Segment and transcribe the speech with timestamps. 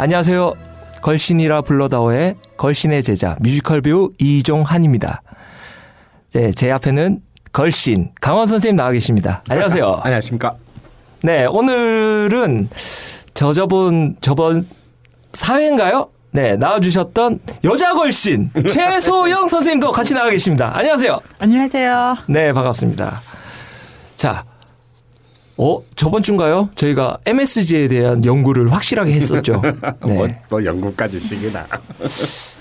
[0.00, 0.54] 안녕하세요.
[1.02, 5.20] 걸신이라 불러다오의 걸신의 제자 뮤지컬 배우 이종한입니다.
[6.32, 7.20] 네, 제 앞에는
[7.52, 9.42] 걸신 강원 선생님 나와 계십니다.
[9.50, 10.00] 안녕하세요.
[10.02, 10.54] 안녕하십니까.
[11.22, 12.70] 네, 오늘은
[13.34, 14.66] 저저번 저번
[15.34, 16.08] 사회인가요?
[16.30, 20.72] 네, 나와주셨던 여자 걸신 최소영 선생님도 같이 나와 계십니다.
[20.74, 21.20] 안녕하세요.
[21.40, 22.16] 안녕하세요.
[22.26, 23.20] 네, 반갑습니다.
[24.16, 24.44] 자,
[25.62, 26.70] 어, 저번 주인가요?
[26.74, 29.60] 저희가 MSG에 대한 연구를 확실하게 했었죠.
[30.06, 30.14] 네.
[30.14, 31.66] 뭐, 또 연구까지 시기다.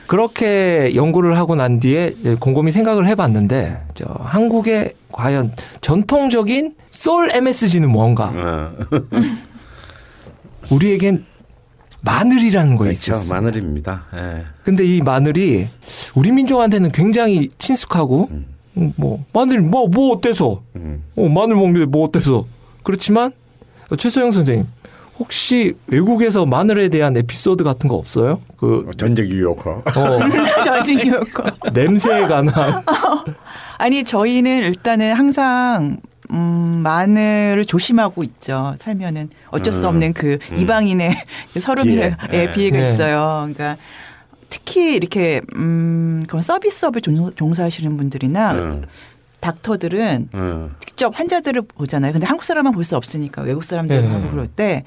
[0.06, 8.34] 그렇게 연구를 하고 난 뒤에 곰곰이 생각을 해봤는데, 저 한국의 과연 전통적인 솔 MSG는 뭔가?
[8.36, 8.72] 어.
[10.70, 11.26] 우리에겐
[12.02, 13.14] 마늘이라는 거에 그렇죠.
[13.14, 13.34] 있었어요.
[13.34, 14.08] 마늘입니다.
[14.14, 14.44] 예.
[14.64, 15.70] 근데 이 마늘이
[16.16, 21.04] 우리 민족한테는 굉장히 친숙하고 음, 뭐 마늘 뭐뭐 어때서 음.
[21.16, 22.46] 어, 마늘 먹는데 뭐 어때서
[22.94, 23.32] 그렇지만
[23.92, 24.66] 어, 최소영 선생님
[25.20, 28.42] 혹시 외국에서 마늘에 대한 에피소드 같은 거 없어요?
[28.58, 29.84] 그 전적 유효커.
[29.96, 30.20] 어,
[30.66, 31.44] 저지기였고.
[31.74, 32.82] 냄새에 관한
[33.78, 35.98] 아니 저희는 일단은 항상
[36.32, 38.76] 음, 마늘을 조심하고 있죠.
[38.80, 39.86] 살면은 어쩔 수 음.
[39.90, 40.58] 없는 그 음.
[40.58, 41.16] 이방인의
[41.62, 42.16] 서름의 비애.
[42.34, 42.52] 예, 네.
[42.52, 42.92] 비애가 네.
[42.92, 43.50] 있어요.
[43.54, 43.78] 그러니까
[44.50, 48.82] 특히 이렇게 음, 그런 서비스업에 종- 종사하시는 분들이나 음.
[49.40, 50.76] 닥터들은 음.
[50.86, 52.12] 직접 환자들을 보잖아요.
[52.14, 54.08] 근데 한국 사람만 볼 수 없으니까 외국 사람들 네.
[54.08, 54.84] 하고 그럴 때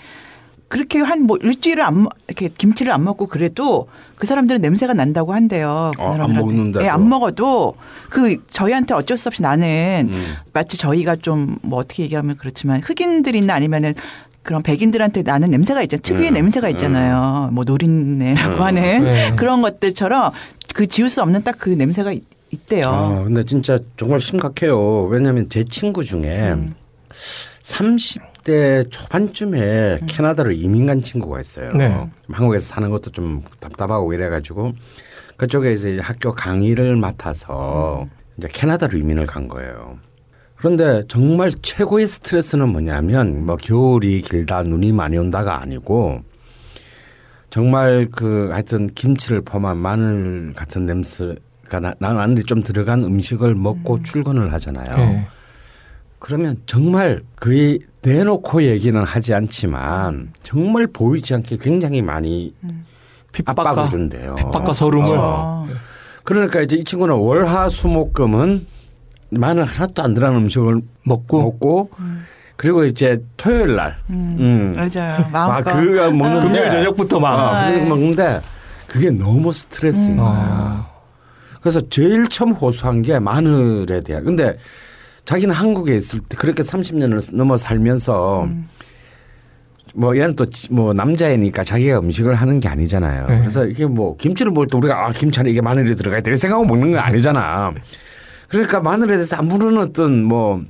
[0.68, 5.34] 그렇게 한 뭐 일주일을 안 먹- 이렇게 김치를 안 먹고 그래도 그 사람들은 냄새가 난다고
[5.34, 5.92] 한대요.
[5.96, 6.32] 그 어, 안.
[6.34, 6.82] 먹는데도?
[6.84, 7.74] 예, 안 먹어도
[8.08, 10.34] 그 저희한테 어쩔 수 없이 나는 음.
[10.52, 13.94] 마치 저희가 좀 뭐 어떻게 얘기하면 그렇지만 흑인들이나 아니면은
[14.42, 16.02] 그런 백인들한테 나는 냄새가 있잖아요.
[16.02, 16.34] 특유의 음.
[16.34, 17.50] 냄새가 있잖아요.
[17.52, 18.62] 뭐 노린내라고 음.
[18.62, 19.32] 하는 네.
[19.36, 20.32] 그런 것들처럼
[20.74, 22.12] 그 지울 수 없는 딱 그 냄새가
[22.52, 22.86] 있- 있대요.
[22.88, 25.04] 아, 근데 진짜 정말 심각해요.
[25.04, 26.74] 왜냐하면 제 친구 중에 음.
[27.62, 31.70] 30대 초반쯤에 캐나다로 이민 간 친구가 있어요.
[31.70, 32.08] 네.
[32.30, 34.72] 한국에서 사는 것도 좀 답답하고 이래가지고
[35.36, 38.06] 그쪽에서 이제 학교 강의를 맡아서
[38.38, 39.98] 이제 캐나다로 이민을 간 거예요.
[40.56, 46.20] 그런데 정말 최고의 스트레스는 뭐냐면 뭐 겨울이 길다 눈이 많이 온다가 아니고
[47.50, 51.34] 정말 그 하여튼 김치를 포함한 마늘 같은 냄새
[51.72, 54.94] 가 나, 나 마늘이 좀 들어간 음식을 먹고 출근을 하잖아요.
[54.94, 55.26] 네.
[56.18, 62.54] 그러면 정말 거의 내놓고 얘기는 하지 않지만 정말 보이지 않게 굉장히 많이
[63.32, 63.88] 핍박을 압박과?
[63.88, 64.34] 준대요.
[64.34, 65.66] 핍박과 서름을 어.
[66.24, 68.66] 그러니까 이제 이 친구는 월화수목금은
[69.30, 71.90] 마늘 하나도 안 들어간 음식을 먹고 먹고
[72.56, 74.74] 그리고 이제 토요일 날 음.
[74.76, 75.24] 맞아요.
[75.32, 75.72] 아, 마음껏.
[75.72, 78.40] 그거 먹는데 금요일 저녁부터 막 아, 그래서 먹는데
[78.86, 80.30] 그게 너무 스트레스인 거예요.
[80.30, 80.91] 아,
[81.62, 84.24] 그래서 제일 처음 호소한 게 마늘에 대한.
[84.24, 84.58] 근데
[85.24, 88.48] 자기는 한국에 있을 때 그렇게 30년을 넘어 살면서
[89.94, 93.26] 뭐 얘는 또 뭐 남자애니까 자기가 음식을 하는 게 아니잖아요.
[93.26, 93.38] 네.
[93.38, 96.66] 그래서 이게 뭐 김치를 먹을 때 우리가 아 김치 안에 이게 마늘이 들어가야 돼 생각하고
[96.66, 97.72] 먹는 거 아니잖아.
[98.48, 100.62] 그러니까 마늘에 대해서 아무런 어떤 뭐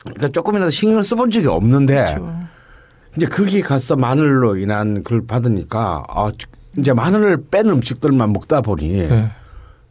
[0.00, 2.40] 그러니까 조금이라도 신경을 써본 적이 없는데 그렇죠.
[3.16, 6.30] 이제 거기 가서 마늘로 인한 그걸 받으니까 아
[6.76, 9.30] 이제 마늘을 뺀 음식들만 먹다 보니 네.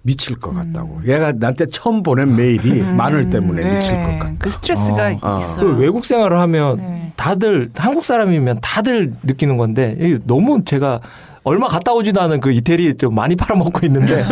[0.06, 1.02] 미칠 것 같다고.
[1.08, 3.76] 얘가 나한테 처음 보낸 메일이 마늘 때문에 네.
[3.76, 4.34] 미칠 것 같다.
[4.38, 5.40] 그 스트레스가 어, 어.
[5.40, 5.66] 있어요.
[5.66, 7.14] 그 외국 생활을 하면 네.
[7.16, 11.02] 다들 한국 사람이면 다들 느끼는 건데 너무 제가
[11.44, 14.24] 얼마 갔다 오지도 않은 그 이태리 좀 많이 팔아먹고 있는데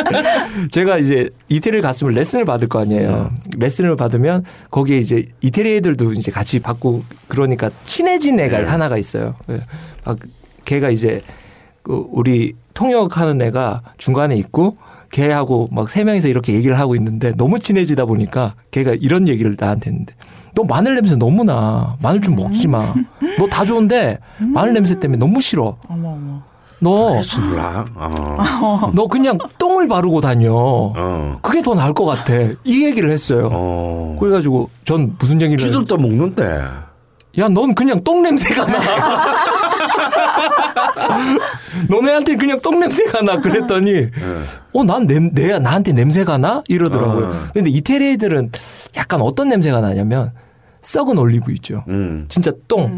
[0.70, 3.30] 제가 이제 이태리를 갔으면 레슨을 받을 거 아니에요.
[3.56, 8.64] 레슨을 받으면 거기에 이제 이태리 애들도 이제 같이 받고 그러니까 친해진 애가 네.
[8.64, 9.34] 하나가 있어요.
[9.46, 10.18] 그막
[10.66, 11.22] 걔가 이제
[11.86, 14.76] 그 우리 통역하는 애가 중간에 있고
[15.12, 19.90] 걔하고 막 세 명이서 이렇게 얘기를 하고 있는데 너무 친해지다 보니까 걔가 이런 얘기를 나한테
[19.90, 20.14] 했는데
[20.56, 21.96] 너 마늘 냄새 너무 나.
[22.02, 22.80] 마늘 좀 먹지 마.
[23.38, 24.18] 너 다 좋은데
[24.52, 25.76] 마늘 냄새 때문에 너무 싫어.
[25.88, 26.42] 어머 어머.
[26.80, 27.20] 너.
[27.94, 28.90] 어.
[28.94, 30.50] 너 그냥 똥을 바르고 다녀.
[30.52, 31.38] 어.
[31.42, 32.32] 그게 더 나을 것 같아.
[32.64, 33.48] 이 얘기를 했어요.
[33.52, 34.16] 어.
[34.18, 36.64] 그래가지고 전 무슨 얘기를 했 쥐들도 먹는데.
[37.38, 38.80] 야, 넌 그냥 똥 냄새가 나.
[41.88, 43.40] 너네한테 그냥 똥 냄새가 나.
[43.40, 44.08] 그랬더니,
[44.72, 46.62] 어, 난 냄, 내, 나한테 냄새가 나?
[46.68, 47.26] 이러더라고요.
[47.26, 47.32] 어.
[47.52, 48.50] 근데 이태리 애들은
[48.96, 50.32] 약간 어떤 냄새가 나냐면,
[50.82, 51.84] 썩은 올리브 있죠.
[51.88, 52.26] 음.
[52.28, 52.96] 진짜 똥.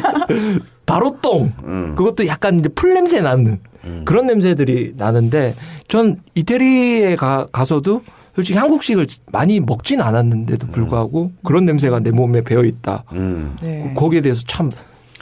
[0.84, 1.50] 바로 똥.
[1.64, 1.94] 음.
[1.96, 3.58] 그것도 약간 이제 풀 냄새 나는
[4.04, 5.54] 그런 냄새들이 나는데
[5.88, 8.02] 전 이태리에 가, 가서도
[8.34, 13.04] 솔직히 한국식을 많이 먹진 않았는데도 불구하고 그런 냄새가 내 몸에 배어 있다.
[13.12, 13.56] 음.
[13.62, 13.92] 네.
[13.96, 14.70] 거기에 대해서 참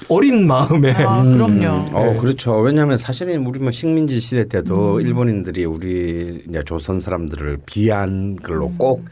[0.08, 1.96] 어린 마음에 아, 그럼요.
[1.96, 2.18] 어, 네.
[2.18, 2.58] 그렇죠.
[2.60, 9.04] 왜냐하면 사실은 우리 뭐 식민지 시대 때도 일본인들이 우리 이제 조선 사람들을 비한 걸로 꼭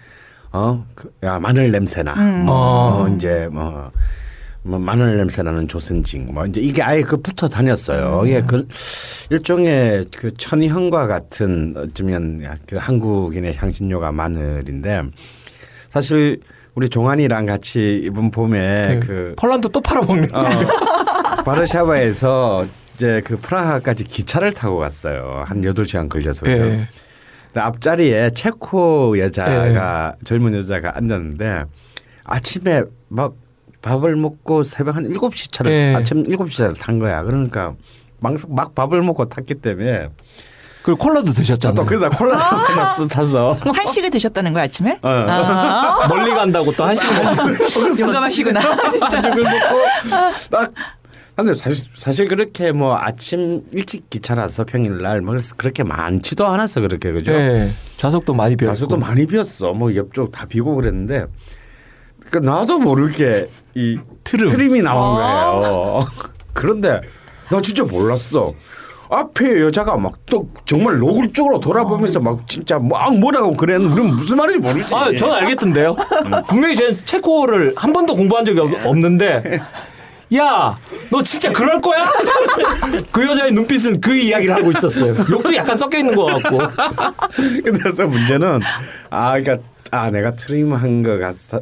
[0.52, 2.14] 어, 그, 야, 마늘 냄새나.
[2.44, 3.02] 뭐, 어.
[3.02, 3.91] 어, 이제 뭐,
[4.62, 8.23] 뭐 마늘 냄새 나는 조선징 뭐 이제 이게 아예 그 붙어 다녔어요.
[8.25, 8.67] 이게 그
[9.31, 15.02] 일종의 그 천희향과 같은 어쩌면 그 한국인의 향신료가 마늘인데
[15.90, 16.40] 사실
[16.75, 19.00] 우리 종환이랑 같이 이번 봄에 네.
[19.00, 20.44] 그 폴란드 또 팔아먹는 어,
[21.44, 25.44] 바르샤바에서 이제 그 프라하까지 기차를 타고 갔어요.
[25.47, 26.50] 한 여덟 시간 걸려서요.
[26.50, 26.88] 예.
[27.47, 31.65] 근데 앞자리에 체코 여자가 젊은 여자가 앉았는데
[32.25, 33.35] 아침에 막
[33.82, 35.94] 밥을 먹고 새벽 한 7시 차를 예.
[35.94, 37.23] 아침 7시 차를 탄 거야.
[37.23, 37.75] 그러니까
[38.21, 40.09] 막, 막 밥을 먹고 탔기 때문에
[40.84, 41.75] 그리고 콜라도 드셨잖아요.
[41.75, 44.98] 또 그러다 콜라 마셨어 타서 한식을 드셨다는 거야 아침에?
[45.02, 45.08] 어.
[45.08, 47.56] 아, 멀리 간다고 또한 시간 먹었어요.
[48.06, 48.60] 용감하시구나
[48.92, 49.22] 진짜.
[50.50, 50.72] 딱
[51.36, 57.10] 근데 사실, 사실 그렇게 뭐 아침 일찍 기차라서 평일날 뭐 그래서 그렇게 많지도 않았어 그렇게
[57.12, 57.32] 그죠?
[57.32, 57.72] 예.
[57.96, 58.70] 좌석도 많이 비었고.
[58.70, 59.72] 가수도 많이 비었어.
[59.72, 61.25] 뭐 옆쪽 다 비고 그랬는데
[62.30, 64.48] 그 나도 모르게 이 트름.
[64.50, 66.06] 트림이 나온 거예요.
[66.52, 67.00] 그런데
[67.50, 68.52] 나 진짜 몰랐어.
[69.10, 74.58] 앞에 여자가 막 또 정말 노골적으로 돌아보면서 막 진짜 막 뭐라고 그랬는데 그럼 무슨 말인지
[74.60, 74.94] 모르지.
[74.94, 75.94] 아, 전 알겠던데요.
[76.48, 79.60] 분명히 제가 체코를 한 번도 공부한 적이 없- 없는데,
[80.36, 80.78] 야,
[81.10, 82.10] 너 진짜 그럴 거야?
[83.12, 85.14] 그 여자의 눈빛은 그 이야기를 하고 있었어요.
[85.30, 86.58] 욕도 약간 섞여 있는 것 같고.
[87.64, 88.60] 근데 또 문제는
[89.10, 89.58] 아 그러니까
[89.90, 91.60] 아 내가 트림한 거 같아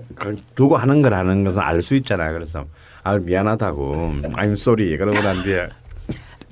[0.54, 2.30] 두고 하는 거라는 것은 알 수 있잖아.
[2.32, 2.64] 그래서
[3.02, 5.68] 아 미안하다고 I'm sorry 그러고 난 뒤에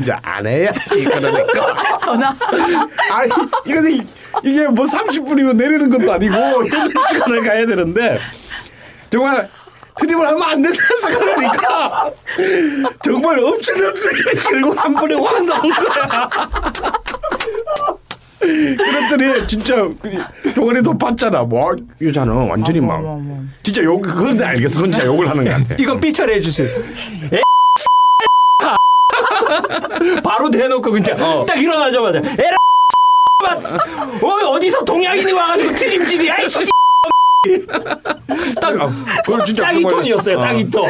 [0.01, 2.37] 이제 안 해야지 그러니까 전화.
[3.13, 3.33] 아니
[3.67, 3.81] 이거
[4.43, 8.19] 이게 뭐 30분이면 내리는 것도 아니고 8시간을 가야 되는데
[9.11, 9.49] 정말
[9.99, 12.11] 트림을 하면 안 된다서 그러니까
[13.05, 16.29] 정말 엄청난 수익을 결국 한 번에 확 나온 거야.
[18.41, 19.77] 그랬더니 진짜
[20.55, 21.43] 종아리 더 봤잖아.
[21.43, 23.03] 뭐 여자는 완전히 막.
[23.63, 24.77] 진짜 욕 그건데 알겠어.
[24.77, 25.75] 그건 진짜 욕을 하는 거 같아.
[25.79, 26.69] 이건 삐처리 해 주세요.
[29.51, 32.57] 에 바로 대놓고 그냥 딱 일어나자마자 에라
[34.23, 36.69] 어, 어디서 동양인이 와가지고 트림질이야 이씨
[38.61, 38.73] 딱,
[39.25, 40.89] 그걸 진짜 딱이 정말- 톤이었어요 딱이 톤.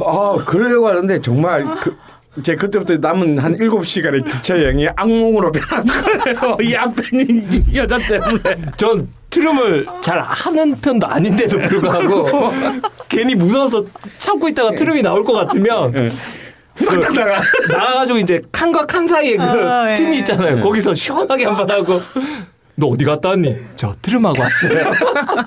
[0.00, 1.96] 아, 그러려고 하는데 정말 그,
[2.44, 6.56] 제 그때부터 남은 한 7시간의 기차 여행이 악몽으로 변한 거예요.
[6.62, 8.70] 이 앞에 있는 이 여자 때문에.
[8.76, 12.50] 전 트름을 잘 하는 편도 아닌데도 불구하고
[13.08, 13.84] 괜히 무서워서
[14.20, 15.92] 참고 있다가 트름이 나올 것 같으면
[16.78, 17.40] 후딱 나가.
[17.68, 19.96] 나가가지고 이제 칸과 칸 사이에 그 아, 예.
[19.96, 20.62] 틈이 있잖아요.
[20.62, 22.00] 거기서 시원하게 한 번 하고
[22.76, 23.56] 너 어디 갔다 왔니?
[23.76, 24.92] 저 트름하고 왔어요.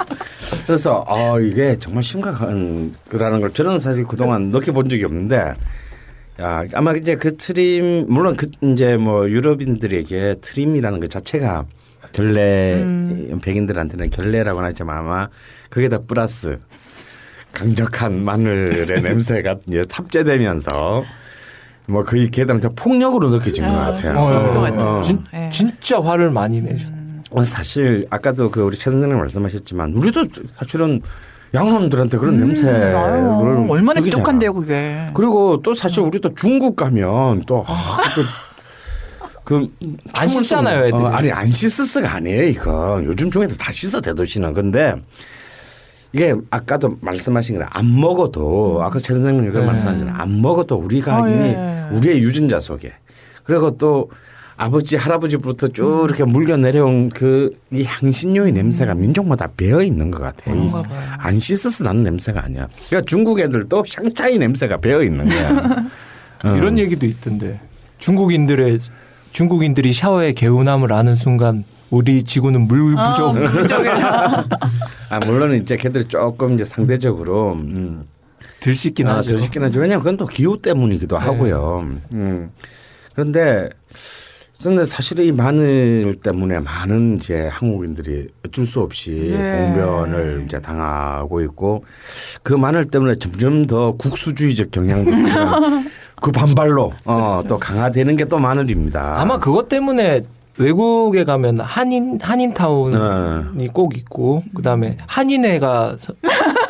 [0.67, 5.53] 그래서 아, 이게 정말 심각한 거라는 걸 저는 사실 그동안 느껴본 적이 없는데
[6.41, 11.65] 야, 아마 이제 그 트림 물론 그 이제 뭐 유럽인들에게 트림이라는 것 자체가
[12.13, 12.83] 결례
[13.41, 15.29] 백인들한테는 결례라고는 하지만 아마
[15.69, 16.59] 거기다 플러스
[17.53, 21.03] 강력한 마늘의 냄새가 이제 탑재되면서
[21.87, 24.13] 뭐 거의 걔들한테 폭력으로 느껴진 것 같아요.
[24.13, 24.97] 그랬을 것 같아요.
[24.99, 25.01] 어.
[25.01, 25.49] 진, 네.
[25.51, 26.89] 진짜 화를 많이 내셨.
[27.31, 30.25] 어, 사실 아까도 그 우리 최 선생님 말씀하셨지만 우리도
[30.57, 31.01] 사실은
[31.53, 33.99] 양놈들한테 그런 냄새를 아유, 얼마나.
[33.99, 35.09] 지독한데요 그게.
[35.13, 37.97] 그리고 또 사실 우리도 중국 가면 또 아,
[39.43, 39.67] 그,
[40.13, 41.01] 그안 씻잖아요, 애들이.
[41.03, 44.95] 어, 아니 안 씻었어가 아니에요 이건 요즘 중에도 다 씻어 대도시는 근데
[46.13, 49.71] 이게 아까도 말씀하신 거다 안 먹어도 아까 최 선생님이 그런 네.
[49.71, 51.87] 말씀하셨잖아요 안 먹어도 우리가 아, 이미 예.
[51.93, 52.93] 우리의 유전자 속에
[53.43, 54.09] 그리고 또
[54.57, 56.05] 아버지 할아버지부터 쭉 음.
[56.05, 60.51] 이렇게 물려 내려온 그 이 향신료의 냄새가 민족마다 배어 있는 것 같아.
[60.51, 60.67] 봐요.
[61.17, 62.67] 안 씻어서 나는 냄새가 아니야.
[62.89, 65.87] 그러니까 중국 애들도 샹차이 냄새가 배어 있는 거야.
[66.43, 66.55] 어.
[66.57, 67.61] 이런 얘기도 있던데
[67.99, 68.77] 중국인들의
[69.31, 73.37] 중국인들이 샤워의 개운함을 아는 순간 우리 지구는 물 부족.
[73.37, 74.43] 아
[75.19, 78.05] 물론 이제 걔들이 조금 이제 상대적으로 음,
[78.59, 79.31] 들 씻긴 아, 하죠.
[79.31, 79.79] 덜 씻긴 하죠.
[79.79, 81.25] 왜냐하면 그건 또 기후 때문이기도 네.
[81.25, 81.87] 하고요.
[82.13, 82.51] 음.
[83.13, 83.69] 그런데
[84.63, 89.73] 근데 사실 이 마늘 때문에 많은 이제 한국인들이 어쩔 수 없이 네.
[89.73, 91.83] 봉변을 이제 당하고 있고
[92.43, 95.11] 그 마늘 때문에 점점 더 국수주의적 경향도
[96.21, 99.19] 그 반발로 어, 또 강화되는 게 또 마늘입니다.
[99.19, 100.21] 아마 그것 때문에
[100.57, 106.13] 외국에 가면 한인 한인타운이 꼭 있고 그다음에 한인회가 서-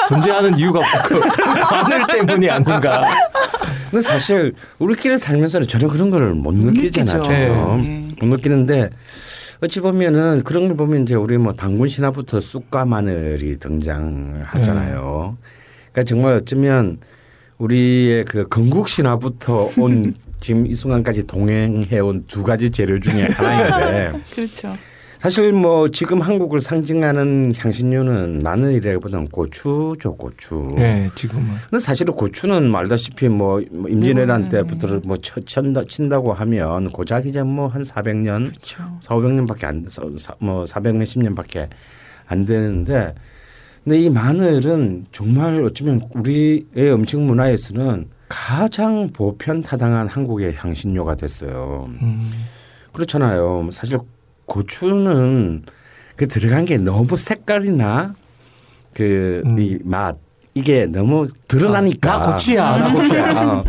[0.08, 1.20] 존재하는 이유가 그
[1.72, 3.06] 마늘 때문이 아닌가.
[3.90, 7.14] 근데 사실 우리끼리 살면서는 전혀 그런 걸 못 느끼잖아.
[7.18, 7.24] 느끼죠.
[7.24, 7.78] 전혀.
[7.78, 8.08] 네.
[8.22, 8.90] 못 느끼는데
[9.64, 15.38] 어찌 보면은 그런 걸 보면 이제 우리 뭐 당군 신화부터 쑥과 마늘이 등장하잖아요.
[15.92, 16.98] 그러니까 정말 어쩌면
[17.58, 24.76] 우리의 그 건국 신화부터 온 지금 이 순간까지 동행해온 두 가지 재료 중에 하나인데 그렇죠.
[25.20, 30.74] 사실 뭐 지금 한국을 상징하는 향신료는 마늘이라기보다는 고추죠, 고추.
[30.76, 31.46] 네, 지금은.
[31.70, 37.44] 근데 사실은 고추는 뭐 알다시피 뭐 임진왜란 때부터 뭐 쳐- 친다, 친다고 하면 고작 이제
[37.44, 38.98] 뭐 한 400년, 그렇죠.
[39.02, 41.70] 4, 500년밖에 안, 사- 사- 뭐 400몇 년밖에
[42.26, 43.14] 안 되는데
[43.84, 51.90] 근데 이 마늘은 정말 어쩌면 우리의 음식 문화에서는 가장 보편 타당한 한국의 향신료가 됐어요.
[52.02, 52.32] 음.
[52.94, 53.68] 그렇잖아요.
[53.74, 53.98] 사실
[54.46, 55.64] 고추는
[56.16, 58.16] 그 들어간 게 너무 색깔이나
[58.94, 60.18] 그이맛
[60.54, 63.48] 이게 너무 드러나니까 나 고추야, 나 고추야.
[63.48, 63.64] 어.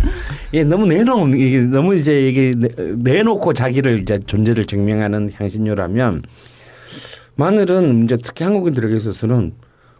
[0.52, 6.22] 이게 너무 내놓은 이게 너무 이제 이게 내- 내놓고 자기를 이제 존재를 증명하는 향신료라면
[7.36, 9.54] 마늘은 이제 특히 한국인들에게 있어서는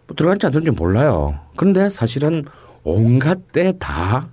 [0.07, 1.39] 뭐 들어간지 안 들어간지 몰라요.
[1.57, 2.45] 그런데 사실은
[2.83, 4.27] 온갖 때 다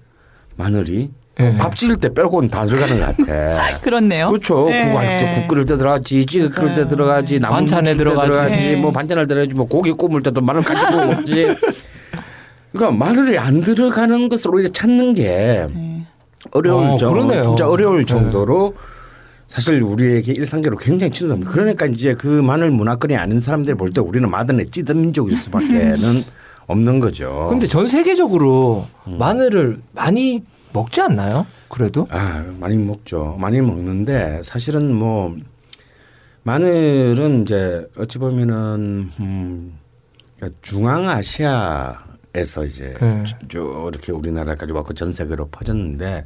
[0.61, 1.57] 마늘이 예.
[1.57, 3.81] 밥 지을 때 빼고는 다 들어가는 것 같아.
[3.81, 4.29] 그렇네요.
[4.29, 4.67] 그렇죠.
[4.69, 4.91] 네.
[4.91, 6.87] 국, 할 때, 국 끓일 때 들어가지, 찌개 끓일 때.
[6.87, 8.31] 들어가지, 반찬에 들어가지.
[8.31, 8.77] 들어가지, 네.
[8.77, 11.47] 뭐 반찬을 들어가지, 뭐 고기 구울 때도 마늘 가지고 먹지.
[12.73, 16.05] 그러니까 마늘이 안 들어가는 것을 오히려 찾는 게 네.
[16.53, 17.45] 어려울 어, 정 그러네요.
[17.49, 18.07] 진짜 어려울 네.
[18.07, 18.75] 정도로
[19.47, 21.51] 사실 우리에게 일상적으로 굉장히 친숙합니다.
[21.51, 26.23] 그러니까 이제 그 마늘 문화권이 아는 사람들이 볼 때 우리는 마늘에 찌든 민족일 수밖에는
[26.71, 27.49] 없는 거죠.
[27.51, 29.19] 근데 전 세계적으로 음.
[29.19, 31.47] 마늘을 많이 먹지 않나요?
[31.69, 32.07] 그래도?
[32.11, 33.37] 아, 많이 먹죠.
[33.39, 35.35] 많이 먹는데 사실은 뭐
[36.43, 39.79] 마늘은 이제 어찌 보면은 음
[40.37, 43.25] 그러니까 중앙아시아에서 이제 네.
[43.49, 46.25] 쭉 이렇게 우리나라까지 왔고 전 세계로 퍼졌는데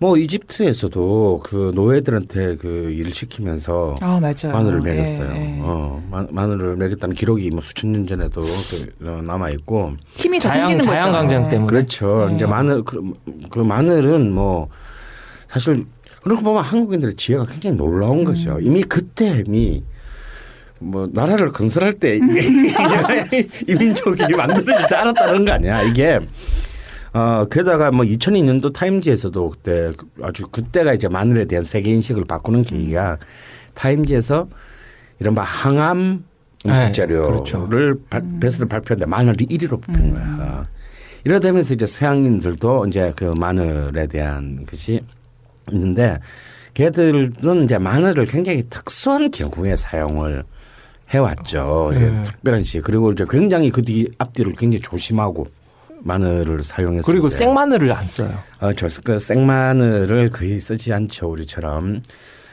[0.00, 4.54] 뭐 이집트에서도 그 노예들한테 그 일을 시키면서 아 맞아요.
[4.54, 5.30] 마늘을 예, 먹였어요.
[5.36, 5.58] 예.
[5.60, 10.48] 어, 마, 마늘을 먹였다는 기록이 뭐 수천 년 전에도 그, 어, 남아 있고 힘이 더
[10.48, 10.98] 자양 생기는 거죠.
[10.98, 11.50] 자양 강장 네.
[11.50, 11.66] 때문에.
[11.66, 12.28] 그렇죠.
[12.30, 12.36] 네.
[12.36, 13.12] 이제 마늘 그,
[13.50, 14.70] 그 마늘은 뭐
[15.48, 15.84] 사실
[16.22, 18.58] 그렇게 보면 한국인들의 지혜가 굉장히 놀라운 거죠.
[18.58, 19.84] 이미 그때 이미
[20.78, 22.16] 뭐 나라를 건설할 때
[23.68, 25.82] 이 민족이 만들어질 줄 알았다는 거 아니야.
[25.82, 26.20] 이게
[27.12, 29.90] 어 게다가 뭐 2002년도 타임지에서도 그때
[30.22, 33.18] 아주 그때가 이제 마늘에 대한 세계 인식을 바꾸는 계기가
[33.74, 34.48] 타임지에서
[35.18, 36.24] 이른바 항암
[36.66, 37.68] 음식 네, 재료를 그렇죠.
[38.10, 40.68] 발- 베스트를 발표했는데 마늘이 1위로 뽑힌 거야.
[41.24, 45.00] 이러다면서 이제 서양인들도 이제 그 마늘에 대한 것이
[45.72, 46.18] 있는데
[46.74, 50.44] 걔들은 이제 마늘을 굉장히 특수한 경우에 사용을
[51.10, 51.90] 해왔죠.
[51.92, 52.22] 네.
[52.22, 55.48] 특별한 시 그리고 이제 굉장히 그 뒤 앞뒤를 굉장히 조심하고
[56.02, 57.12] 마늘을 사용했어요.
[57.12, 58.32] 그리고 생마늘을 안 써요.
[58.60, 62.02] 어, 저그 생마늘을 거의 쓰지 않죠 우리처럼.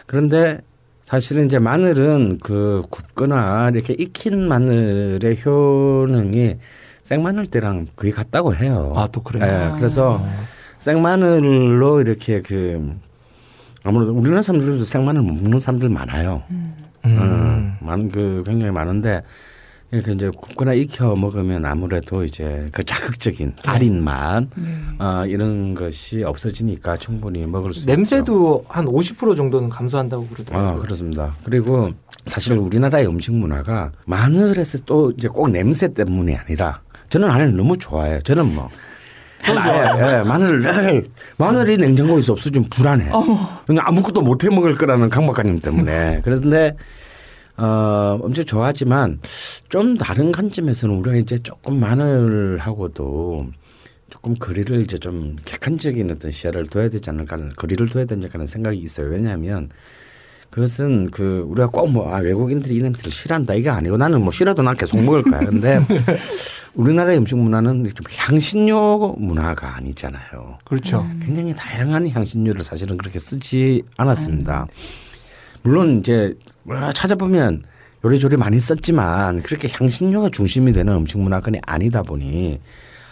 [0.06, 0.60] 그런데
[1.02, 6.58] 사실은 이제 마늘은 그 굽거나 이렇게 익힌 마늘의 효능이
[7.04, 8.94] 생마늘 때랑 거의 같다고 해요.
[8.96, 9.46] 아, 또 그래요?
[9.46, 10.22] 예, 그래서
[10.78, 12.94] 생마늘로 이렇게 그
[13.84, 16.44] 아무래도 우리나라 사람들도 생마늘 못 먹는 사람들 많아요.
[16.50, 16.76] 음.
[17.06, 19.24] 어, 많은 그 굉장히 많은데
[19.92, 23.62] 이렇게 이제 굽거나 익혀 먹으면 아무래도 이제 그 자극적인 네.
[23.66, 24.44] 아린 맛
[25.00, 27.86] 어, 이런 것이 없어지니까 충분히 먹을 수.
[27.86, 30.82] 냄새도 한 50% 정도는 감소한다고 아 그러더라고요.
[30.82, 31.36] 그렇습니다.
[31.44, 31.92] 그리고
[32.26, 38.22] 사실 우리나라의 음식 문화가 마늘에서 또 이제 꼭 냄새 때문이 아니라 저는 마늘 너무 좋아해요.
[38.24, 38.68] 저는 뭐
[39.48, 43.12] 예, 예, 마늘을 마늘이 냉장고에 있어 없어지면 불안해.
[43.66, 46.20] 그냥 아무것도 못 해 먹을 거라는 강 박사님 때문에.
[46.26, 46.76] 그런데
[47.58, 49.20] 어, 엄청 좋아하지만
[49.70, 53.48] 좀 다른 관점에서는 우리가 이제 조금 마늘하고도
[54.10, 58.34] 조금 거리를 이제 좀 객관적인 어떤 시야를 둬야 되지 않을까 하는 거리를 둬야 되지 않을까
[58.36, 59.08] 하는 생각이 있어요.
[59.10, 59.70] 왜냐하면
[60.50, 64.78] 그것은 그 우리가 꼭뭐 아, 외국인들이 이 냄새를 싫어한다 이게 아니고 나는 뭐 싫어도 난
[64.78, 65.40] 계속 먹을 거야.
[65.40, 65.80] 근데
[66.76, 70.60] 우리나라의 음식 문화는 좀 향신료 문화가 아니잖아요.
[70.64, 71.06] 그렇죠.
[71.22, 74.68] 굉장히 다양한 향신료를 사실은 그렇게 쓰지 않았습니다.
[75.68, 76.34] 물론 이제
[76.94, 77.64] 찾아보면
[78.06, 82.62] 요리조리 많이 썼지만 그렇게 향신료가 중심이 되는 음식 문화권이 아니다 보니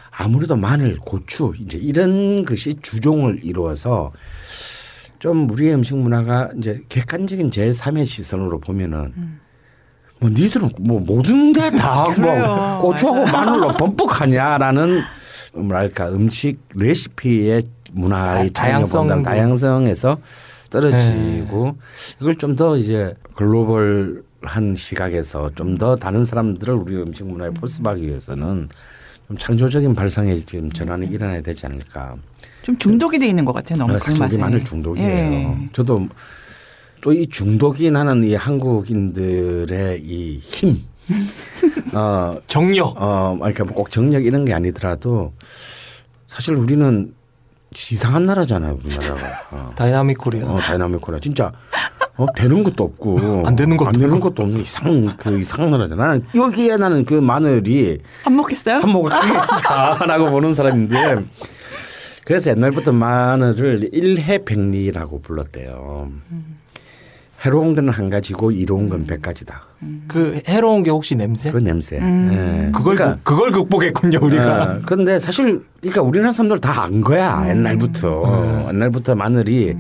[0.10, 4.14] 아무래도 마늘, 고추 이제 이런 것이 주종을 이루어서
[5.20, 9.12] 좀 우리의 음식 문화가 이제 객관적인 제3의 시선으로 보면은
[10.22, 12.80] 뭐 니들은 뭐 모든 게 다 뭐.
[12.80, 15.02] 고추하고 마늘로 범벅하냐라는
[15.56, 18.52] 뭐랄까 음식 레시피의 문화의.
[18.52, 20.20] 다양성 다양성에서
[20.80, 21.76] 떨어지고
[22.22, 28.70] 이걸 좀 더 이제 글로벌한 시각에서 좀 더 다른 사람들을 우리 음식 문화에 포섭하기 위해서는
[29.28, 32.16] 좀 창조적인 발상의 지금 전환이 일어나야 되지 않을까.
[32.62, 33.80] 좀 중독이 돼 있는 것 같아요.
[33.80, 34.24] 너무 어, 그 사실.
[34.24, 35.08] 우리 마늘 중독이에요.
[35.10, 35.70] 예.
[35.74, 36.08] 저도
[37.02, 40.78] 또 이 중독이 나는 이 한국인들의 이 힘.
[41.94, 42.96] 어, 정력.
[43.00, 45.34] 어, 그러니까 꼭 정력 이런 게 아니더라도
[46.26, 47.14] 사실 우리는
[47.76, 49.48] 이상한 나라잖아요, 우리나라가.
[49.52, 49.72] 어.
[49.76, 50.46] Dynamic Korea.
[50.46, 51.20] 어, Dynamic Korea.
[51.20, 51.52] 진짜
[52.18, 56.06] 어, 되는 것도 없고 안 되는 것도 안 되는 것도 없는 이상 그 이상한 나라잖아.
[56.06, 58.78] 나는 여기에 나는 그 마늘이 한몫했어요?
[58.78, 61.26] 한몫을 하겠다라고 보는 사람인데
[62.26, 66.10] 그래서 옛날부터 마늘을 일해백리라고 불렀대요.
[67.46, 69.62] 해로운 건 한 가지고 이로운 건 백 가지다.
[70.08, 71.52] 그 해로운 게 혹시 냄새?
[71.52, 71.98] 그 냄새.
[71.98, 72.72] 예.
[72.74, 74.64] 그걸 그러니까 극- 그걸 극복했군요 우리가.
[74.64, 79.76] 어, 근데 사실 그러니까 우리나라 사람들 다 안 거야 옛날부터 옛날부터 마늘이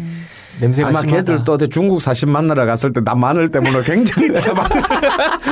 [0.61, 1.17] 냄새가 아마 심하다.
[1.17, 4.65] 걔들 또 중국 사신 만나러 갔을 때 나 마늘 때문에 굉장히 다방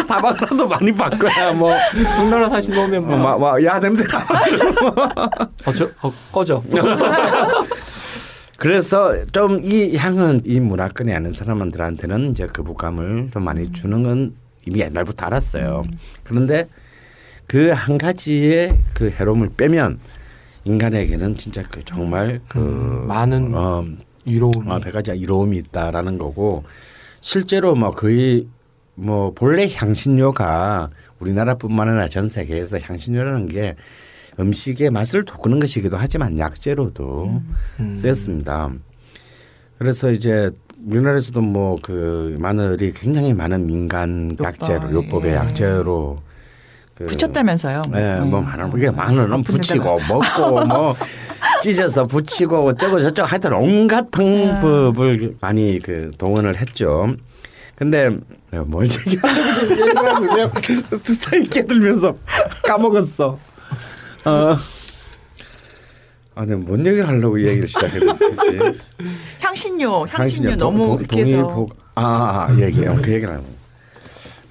[0.07, 1.73] 다방이라도 많이 바꿔야 뭐
[2.15, 4.25] 중나라 사신 오면 뭐, 뭐, 뭐, 야 냄새나.
[5.65, 6.63] 어, 저, 어, 꺼져.
[8.63, 14.79] 그래서 좀 이 향은 이 문화권에 아는 사람들한테는 이제 거부감을 좀 많이 주는 건 이미
[14.79, 15.83] 옛날부터 알았어요.
[16.23, 16.67] 그런데
[17.45, 19.99] 그 한 가지의 그 해로움을 빼면
[20.63, 23.85] 인간에게는 진짜 그 정말 그 음, 많은 어,
[24.25, 24.71] 위로움이.
[24.71, 26.63] 어, 백 가지 이로움이 있다라는 거고
[27.19, 28.47] 실제로 뭐 거의
[28.95, 30.89] 뭐 본래 향신료가
[31.19, 33.75] 우리나라뿐만 아니라 전 세계에서 향신료라는 게
[34.39, 37.41] 음식의 맛을 돋구는 것이기도 하지만 약재로도
[37.79, 37.95] 음.
[37.95, 38.71] 쓰였습니다.
[39.77, 40.49] 그래서 이제
[40.85, 45.35] 우리나라에서도 뭐 그 마늘이 굉장히 많은 민간 요법, 약재로 요법의 예.
[45.35, 46.19] 약재로
[46.95, 47.81] 그 붙였다면서요?
[47.95, 48.45] 예, 뭐 음.
[48.45, 49.99] 많은 그게 마늘은 붙이고.
[50.07, 50.95] 먹고 뭐
[51.61, 57.15] 찢어서 붙이고 어쩌고 저쩌고 하여튼 온갖 방법을 많이 그 동원을 했죠.
[57.75, 58.09] 근데
[58.51, 60.51] 내가 뭘 얘기하려고 내가
[61.03, 62.15] 수사에 깨들면서
[62.63, 63.39] 까먹었어.
[64.25, 64.55] 어.
[66.35, 68.19] 아, 내가 뭔 얘기를 하려고 이 얘기를 시작했는지.
[69.41, 72.97] 향신료, 향신료 동- 너무 동- 이렇게 해서 동의보 아, 아, 얘기해요.
[73.03, 73.45] 그 얘기를 하고.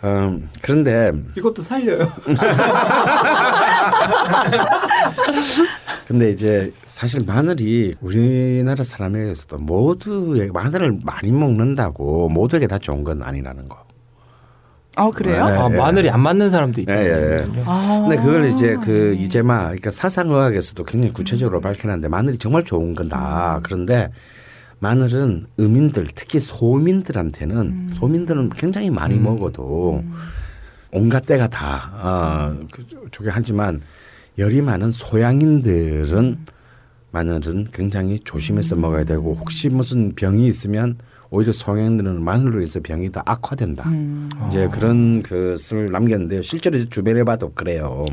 [0.05, 2.11] 음, 그런데 이것도 살려요.
[6.07, 13.69] 근데 이제 사실 마늘이 우리나라 사람에게서도 모두에 마늘을 많이 먹는다고 모두에게 다 좋은 건 아니라는
[13.69, 13.85] 거.
[14.97, 15.47] 아 그래요?
[15.47, 15.57] 네.
[15.57, 16.95] 아, 마늘이 안 맞는 사람도 있다.
[16.95, 17.63] 예, 예, 예.
[17.65, 18.01] 아.
[18.03, 23.61] 근데 그걸 이제 그 이제마 그러니까 사상의학에서도 굉장히 구체적으로 밝혀놨는데 마늘이 정말 좋은 건다.
[23.63, 24.11] 그런데
[24.81, 30.03] 마늘은 음인들 특히 소민들한테는 소민들은 굉장히 많이 먹어도
[30.91, 33.81] 온갖 때가 다 어, 그, 저게 하지만
[34.39, 36.47] 열이 많은 소양인들은
[37.13, 40.99] 마늘은 굉장히 조심해서 먹어야 되고 혹시 무슨 병이 있으면
[41.33, 43.85] 오히려 소양인들은 마늘로 인해서 병이 더 악화된다.
[44.49, 46.43] 이제 그런 것을 남겼는데요.
[46.43, 48.05] 실제로 주변에 봐도 그래요.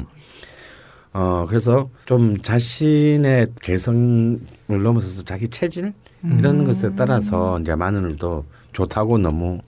[1.12, 5.92] 어 그래서 좀 자신의 개성을 넘어서서 자기 체질
[6.24, 9.60] 이런 것에 따라서 이제 마늘도 좋다고 너무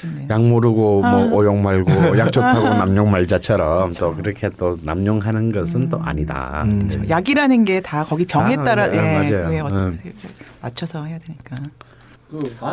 [0.00, 0.26] 그렇겠네요.
[0.28, 5.98] 약 모르고 뭐 오용 말고 약 좋다고 남용 말자처럼 또 그렇게 또 남용하는 것은 또
[6.02, 6.62] 아니다.
[6.64, 6.82] 음.
[6.84, 8.98] 이제 약이라는 게 다 거기 병에 아, 따라 네,
[9.30, 9.68] 예, 맞아요.
[9.72, 9.98] 음.
[10.60, 11.56] 맞춰서 해야 되니까.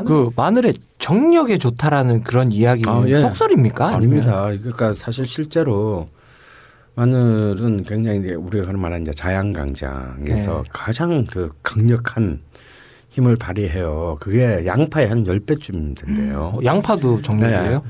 [0.06, 3.20] 그 마늘의 정력에 좋다라는 그런 이야기 아, 예.
[3.20, 3.88] 속설입니까?
[3.88, 4.20] 아니면?
[4.20, 4.41] 아닙니다.
[4.62, 6.10] 그러니까 사실 실제로
[6.96, 10.70] 마늘은 굉장히 이제 우리가 그런 말하는 이제 자양강장에서 네.
[10.72, 12.41] 가장 그 강력한
[13.10, 14.18] 힘을 발휘해요.
[14.20, 16.54] 그게 양파의 한 10배쯤 된대요.
[16.56, 17.84] 어, 양파도 정력이에요?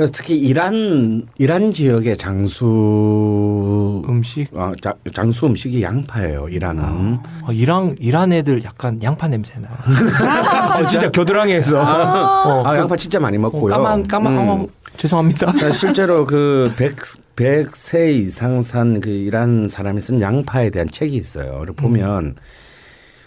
[0.00, 4.48] 그래서 특히 이란 이란 지역의 장수 음식?
[4.54, 6.48] 어, 자, 장수 음식이 양파예요.
[6.48, 7.18] 이란은.
[7.42, 9.74] 어, 이란 이란 애들 약간 양파 냄새 나요.
[10.80, 13.70] 어, 진짜 겨드랑이에서 어, 아, 그- 양파 진짜 많이 어, 먹고요.
[13.74, 14.38] 까만 까만 음.
[14.38, 15.52] 어, 죄송합니다.
[15.52, 16.96] 그러니까 실제로 그 100,
[17.36, 21.58] 100세 이상 산 그 이란 사람이 쓴 양파에 대한 책이 있어요.
[21.60, 22.36] 그걸 보면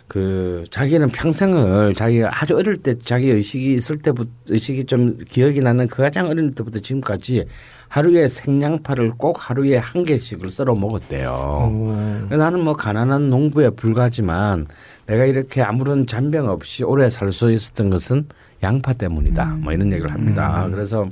[0.08, 5.88] 그 자기는 평생을 자기가 아주 어릴 때 자기 의식이 있을 때부터 의식이 좀 기억이 나는
[5.88, 7.46] 그 가장 어릴 때부터 지금까지
[7.88, 11.30] 하루에 생양파를 꼭 하루에 한 개씩을 썰어 먹었대요.
[11.32, 14.66] 어, 나는 뭐 가난한 농부에 불과하지만
[15.06, 18.28] 내가 이렇게 아무런 잔병 없이 오래 살 수 있었던 것은
[18.62, 19.46] 양파 때문이다.
[19.62, 20.68] 뭐 이런 얘기를 합니다.
[20.72, 21.08] 그래서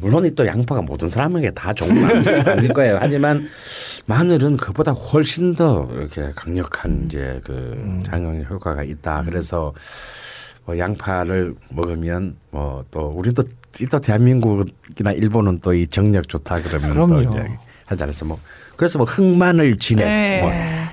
[0.00, 2.98] 물론 또 양파가 모든 사람에게 다 좋은 건 아닐 거예요.
[3.00, 3.48] 하지만
[4.06, 9.22] 마늘은 그보다 훨씬 더 이렇게 강력한 이제 그 장영 효과가 있다.
[9.24, 9.72] 그래서
[10.64, 13.42] 뭐 양파를 먹으면 뭐 또 우리도
[13.90, 17.30] 또 대한민국이나 일본은 또 이 정력 좋다 그러면 또 그럼요.
[17.30, 17.48] 이제
[17.86, 18.38] 하지 않았어 뭐
[18.76, 20.40] 그래서 뭐 흑마늘 진액 네.
[20.42, 20.50] 뭐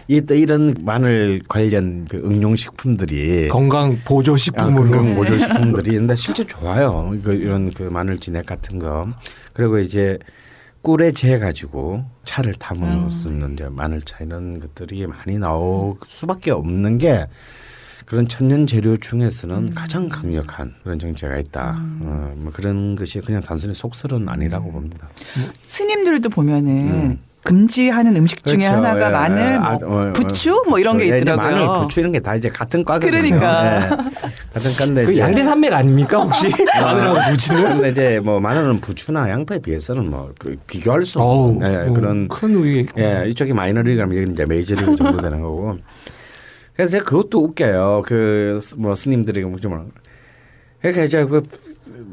[0.08, 6.16] 이또 이런 마늘 관련 그 응용 식품들이 건강 보조 아, 식품으로 건강 보조 식품들이 근데
[6.16, 7.16] 실제 좋아요.
[7.24, 9.08] 그 이런 그 마늘 진액 같은 거
[9.54, 10.18] 그리고 이제
[10.82, 16.98] 꿀에 재해 가지고 차를 담을 수 있는 이제 마늘차 이런 것들이 많이 나올 수밖에 없는
[16.98, 17.28] 게
[18.06, 21.78] 그런 천연 재료 중에서는 가장 강력한 그런 정체가 있다.
[22.02, 25.08] 어, 뭐 그런 것이 그냥 단순히 속설은 아니라고 봅니다.
[25.68, 27.20] 스님들도 보면은 음.
[27.44, 28.76] 금지하는 음식 중에 그렇죠.
[28.78, 31.14] 하나가 예, 마늘, 아, 뭐 어, 어, 부추 뭐 이런 게 부추.
[31.14, 31.68] 예, 있더라고요.
[31.68, 33.12] 마늘, 부추 이런 게 다 이제 같은 과거든요.
[33.12, 33.76] 그러니까.
[33.76, 33.90] 예.
[34.54, 36.48] 같은 과인데 그 양대 산맥 아닙니까 혹시
[36.82, 37.64] 마늘하고 부추는?
[37.64, 40.34] 근데 이제 뭐 마늘은 부추나 양파에 비해서는 뭐
[40.68, 42.88] 비교할 수 어우, 없는 예, 어, 그런 큰 우위.
[42.98, 45.78] 예, 이쪽이 마이너리그라면 여기 이제 메이저리그 정도 되는 거고.
[46.76, 48.04] 그래서 제가 그것도 웃겨요.
[48.06, 49.92] 그 뭐 스님들이 좀
[50.82, 51.44] 그러니까 이제 그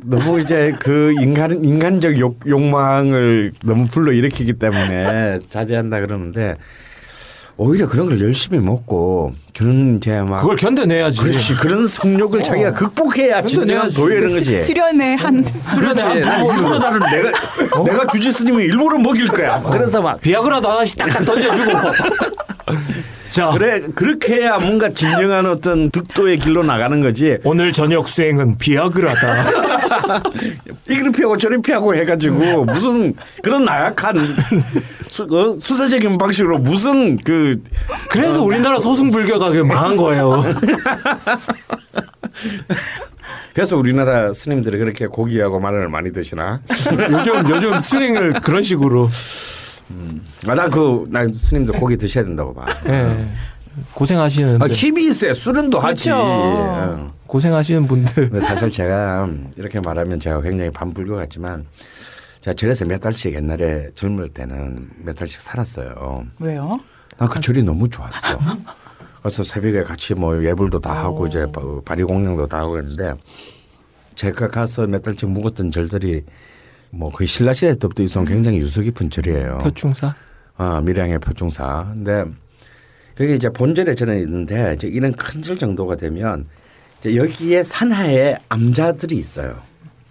[0.04, 6.56] 너무 이제 그 인간 인간적 욕, 욕망을 너무 불러 일으키기 때문에 자제한다 그러는데
[7.56, 11.20] 오히려 그런 걸 열심히 먹고 그런 이제 막 그걸 견뎌내야지.
[11.20, 13.90] 그렇지 그런 성욕을 자기가 극복해야 진정한.
[13.90, 14.60] 도예는 거지.
[14.62, 16.20] 수련회 한 그렇지.
[16.20, 19.62] 난 일부러 나는 내가 내가 주지 스님이 일부러 먹일 거야.
[19.70, 21.70] 그래서 막 비아그라도 하나씩 딱딱 던져주고.
[23.30, 27.38] 자 그래 그렇게 해야 뭔가 진정한 어떤 득도의 길로 나가는 거지.
[27.44, 29.44] 오늘 저녁 수행은 비아그라다.
[30.88, 34.18] 이리 피하고 저리 피하고 해가지고 무슨 그런 나약한
[35.08, 35.56] 수, 어?
[35.60, 37.62] 수사적인 방식으로 무슨 그
[38.10, 40.42] 그래서 우리나라 소승불교가 그 망한 거예요.
[43.54, 46.60] 그래서 우리나라 스님들이 그렇게 고기하고 마늘을 많이 드시나?
[47.10, 49.08] 요즘 요즘 수행을 그런 식으로.
[50.46, 52.64] 아, 나 그 나 스님들 고기 드셔야 된다고 봐.
[52.86, 53.26] 예.
[53.94, 56.04] 고생하시는 아, 분- 힘이 있어야 수련도 하지.
[56.10, 56.22] 그렇죠.
[56.22, 57.08] 어.
[57.26, 58.40] 고생하시는 분들.
[58.40, 61.64] 사실 제가 이렇게 말하면 제가 굉장히 반불교 같지만
[62.40, 66.24] 제가 절에서 몇 달씩 옛날에 젊을 때는 몇 달씩 살았어요.
[66.40, 66.80] 왜요?
[67.18, 68.38] 난 그 절이 너무 좋았어.
[69.22, 71.46] 그래서 새벽에 같이 뭐 예불도 다 하고 이제
[71.84, 73.12] 바리 공양도 다 하고 했는데
[74.14, 76.24] 제가 가서 몇 달씩 묵었던 절들이
[76.90, 79.58] 뭐 거의 신라 시대 때부터 있어온 굉장히 유서 깊은 절이에요.
[79.58, 80.14] 표충사.
[80.58, 81.92] 어, 밀양의 표충사.
[81.94, 82.24] 근데
[83.14, 86.46] 그게 이제 본절에 저는 있는데 이제 이런 큰 절 정도가 되면
[87.00, 89.60] 이제 여기에 산하에 암자들이 있어요.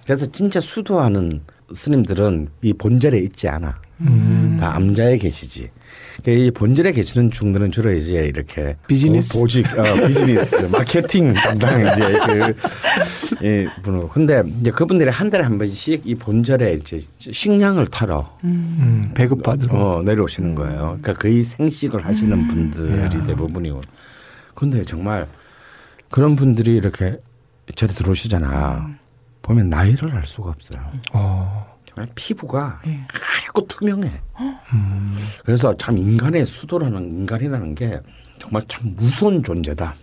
[0.05, 1.41] 그래서 진짜 수도하는
[1.73, 3.79] 스님들은 이 본절에 있지 않아.
[4.59, 5.69] 다 암자에 계시지.
[6.21, 9.33] 그러니까 이 본절에 계시는 중들은 주로 이제 이렇게 비즈니스?
[9.33, 12.55] 보- 보직, 어, 비즈니스, 마케팅 담당 이제 그
[13.45, 14.09] 예, 분으로.
[14.09, 19.73] 근데 이제 그분들이 한 달에 한 번씩 이 본절에 이제 식량을 타러 음, 배급받으러.
[19.77, 20.97] 어, 내려오시는 거예요.
[21.01, 23.81] 그러니까 거의 생식을 하시는 분들이 대부분이고.
[24.55, 25.25] 근데 정말
[26.09, 27.17] 그런 분들이 이렇게
[27.75, 28.89] 절에 들어오시잖아.
[29.41, 30.81] 보면 나이를 알 수가 없어요.
[31.13, 31.68] 어.
[31.99, 33.05] 정말 피부가 네.
[33.11, 34.09] 하얗고 투명해.
[35.43, 37.99] 그래서 참 인간의 수도라는 인간이라는 게
[38.39, 39.95] 정말 참 무서운 존재다.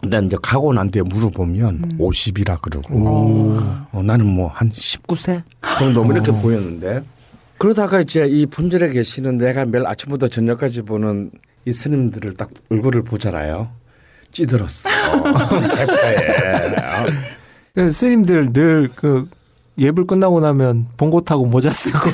[0.00, 3.58] 근데 이제 가고 난 뒤에 물어보면 50이라 그러고
[3.90, 5.42] 어, 나는 뭐 한 19세
[5.80, 7.02] 정도 뭐 이렇게 보였는데
[7.58, 11.32] 그러다가 이제 이 본절에 계시는 내가 매일 아침부터 저녁까지 보는
[11.64, 13.72] 이 스님들을 딱 얼굴을 보잖아요.
[14.30, 14.88] 찌들었어.
[15.66, 16.76] 세파에.
[16.76, 17.06] 어.
[17.74, 19.28] 그 스님들 늘 그
[19.78, 22.10] 예불 끝나고 나면 봉고 타고 모자 쓰고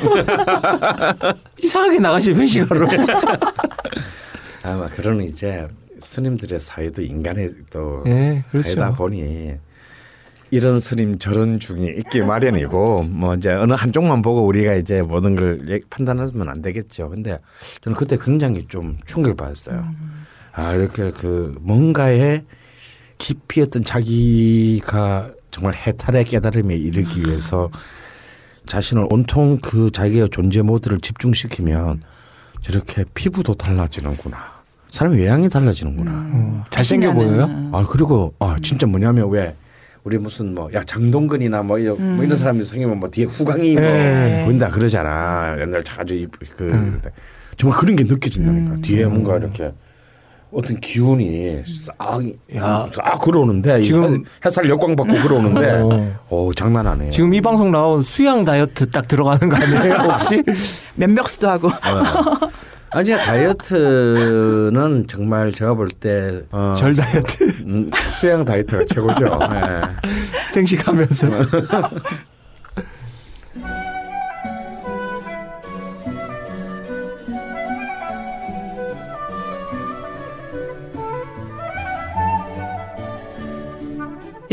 [1.62, 2.86] 이상하게 나가시 회식하러.
[4.64, 5.66] 아마 그런 이제
[5.98, 8.68] 스님들의 사회도 인간의 또 예, 그렇죠.
[8.74, 9.54] 사회다 보니
[10.50, 15.68] 이런 스님 저런 중이 있기 마련이고 뭐 이제 어느 한쪽만 보고 우리가 이제 모든 걸
[15.68, 17.08] 얘- 판단하면 안 되겠죠.
[17.08, 17.38] 근데
[17.80, 19.84] 저는 그때 굉장히 좀 충격을 받았어요.
[20.52, 22.44] 아 이렇게 그 뭔가에
[23.18, 27.70] 깊이 어떤 자기가 정말 해탈의 깨달음에 이르기 위해서
[28.66, 32.02] 자신을 온통 그 자기의 존재 모드를 집중시키면
[32.60, 34.36] 저렇게 피부도 달라지는구나.
[34.90, 36.10] 사람의 외양이 달라지는구나.
[36.32, 37.70] 어, 잘생겨 보여요?
[37.72, 39.54] 아 그리고 아 진짜 뭐냐면 왜
[40.02, 43.82] 우리 무슨 뭐 야 장동건이나 뭐, 이런 뭐 이런 사람이 생기면 뭐 뒤에 후광이 뭐
[43.84, 44.42] 예.
[44.44, 45.56] 보인다 그러잖아.
[45.60, 46.98] 옛날 자주 이- 그
[47.56, 48.76] 정말 그런 게 느껴진다니까.
[48.82, 49.72] 뒤에 뭔가 이렇게
[50.54, 52.22] 어떤 기운이 싹,
[52.56, 56.16] 야, 싹 걸어오는데 지금- 햇살 역광 받고 걸어오는데 어.
[56.30, 57.10] 오 장난 아니에요.
[57.10, 60.42] 지금 이 방송 나온 수양 다이어트 딱 들어가는 거 아니에요 혹시?
[60.96, 61.70] 면벽수도 하고
[62.90, 69.38] 아니 다이어트는 정말 제가 볼 때 어, 절 다이어트 음, 수양 다이어트가 최고죠.
[69.50, 69.80] 네.
[70.52, 71.26] 생식하면서.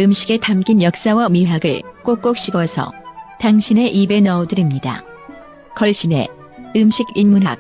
[0.01, 2.91] 음식에 담긴 역사와 미학을 꼭꼭 씹어서
[3.39, 5.03] 당신의 입에 넣어드립니다.
[5.75, 6.27] 걸신의
[6.75, 7.59] 음식 인문학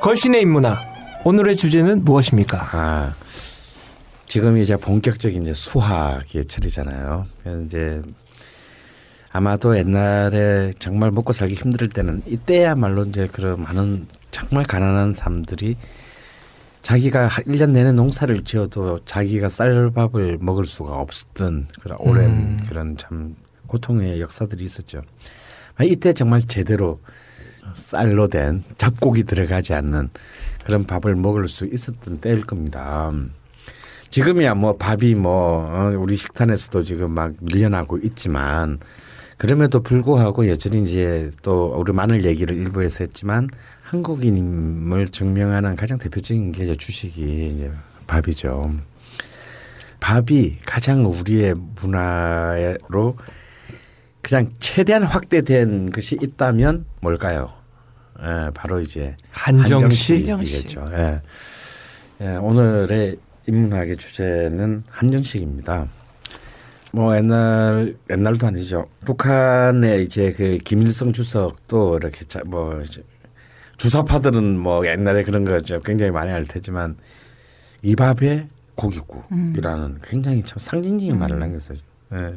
[0.00, 0.78] 걸신의 인문학.
[1.24, 2.68] 오늘의 주제는 무엇입니까?
[2.72, 3.14] 아,
[4.26, 7.26] 지금 이제 본격적인 이제 수학의 철이잖아요.
[7.42, 8.02] 그래서 이제
[9.30, 15.76] 아마도 옛날에 정말 먹고 살기 힘들 때는 이때야말로 이제 그런 많은 정말 가난한 사람들이
[16.82, 22.60] 자기가 1년 내내 농사를 지어도 자기가 쌀밥을 먹을 수가 없었던 그런 오랜 음.
[22.66, 23.36] 그런 참
[23.66, 25.02] 고통의 역사들이 있었죠.
[25.76, 27.00] 아, 이때 정말 제대로
[27.74, 30.08] 쌀로 된 잡곡이 들어가지 않는
[30.64, 33.12] 그런 밥을 먹을 수 있었던 때일 겁니다.
[34.10, 38.78] 지금이야 뭐 밥이 뭐 어, 우리 식단에서도 지금 막 밀려나고 있지만
[39.38, 43.48] 그럼에도 불구하고 여전히 이제 또 우리 마늘 얘기를 일부에서 했지만
[43.82, 47.70] 한국인임을 증명하는 가장 대표적인 게 이제 주식이 이제
[48.08, 48.72] 밥이죠.
[50.00, 53.16] 밥이 가장 우리의 문화로
[54.22, 57.52] 그냥 최대한 확대된 것이 있다면 뭘까요?
[58.20, 60.28] 예, 바로 이제 한정식.
[60.28, 60.84] 한정식이겠죠.
[60.92, 61.20] 예.
[62.20, 65.88] 예, 오늘의 인문학의 주제는 한정식입니다.
[66.92, 68.86] 뭐 옛날 옛날도 아니죠.
[69.04, 73.02] 북한의 이제 그 김일성 주석도 이렇게 자, 뭐 이제
[73.76, 75.80] 주사파들은 뭐 옛날에 그런 거죠.
[75.80, 76.96] 굉장히 많이 알 테지만
[77.82, 81.78] 이 밥에 고깃국이라는 굉장히 참 상징적인 말을 남겼어요.
[82.14, 82.34] 예.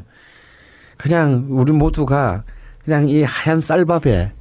[0.97, 2.43] 그냥 우리 모두가
[2.83, 4.31] 그냥 이 하얀 쌀밥에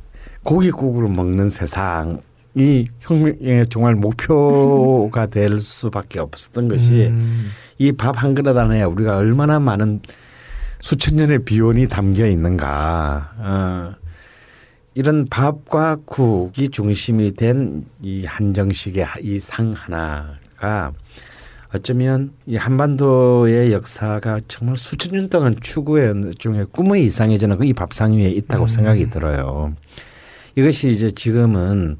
[0.42, 2.20] 고깃국을 먹는 세상
[2.54, 7.50] 이 혁명의 정말 목표가 될 수밖에 없었던 것이 음.
[7.78, 10.00] 이밥 한 그릇 안에 우리가 얼마나 많은
[10.80, 13.32] 수천 년의 비원이 담겨 있는가.
[13.38, 13.94] 어.
[14.94, 20.92] 이런 밥과 국이 중심이 된 이 한정식의 이 상 하나가
[21.72, 28.28] 어쩌면 이 한반도의 역사가 정말 수천 년 동안 추구의 중에 꿈의 이상해지는 그이 밥상 위에
[28.30, 28.68] 있다고 음.
[28.68, 29.70] 생각이 들어요.
[30.56, 31.96] 이것이 이제 지금은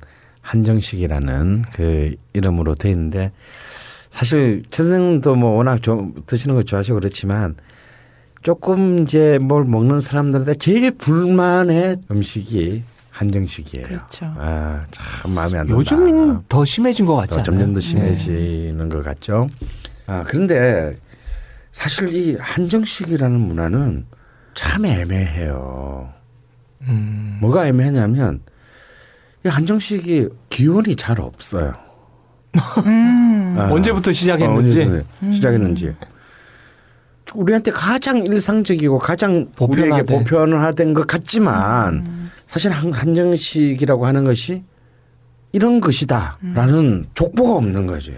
[0.51, 3.31] 한정식이라는 그 이름으로 돼 있는데
[4.11, 7.55] 사실 최 선생도 뭐 워낙 좀 드시는 거 좋아하시고 그렇지만
[8.43, 13.85] 조금 이제 뭘 먹는 사람들한테 제일 불만의 음식이 한정식이에요.
[13.87, 14.27] 그렇죠.
[14.39, 15.79] 아, 참 마음에 안 든다.
[15.79, 17.45] 요즘 더 심해진 것 같지 더 않아요?
[17.45, 17.87] 점점 더 네.
[17.87, 19.47] 심해지는 것 같죠.
[20.07, 20.97] 아, 그런데
[21.71, 24.07] 사실 이 한정식이라는 문화는
[24.55, 26.13] 참 애매해요.
[26.83, 27.39] 음.
[27.41, 28.51] 뭐가 애매하냐면 이
[29.45, 31.75] 한정식이 기원이 잘 없어요.
[32.87, 33.57] 음.
[33.59, 35.95] 아, 언제부터 어, 시작했는지 언제부터 시작했는지.
[37.35, 40.19] 우리한테 가장 일상적이고 가장 우리에게 보편화된.
[40.19, 44.65] 보편화된 것 같지만 사실 한, 한정식이라고 하는 것이
[45.53, 48.13] 이런 것이다라는 족보가 없는 거죠.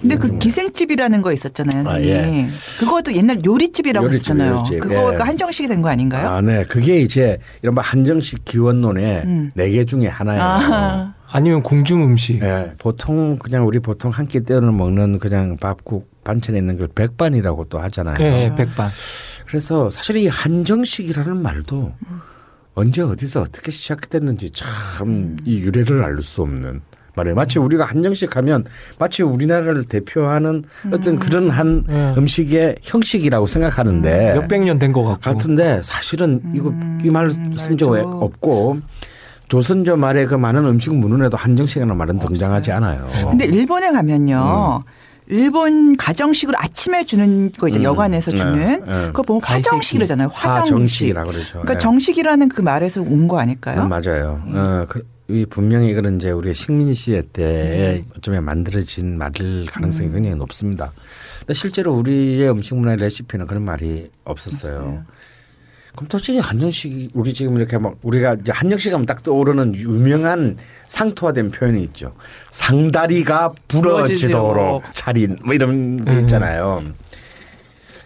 [0.00, 2.10] 근데 그 기생집이라는 거 있었잖아요, 아, 선생님.
[2.14, 2.48] 예.
[2.78, 4.56] 그것도 옛날 요리집이라고 요리집, 했잖아요.
[4.58, 4.80] 요리집.
[4.80, 5.18] 그거가 예.
[5.18, 6.28] 한정식이 된 거 아닌가요?
[6.28, 6.62] 아, 네.
[6.64, 9.50] 그게 이제 이런 뭐 한정식 기원론의 음.
[9.54, 10.42] 네개 중에 하나예요.
[10.42, 12.40] 아, 아니면 궁중 음식.
[12.42, 17.64] 예, 보통 그냥 우리 보통 한 끼 때우는 먹는 그냥 밥국 반찬에 있는 걸 백반이라고
[17.64, 18.14] 또 하잖아요.
[18.16, 18.90] 네, 백반.
[19.46, 21.92] 그래서 사실 이 한정식이라는 말도
[22.74, 26.80] 언제 어디서 어떻게 시작됐는지 참 이 유래를 알 수 없는
[27.16, 27.36] 말이에요.
[27.36, 28.64] 마치 우리가 한정식 하면
[28.98, 32.14] 마치 우리나라를 대표하는 어떤 그런 한 네.
[32.16, 35.20] 음식의 형식이라고 생각하는데 몇백 년 된 것 같고.
[35.20, 38.08] 같은데 사실은 이거 이 말 쓴적 말도.
[38.08, 38.78] 없고
[39.46, 43.08] 조선조 말에 그 많은 음식 문헌에도 한정식이라는 말은 등장하지 않아요.
[43.30, 44.82] 근데 일본에 가면요.
[45.26, 47.84] 일본 가정식으로 아침에 주는 거 이제 음.
[47.84, 49.06] 여관에서 네, 주는 네.
[49.06, 49.42] 그거 보면.
[49.42, 50.28] 화정식이라잖아요.
[50.32, 50.72] 화정식.
[50.74, 51.50] 화정식이라고 그러죠.
[51.52, 51.78] 그러니까 예.
[51.78, 53.82] 정식이라는 그 말에서 온 거 아닐까요?
[53.82, 54.42] 음, 맞아요.
[54.48, 60.36] 어, 그, 이 분명히 그런 이제 우리 식민 시대 때에 어쩌면 만들어진 말일 가능성이 굉장히
[60.36, 60.92] 높습니다.
[61.40, 65.04] 근데 실제로 우리의 음식 문화의 레시피는 그런 말이 없었어요.
[65.94, 71.52] 그럼 도대체 한정식이 우리 지금 이렇게 막 우리가 이제 한정식 하면 딱 떠오르는 유명한 상투화된
[71.52, 72.14] 표현이 있죠.
[72.50, 76.82] 상다리가 부러지도록 차린 뭐 이런 게 있잖아요.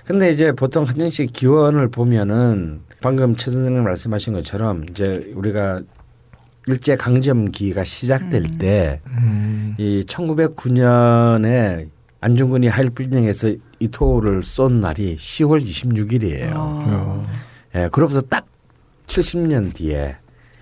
[0.05, 5.81] 근데 이제 보통 한정식 기원을 보면은 방금 최 선생님 말씀하신 것처럼 이제 우리가
[6.67, 9.75] 일제 강점기가 시작될 때 음.
[9.79, 11.89] 이 1909년에
[12.21, 16.53] 안중근이 하일 빌딩에서 이토를 쏜 날이 10월 26일이에요.
[16.55, 17.48] 어.
[17.79, 18.47] 예, 그러고서 딱
[19.07, 20.17] 70년 뒤에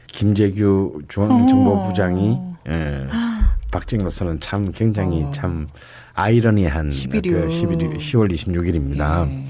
[0.06, 3.06] 김재규 중앙정보부장이 예,
[3.72, 5.30] 박정희로서는 참 굉장히 어.
[5.30, 5.66] 참
[6.14, 7.22] 아이러니한 11일.
[7.30, 9.28] 그 11일, 10월 26일입니다.
[9.28, 9.44] 예.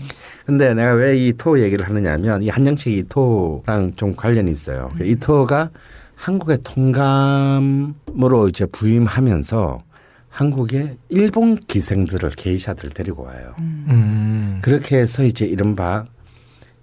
[0.47, 4.91] 근데 내가 왜 이 토 얘기를 하느냐면 이 한정식 이 토랑 좀 관련이 있어요.
[4.97, 5.71] 그이 토가
[6.15, 9.83] 한국의 통감으로 이제 부임하면서
[10.29, 13.55] 한국에 일본 기생들을 게이샤들 데리고 와요.
[13.59, 14.59] 음.
[14.63, 16.05] 그렇게 해서 이제 이른바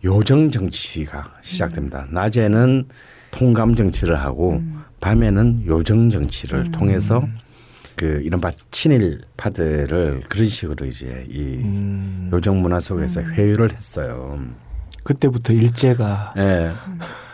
[0.03, 2.07] 요정 정치가 시작됩니다.
[2.09, 2.85] 낮에는
[3.31, 4.61] 통감 정치를 하고
[4.99, 7.25] 밤에는 요정 정치를 통해서
[7.95, 12.29] 그 이른바 친일 파들을 그런 식으로 이제 이 음.
[12.33, 14.43] 요정 문화 속에서 회유를 했어요.
[15.03, 16.71] 그때부터 일제가 예.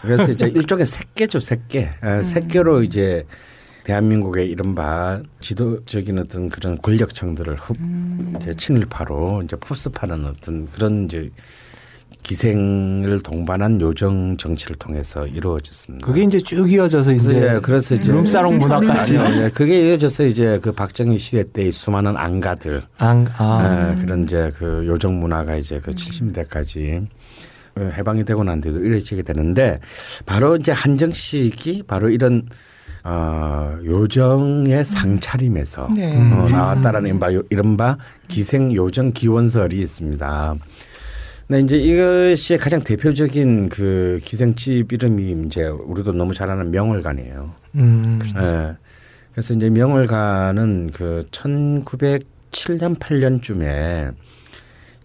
[0.01, 1.79] 그래서 이제 일종의 새끼죠, 새끼.
[1.79, 3.25] 예, 새끼로 이제
[3.83, 7.77] 대한민국의 이른바 지도적인 어떤 그런 권력층들을 흡,
[8.35, 11.31] 이제 친일파로 이제 포섭하는 어떤 그런 이제
[12.23, 16.05] 기생을 동반한 요정 정치를 통해서 이루어졌습니다.
[16.05, 20.59] 그게 이제 쭉 이어져서 이제 예, 그래서 이제 룸사롱 문화까지 아니요, 예, 그게 이어져서 이제
[20.61, 23.93] 그 박정희 시대 때의 수많은 안가들 안, 아.
[23.97, 27.07] 예, 그런 이제 그 요정 문화가 이제 그 70년대까지
[27.79, 29.79] 해방이 되고 난 뒤로 이어지게 되는데
[30.25, 32.43] 바로 이제 한정식이 바로 이런
[33.05, 36.17] 어, 요정의 상차림에서 네.
[36.33, 40.55] 어, 나왔다라는 이른바, 요- 이른바 기생 요정 기원설이 있습니다.
[41.49, 47.51] 근데 이제 이것이 가장 대표적인 그 기생집 이름이 이제 우리도 너무 잘 아는 명월관이에요.
[47.75, 48.19] 음.
[48.43, 48.75] 예.
[49.31, 54.13] 그래서 이제 명월관은 그 1907년 8년쯤에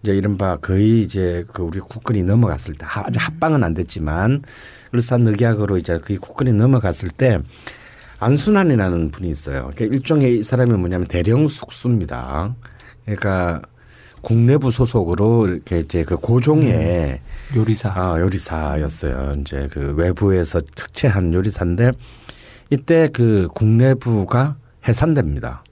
[0.03, 4.43] 이제 이른바 거의 이제 그 우리 국군이 넘어갔을 때 하- 아직 합방은 안 됐지만
[4.93, 7.39] 을사늑약으로 이제 거의 국군이 넘어갔을 때
[8.19, 9.71] 안순환이라는 분이 있어요.
[9.75, 12.55] 그러니까 일종의 이 사람이 뭐냐면 대령 숙수입니다.
[13.03, 13.63] 그러니까
[14.25, 17.19] 국내부 소속으로 이렇게 이제 그 고종의
[17.55, 17.93] 요리사.
[17.95, 19.35] 아, 요리사였어요.
[19.39, 21.91] 이제 그 외부에서 특채한 요리사인데
[22.71, 24.55] 이때 그 국내부가
[24.87, 25.63] 해산됩니다.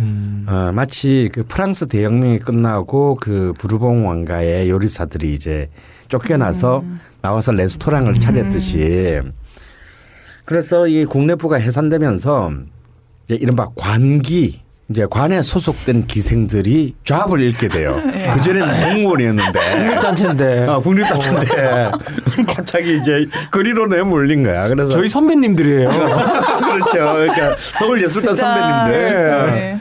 [0.00, 0.44] 음.
[0.48, 5.70] 어, 마치 그 프랑스 대혁명이 끝나고 그 부르봉 왕가의 요리사들이 이제
[6.08, 6.82] 쫓겨나서
[7.22, 9.20] 나와서 레스토랑을 차렸듯이
[10.44, 12.54] 그래서 이 국내부가 해산되면서
[13.26, 18.02] 이제 이른바 관기 이제 관에 소속된 기생들이 좌합을 잃게 돼요.
[18.34, 21.90] 그 전에는 공무원이었는데 국립단체인데 아, 국립단체인데
[22.52, 24.64] 갑자기 이제 거리로 내몰린 거야.
[24.64, 25.88] 그래서 저희 선배님들이에요.
[26.58, 26.90] 그렇죠.
[26.92, 29.46] 그러니까 서울예술단 선배님들.
[29.46, 29.80] 네.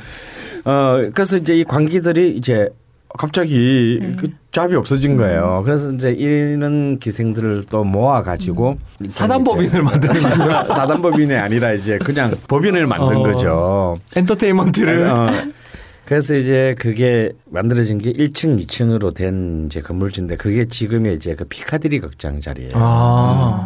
[0.66, 2.70] 어 그래서 이제 이 관기들이 이제
[3.18, 5.62] 갑자기 그 잡이 없어진 거예요.
[5.66, 10.64] 그래서 이제 이런 기생들을 또 모아 가지고 사단법인을 만드는 거야.
[10.66, 13.24] 사단법인이 아니라 이제 그냥 법인을 만든 어.
[13.24, 14.00] 거죠.
[14.16, 15.08] 엔터테인먼트를.
[15.08, 15.28] 어,
[16.06, 22.00] 그래서 이제 그게 만들어진 게 1층, 2층으로 된 이제 건물인데 그게 지금의 이제 그 피카디리
[22.00, 22.72] 극장 자리예요.
[22.76, 23.66] 아.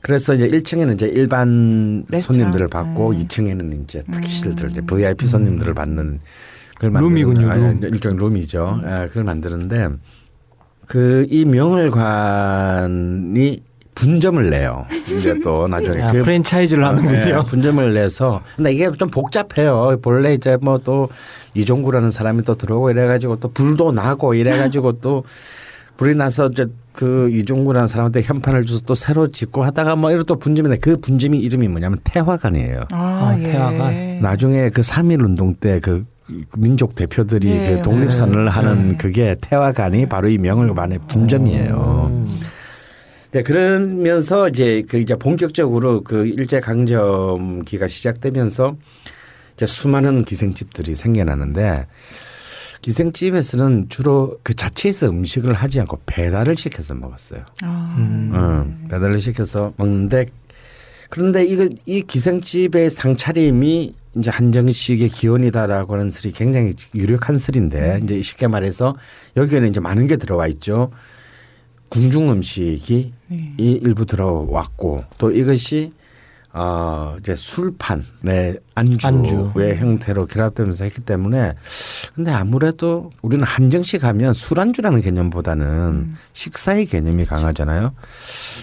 [0.00, 2.22] 그래서 이제 1층에는 이제 일반 레스토랑.
[2.22, 6.18] 손님들을 받고 2층에는 이제 특실들, 이제 VIP 손님들을 받는
[6.88, 7.76] 룸이군요, 아, 룸.
[7.78, 8.80] 이제 일종의 룸이죠.
[8.84, 9.88] 예, 그걸 만드는데
[10.88, 11.44] 그 이
[12.42, 13.62] 명월관이
[13.94, 14.86] 분점을 내요.
[15.14, 17.12] 이제 또 나중에 아, 그 프랜차이즈를 하는군요.
[17.24, 19.98] 네, 분점을 내서 근데 이게 좀 복잡해요.
[20.02, 21.08] 본래 이제 뭐 또
[21.54, 25.24] 이종구라는 사람이 또 들어오고 이래가지고 또 불도 나고 이래가지고 또
[25.98, 30.38] 불이 나서 이제 그 이종구라는 사람한테 현판을 줘서 또 새로 짓고 하다가 뭐 이런 또
[30.38, 32.84] 분점인데 그 분점이 이름이 뭐냐면 태화관이에요.
[32.90, 33.42] 아, 아, 예.
[33.44, 34.20] 태화관.
[34.22, 36.02] 나중에 그3.1 운동 때 그
[36.56, 38.50] 민족 대표들이 네, 그 독립선을 네.
[38.50, 42.06] 하는 그게 태화관이 바로 이 명월관의 분점이에요.
[42.10, 42.40] 음.
[43.32, 48.76] 네, 그러면서 이제 그 이제 본격적으로 그 일제 강점기가 시작되면서
[49.54, 51.86] 이제 수많은 기생집들이 생겨나는데
[52.82, 57.44] 기생집에서는 주로 그 자체에서 음식을 하지 않고 배달을 시켜서 먹었어요.
[57.62, 58.32] 아, 음.
[58.34, 60.26] 음, 배달을 시켜서 먹는데
[61.08, 68.46] 그런데 이거 이 기생집의 상차림이 이제 한정식의 기원이다라고 하는 설이 굉장히 유력한 설인데 이제 쉽게
[68.46, 68.94] 말해서
[69.36, 70.90] 여기에는 이제 많은 게 들어와 있죠.
[71.88, 73.54] 궁중 음식이 네.
[73.58, 75.92] 이 일부 들어왔고 또 이것이
[76.54, 79.52] 어 이제 술판의 안주의 안주.
[79.56, 81.54] 형태로 결합되면서 했기 때문에
[82.14, 87.94] 근데 아무래도 우리는 한정식 하면 술안주라는 개념보다는 식사의 개념이 강하잖아요.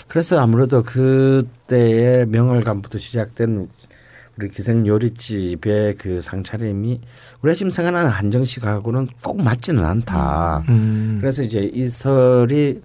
[0.07, 3.69] 그래서 아무래도 그때의 명월관부터 시작된
[4.39, 7.01] 우리 기생 요리집의 그 상차림이
[7.41, 10.63] 우리가 지금 생각하는 한정식하고는 꼭 맞지는 않다.
[10.69, 11.17] 음.
[11.19, 12.81] 그래서 이제 이 설이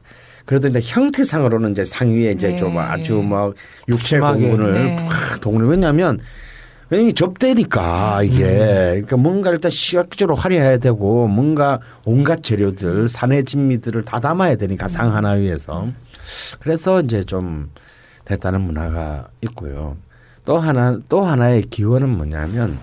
[0.46, 2.56] 그래도 이제 형태상으로는 이제 상위에 이제 네.
[2.56, 3.54] 좀 아주 뭐
[3.86, 4.18] 육체.
[4.18, 4.96] 공분을 네.
[5.08, 6.18] 팍 동원을 왜냐하면
[6.90, 14.18] 왜냐면 접대니까 이게 그러니까 뭔가 일단 시각적으로 화려해야 되고 뭔가 온갖 재료들 산의 진미들을 다
[14.18, 15.86] 담아야 되니까 상 하나 위에서
[16.58, 17.70] 그래서 이제 좀
[18.24, 19.96] 됐다는 문화가 있고요.
[20.44, 22.78] 또 하나 또 하나의 기원은 뭐냐면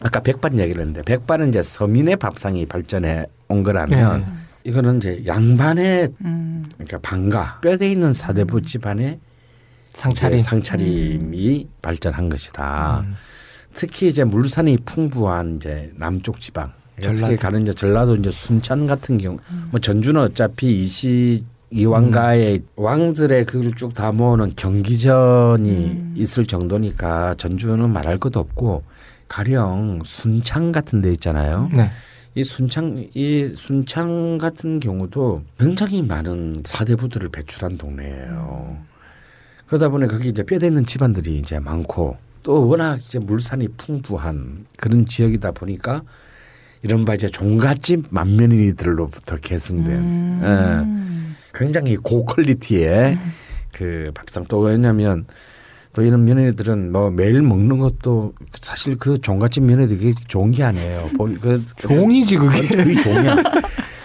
[0.00, 4.26] 아까 백반 얘기를 했는데 백반은 이제 서민의 밥상이 발전해 온 거라면 네.
[4.64, 6.64] 이거는 이제 양반의 음.
[6.74, 9.18] 그러니까 방가 뼈대 있는 사대부 집안의
[9.92, 10.38] 상차림.
[10.38, 13.04] 상차림이 발전한 것이다.
[13.04, 13.14] 음.
[13.74, 17.26] 특히 이제 물산이 풍부한 이제 남쪽 지방, 전라도.
[17.26, 19.38] 특히 가는 이제 전라도 이제 순천 같은 경우,
[19.70, 28.18] 뭐 전주는 어차피 이시 이왕가의 왕들의 그걸 쭉 다 모으는 경기전이 있을 정도니까 전주는 말할
[28.18, 28.84] 것도 없고
[29.28, 31.68] 가령 순창 같은 데 있잖아요.
[31.74, 31.90] 네.
[32.34, 38.78] 이 순창 이 순창 같은 경우도 굉장히 많은 사대부들을 배출한 동네예요.
[39.66, 45.04] 그러다 보니 거기 이제 뼈대 있는 집안들이 이제 많고 또 워낙 이제 물산이 풍부한 그런
[45.04, 46.02] 지역이다 보니까
[46.82, 50.40] 이른바 이제 종갓집 만면인이들로부터 계승된 음.
[50.44, 53.18] 예, 굉장히 고퀄리티의
[53.72, 55.26] 그 밥상 또 왜냐하면
[55.92, 61.08] 또 이런 면회들은 뭐 매일 먹는 것도 사실 그 종갓집 면회들이 좋은 게 아니에요.
[61.16, 62.60] 보- 그 종이지 그게.
[62.68, 63.36] 그게 종이야.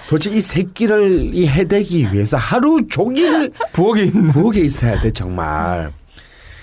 [0.09, 5.91] 도대체 이 새끼를 이 해대기 위해서 하루 종일 부엌에 있는 부엌에 있어야 돼 정말.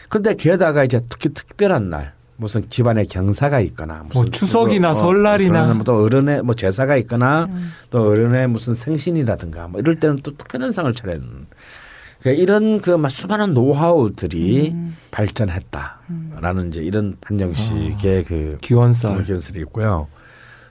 [0.08, 5.82] 그런데 게다가 이제 특히 특별한 날 무슨 집안에 경사가 있거나 무슨 뭐 추석이나 어, 설날이나.
[5.84, 7.48] 또 어른의 뭐 제사가 있거나
[7.90, 11.46] 또 어른의 무슨 생신이라든가 뭐 이럴 때는 또 특별한 상을 차려야 되는
[12.20, 14.74] 그러니까 이런 그막 수많은 노하우들이
[15.10, 19.22] 발전했다라는 이제 이런 한정식의 그 기원살.
[19.22, 20.08] 기원설이 있고요.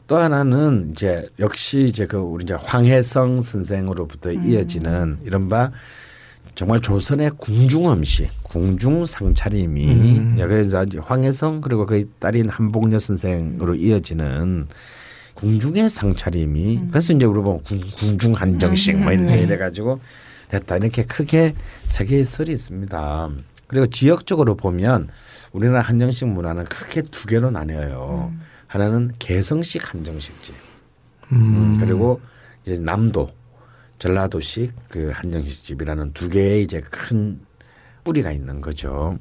[0.08, 5.72] 또 하나는 이제 역시 이제 그 우리 이제 황혜성 선생으로부터 이어지는 이른바
[6.56, 10.36] 정말 조선의 궁중 음식, 궁중 상차림이 음.
[10.40, 14.68] 예, 그래서 황혜성 그리고 그의 딸인 한복녀 선생으로 이어지는
[15.36, 20.00] 궁중의 상차림이 그래서 이제 우리 보면 궁, 궁중 한정식 뭐 이렇게 이래 가지고
[20.50, 20.78] 됐다.
[20.78, 21.54] 이렇게 크게
[21.86, 23.30] 세 개의 설이 있습니다.
[23.68, 25.10] 그리고 지역적으로 보면
[25.52, 28.34] 우리나라 한정식 문화는 크게 두 개로 나뉘어요.
[28.68, 30.56] 하나는 개성식 한정식집.
[31.32, 32.20] 음, 그리고
[32.64, 33.32] 이제 남도
[34.00, 37.40] 전라도식 그 한정식 집이라는 두 개의 이제 큰
[38.04, 39.18] 뿌리가 있는 거죠.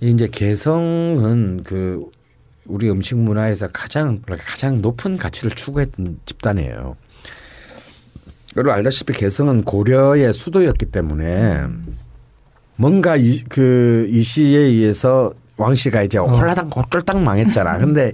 [0.00, 2.04] 이 이제 개성은 그
[2.66, 6.96] 우리 음식 문화에서 가장 가장 높은 가치를 추구했던 집단이에요.
[8.54, 11.64] 그리고 알다시피 개성은 고려의 수도였기 때문에
[12.76, 17.78] 뭔가 이 그 이 시에 의해서 왕씨가 이제 홀라당 쫄딱 망했잖아.
[17.78, 18.12] 근데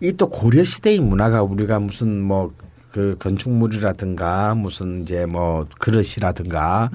[0.00, 2.50] 이 또 고려 시대의 문화가 우리가 무슨 뭐
[2.94, 6.90] 그 건축물이라든가 무슨 이제 뭐 그릇이라든가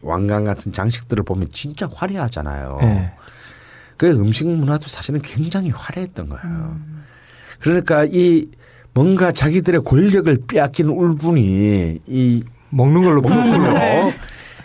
[0.00, 2.78] 왕관 같은 장식들을 보면 진짜 화려하잖아요.
[2.80, 3.12] 예.
[3.98, 6.80] 그 음식 문화도 사실은 굉장히 화려했던 거예요.
[7.58, 8.48] 그러니까 이
[8.94, 13.76] 뭔가 자기들의 권력을 빼앗긴 울분이 이 먹는 걸로 풀었군요.
[13.76, 14.12] 어,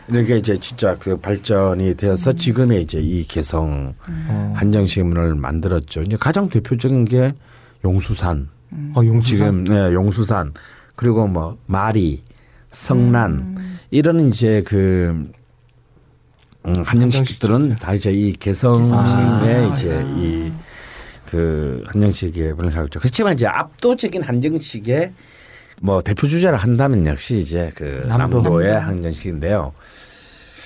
[0.07, 4.53] 이렇게 이제 진짜 그 발전이 되어서 지금의 이제 이 개성 어.
[4.55, 6.03] 한정식 문화를 만들었죠.
[6.03, 7.33] 이제 가장 대표적인 게
[7.83, 8.47] 용수산.
[8.93, 9.63] 어, 지금 용수산.
[9.65, 10.53] 네, 용수산
[10.97, 12.21] 그리고 뭐 마리,
[12.69, 13.57] 성난
[13.91, 15.31] 이런 이제 그
[16.65, 19.71] 음, 한정식들은 다 이제 이 개성의 아.
[19.73, 22.99] 이제 이그 한정식에 분류하죠.
[22.99, 25.13] 그렇지만 이제 압도적인 한정식의
[25.81, 28.41] 뭐 대표 주자를 한다면 역시 이제 그 남도.
[28.41, 29.73] 남도의 한정식인데요.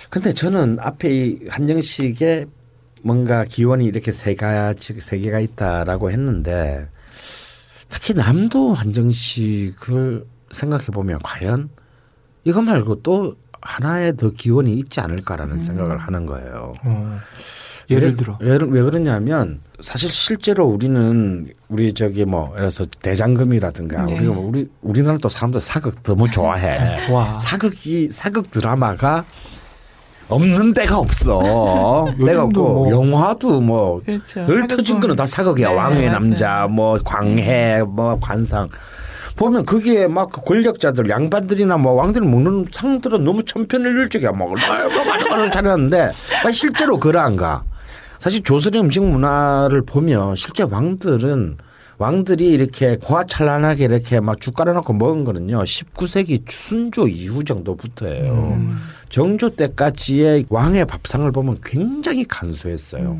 [0.10, 2.46] 근데 저는 앞에 이 한정식에
[3.04, 6.88] 뭔가 기원이 이렇게 세 가지 세 개가 있다라고 했는데
[7.92, 11.70] 특히 남도 한정식을 생각해 보면 과연
[12.46, 16.74] 이거 말고 또 하나의 더 기원이 있지 않을까라는 생각을 하는 거예요.
[16.84, 17.20] 어.
[17.90, 18.38] 예를 왜- 들어.
[18.40, 24.16] 왜, 왜 그러냐면 사실 실제로 우리는 우리 저기 뭐 예를 들어서 대장금이라든가 네.
[24.18, 26.96] 우리가 뭐 우리 우리나라 또 사람들 사극 너무 좋아해.
[26.98, 27.38] 좋아.
[27.38, 29.26] 사극이 사극 드라마가
[30.32, 31.40] 없는 데가 없어.
[31.40, 34.46] 데가 요즘도 없고 뭐- 영화도 뭐 그렇죠.
[34.68, 35.70] 터진 거는 다 사극이야.
[35.70, 36.12] 네, 왕의 맞아요.
[36.20, 38.70] 남자, 뭐 광해, 뭐 관상.
[39.36, 44.32] 보면 그게 막그 권력자들, 양반들이나 뭐 왕들이 먹는 상들은 너무 천편일률적이야.
[44.34, 46.10] 막 얼마 가져가는 차렸는데
[46.54, 47.64] 실제로 그러한가?
[48.20, 51.58] 사실 조선의 음식 문화를 보면 실제 왕들은
[51.98, 58.60] 왕들이 이렇게 호화찬란하게 이렇게 막 죽 깔아놓고 먹은 거는요 19세기 순조 이후 정도부터예요.
[59.12, 63.20] 정조 때까지의 왕의 밥상을 보면 굉장히 간소했어요.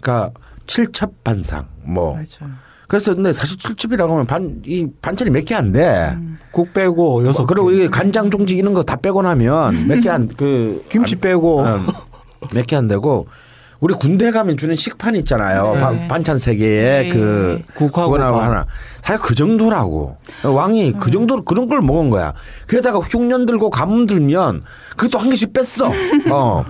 [0.00, 0.32] 그러니까
[0.66, 2.54] 칠첩 반상 뭐 맞아요.
[2.88, 6.16] 그래서 근데 사실 칠첩이라고 하면 반 이 반찬이 몇 개 안 돼.
[6.52, 7.74] 국 빼고 여섯 뭐 그리고 개.
[7.76, 11.62] 이게 간장 종지 이런 거 다 빼고 나면 몇 개 안 그 김치 빼고
[12.54, 13.26] 몇 개 안 되고
[13.80, 15.74] 우리 군대 가면 주는 식판 있잖아요.
[15.74, 15.80] 네.
[15.80, 17.08] 반- 반찬 세 개에 네.
[17.08, 18.42] 그 그거나 밥.
[18.42, 18.66] 하나.
[19.02, 20.16] 사실 그 정도라고.
[20.44, 22.34] 왕이 그 정도로 그런 걸 먹은 거야.
[22.68, 24.62] 게다가 흉년 들고 가뭄 들면
[24.96, 25.90] 그것도 한 개씩 뺐어.
[26.30, 26.64] 어.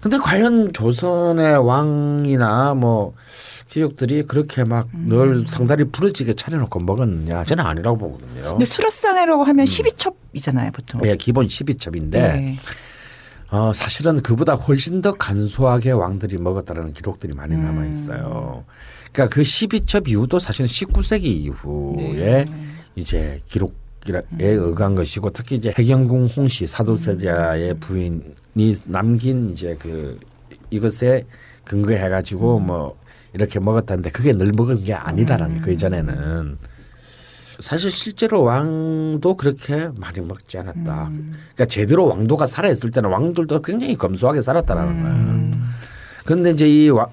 [0.00, 3.14] 근데 과연 조선의 왕이나 뭐
[3.70, 7.42] 귀족들이 그렇게 막늘 상다리 부러지게 차려놓고 먹었느냐?
[7.44, 8.50] 저는 아니라고 보거든요.
[8.50, 11.00] 근데 수라상이라고 하면 12첩이잖아요, 보통.
[11.06, 12.56] 예, 기본 12첩인데 네.
[13.54, 18.64] 어, 사실은 그보다 훨씬 더 간소하게 왕들이 먹었다는 기록들이 많이 남아 있어요.
[19.12, 22.46] 그러니까 그 12첩 이후도 사실은 19세기 이후에
[22.96, 30.20] 이제 기록 에 의한 것이고 특히 이제 해경궁 홍씨 사도세자의 부인이 남긴 이제 그
[30.68, 31.24] 이것에
[31.64, 32.98] 근거해 가지고 뭐
[33.32, 36.58] 이렇게 먹었다는데 그게 늘 먹은 게 아니다라는 그 이전에는
[37.60, 41.10] 사실 실제로 왕도 그렇게 많이 먹지 않았다.
[41.12, 45.50] 그러니까 제대로 왕도가 살아있을 때는 왕들도 굉장히 검소하게 살았다라는 거예요.
[46.24, 47.08] 그런데 이제 이, 와,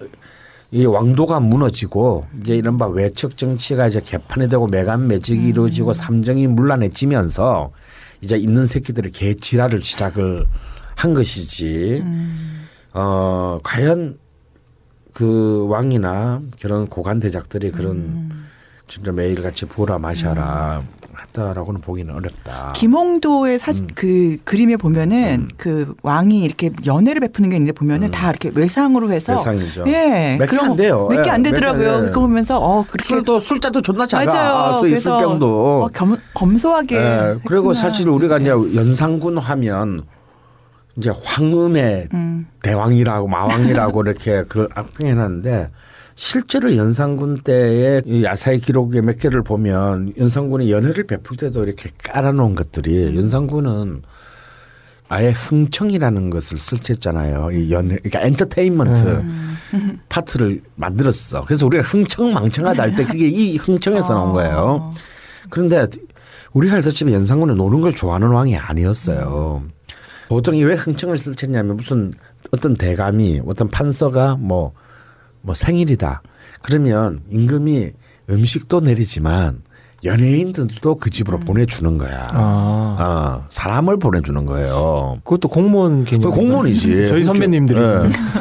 [0.71, 7.71] 이 왕도가 무너지고 이제 이른바 외척 정치가 이제 개판이 되고 매간 매직이 이루어지고 삼정이 문란해지면서
[8.21, 10.45] 이제 있는 새끼들이 개지랄을 시작을
[10.95, 12.03] 한 것이지.
[12.93, 14.17] 어 과연
[15.13, 18.31] 그 왕이나 그런 고관 대작들이 그런
[18.91, 20.83] 진짜 매일 같이 부어라 마셔라
[21.21, 22.73] 했다라고는 보기는 어렵다.
[22.75, 28.51] 김홍도의 사진 그 그림에 보면은 그 왕이 이렇게 연애를 베푸는 게 있는데 보면은 다 이렇게
[28.53, 29.85] 외상으로 해서 외상이죠.
[29.87, 30.35] 예.
[30.37, 31.07] 몇개안 돼요.
[31.09, 31.89] 몇개 예, 안 몇개 되더라고요.
[31.93, 32.07] 안 돼.
[32.09, 34.25] 그거 보면서 어 그렇게 술도 술자도 존나 작아.
[34.25, 34.79] 맞아요.
[34.79, 35.83] 술, 그래서 술병도.
[35.83, 36.97] 어, 겸, 검소하게.
[36.97, 37.73] 예, 그리고.
[37.73, 40.03] 사실 우리가 이제 연산군 하면
[40.97, 42.47] 이제 황음의 음.
[42.61, 45.69] 대왕이라고 마왕이라고 이렇게 그걸 악평해놨는데
[46.25, 52.53] 실제로 연산군 때의 이 야사의 기록의 몇 개를 보면 연산군이 연회를 베풀 때도 이렇게 깔아놓은
[52.53, 53.15] 것들이 음.
[53.15, 54.03] 연산군은
[55.09, 57.49] 아예 흥청이라는 것을 설치했잖아요.
[57.53, 59.01] 이 연회, 그러니까 엔터테인먼트
[59.73, 59.99] 음.
[60.09, 61.43] 파트를 만들었어.
[61.43, 64.93] 그래서 우리가 흥청 망청하다 할 때 그게 이 흥청에서 나온 거예요.
[65.49, 65.87] 그런데
[66.53, 69.63] 우리가 알다시 피 연산군은 노는 걸 좋아하는 왕이 아니었어요.
[70.29, 72.13] 보통 이 왜 흥청을 설치했냐면 무슨
[72.51, 74.73] 어떤 대감이 어떤 판서가 뭐,
[75.41, 76.21] 뭐 생일이다.
[76.61, 77.91] 그러면 임금이
[78.29, 79.61] 음식도 내리지만
[80.03, 82.27] 연예인들도 그 집으로 보내주는 거야.
[82.31, 82.97] 아.
[82.99, 85.19] 어, 사람을 보내주는 거예요.
[85.23, 86.31] 그것도 공무원 개념.
[86.31, 87.05] 그 공무원이지.
[87.07, 87.79] 저희 선배님들이.
[87.79, 87.83] 예.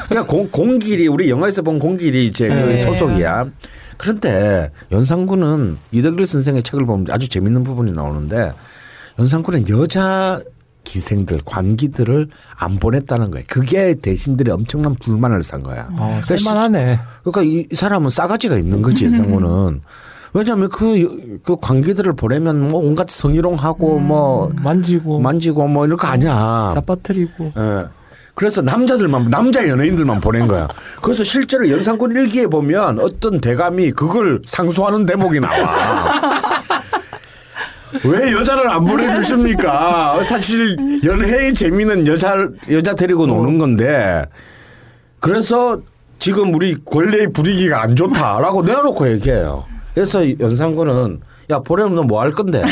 [0.09, 2.79] 그러니까 공, 공길이 우리 영화에서 본 공길이 이제 그 네.
[2.79, 3.47] 소속이야.
[3.99, 8.53] 그런데 연산군은 이덕일 선생의 책을 보면 아주 재밌는 부분이 나오는데
[9.19, 10.41] 연산군은 여자
[10.85, 13.45] 기생들 관기들을 안 보냈다는 거예요.
[13.49, 15.89] 그게 대신들이 엄청난 불만을 산 거야.
[15.97, 16.99] 아, 살만하네.
[17.23, 19.81] 그러니까 이, 이 사람은 싸가지가 있는 거지 연산군은.
[20.33, 26.71] 왜냐하면 그, 그 관기들을 보내면 뭐 온갖 성희롱하고 뭐 만지고 만지고 뭐 이런 거 아니야.
[26.75, 27.53] 짜빠뜨리고.
[27.57, 27.87] 예.
[28.35, 30.69] 그래서 남자들만 남자 연예인들만 보낸 거야.
[31.03, 36.21] 그래서 실제로 연산군 일기에 보면 어떤 대감이 그걸 상소하는 대목이 나와.
[38.05, 40.23] 왜 여자를 안 보내주십니까?
[40.23, 42.35] 사실 연애의 재미는 여자
[42.71, 44.25] 여자 데리고 노는 건데
[45.19, 45.81] 그래서
[46.19, 49.65] 지금 우리 권례의 분위기가 안 좋다라고 내놓고 얘기해요.
[49.95, 51.21] 그래서 연산군은
[51.51, 52.63] 야 보내면 너 뭐 할 건데?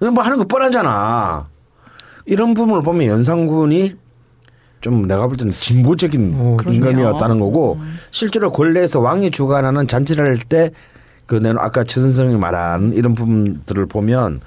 [0.00, 1.46] 뭐 하는 거 뻔하잖아.
[2.26, 3.94] 이런 부분을 보면 연산군이
[4.80, 7.78] 좀 내가 볼 때는 진보적인 어, 임금이었다는 거고
[8.10, 10.70] 실제로 권례에서 왕이 주관하는 잔치를 할 때
[11.26, 14.40] 그 내가 아까 최 선생님이 말한 이런 부분들을 보면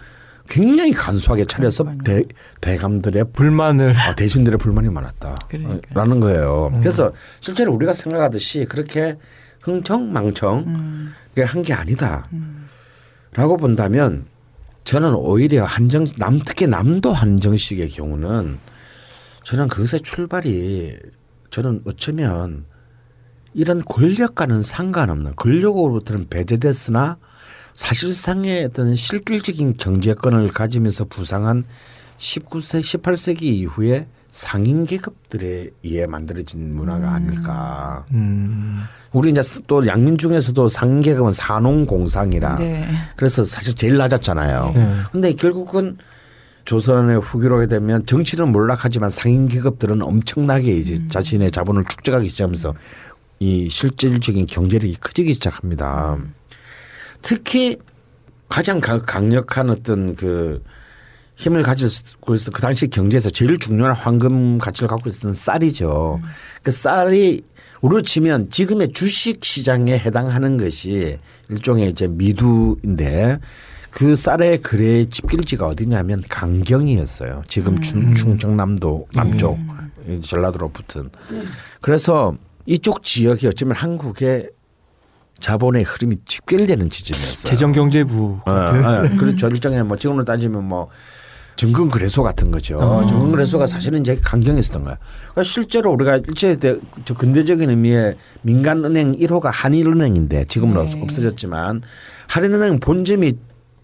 [0.48, 2.24] 굉장히 간소하게 차려서 대,
[2.62, 3.96] 대감들의 불만을.
[3.98, 5.36] 아, 대신들의 불만이 많았다.
[5.50, 5.94] 그러니까요.
[5.94, 6.72] 라는 거예요.
[6.80, 9.18] 그래서 실제로 우리가 생각하듯이 그렇게
[9.62, 11.12] 흥청망청
[11.46, 12.30] 한게 아니다.
[13.34, 14.26] 라고 본다면
[14.84, 18.58] 저는 오히려 한정 남 특히 남도 한정식의 경우는
[19.44, 20.96] 저는 그것의 출발이
[21.52, 22.66] 저는 어쩌면
[23.54, 27.18] 이런 권력과는 상관없는 권력으로부터는 배제됐으나
[27.74, 31.64] 사실상의 어떤 실질적인 경제권을 가지면서 부상한
[32.18, 38.06] 19세, 18세기 이후에 상인 계급들에 의해 만들어진 문화가 아닐까.
[38.12, 38.84] 음.
[39.14, 42.56] 우리 이제 또 양민 중에서도 상인 계급은 산농 공상이라.
[42.56, 42.88] 네.
[43.16, 44.72] 그래서 사실 제일 낮았잖아요.
[44.74, 44.94] 네.
[45.12, 45.98] 근데 결국은
[46.66, 52.74] 조선의 후기로 하게 되면 정치는 몰락하지만 상인 계급들은 엄청나게 이제 자신의 자본을 축적하기 시작하면서
[53.40, 56.18] 이 실질적인 경제력이 커지기 시작합니다.
[57.22, 57.78] 특히
[58.50, 60.64] 가장 강- 강력한 어떤 그
[61.36, 66.20] 힘을 가지고 있어 그 당시 경제에서 제일 중요한 황금 가치를 갖고 있었던 쌀이죠.
[66.64, 67.44] 그 쌀이
[67.82, 71.20] 우리로 치면 지금의 주식 시장에 해당하는 것이
[71.50, 73.38] 일종의 이제 미두인데
[73.92, 77.44] 그 쌀의 거래 집길지가 어디냐면 강경이었어요.
[77.48, 79.60] 지금 충, 충청남도 남쪽
[80.08, 81.10] 이 전라도로 붙은.
[81.82, 82.36] 그래서
[82.68, 84.50] 이쪽 지역이 어쩌면 한국의
[85.40, 87.44] 자본의 흐름이 집결되는 지점이었어요.
[87.50, 88.40] 재정경제부.
[88.46, 89.48] 어, 어, 그렇죠.
[89.48, 90.90] 일종의 뭐 지금으로 따지면 뭐
[91.56, 92.76] 증권거래소 같은 거죠.
[92.76, 93.06] 어.
[93.08, 94.98] 증권거래소가 사실은 이제 강경했었던 거야.
[95.32, 101.02] 그러니까 실제로 우리가 일제 때저 근대적인 의미의 민간은행 1호가 한일은행인데 지금은 네.
[101.02, 101.82] 없어졌지만
[102.28, 103.34] 한일은행 본점이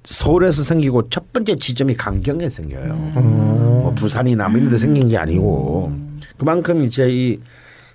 [0.04, 2.94] 서울에서 생기고 첫 번째 지점이 강경에 생겨요.
[2.94, 5.94] 뭐 부산이나 뭐 이런 데 생긴 게 아니고
[6.38, 7.40] 그만큼 이제 이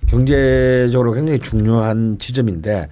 [0.09, 2.89] 경제적으로 굉장히 중요한 지점인데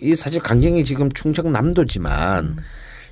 [0.00, 2.56] 이 사실 강경이 지금 충청남도지만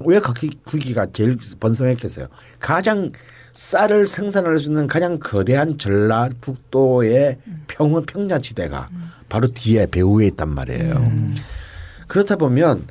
[0.00, 2.26] 왜 거기 거기가 제일 번성했겠어요?
[2.60, 3.12] 가장
[3.52, 8.88] 쌀을 생산할 수 있는 가장 거대한 전라북도의 평원 평야지대가
[9.28, 11.12] 바로 뒤에 배후에 있단 말이에요.
[12.06, 12.86] 그렇다 보면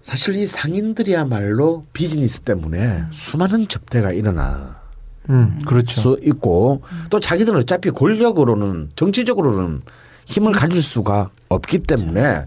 [0.00, 4.81] 사실 이 상인들이야말로 비즈니스 때문에 수많은 접대가 일어나
[5.30, 6.00] 음, 그렇죠.
[6.00, 9.80] 수 있고 또 자기들은 어차피 권력으로는 정치적으로는
[10.26, 12.46] 힘을 가질 수가 없기 때문에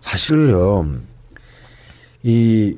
[0.00, 0.86] 사실요
[2.22, 2.76] 이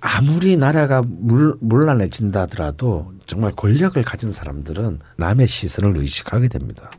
[0.00, 6.90] 아무리 나라가 물, 물란해진다 하더라도 정말 권력을 가진 사람들은 남의 시선을 의식하게 됩니다.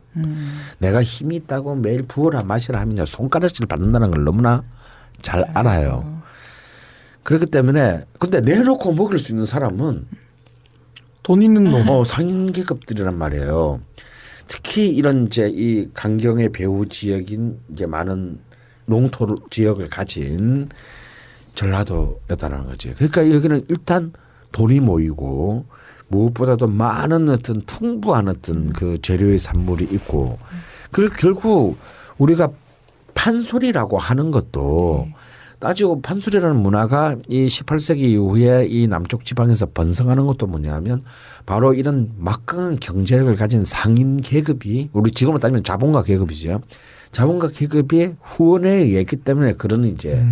[0.78, 4.62] 내가 힘이 있다고 매일 부어라 마시라 하면 손가락질 받는다는 걸 너무나
[5.22, 6.20] 잘 알아요.
[7.22, 10.06] 그렇기 때문에 근데 내놓고 먹을 수 있는 사람은
[11.30, 11.88] 돈 있는 놈.
[11.88, 13.80] 어, 상인 계급들이란 말이에요.
[14.48, 18.40] 특히 이런 이제 이 강경의 배후 지역인 이제 많은
[18.86, 20.68] 농토 지역을 가진
[21.54, 22.90] 전라도였다는 거지.
[22.90, 24.12] 그러니까 여기는 일단
[24.50, 25.66] 돈이 모이고
[26.08, 30.36] 무엇보다도 많은 어떤 풍부한 어떤 그 재료의 산물이 있고
[30.90, 31.78] 그 결국
[32.18, 32.50] 우리가
[33.14, 35.06] 판소리라고 하는 것도
[35.60, 41.04] 따지고 판소리라는 문화가 이 18세기 이후에 이 남쪽 지방에서 번성하는 것도 뭐냐면
[41.44, 46.62] 바로 이런 막강한 경제력을 가진 상인 계급이 우리 지금으로 따지면 자본가 계급이죠.
[47.12, 50.24] 자본가 계급의 후원에 의했기 때문에 그런 이제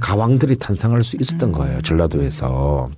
[0.00, 1.80] 가왕들이 탄생할 수 있었던 거예요.
[1.80, 2.90] 전라도에서.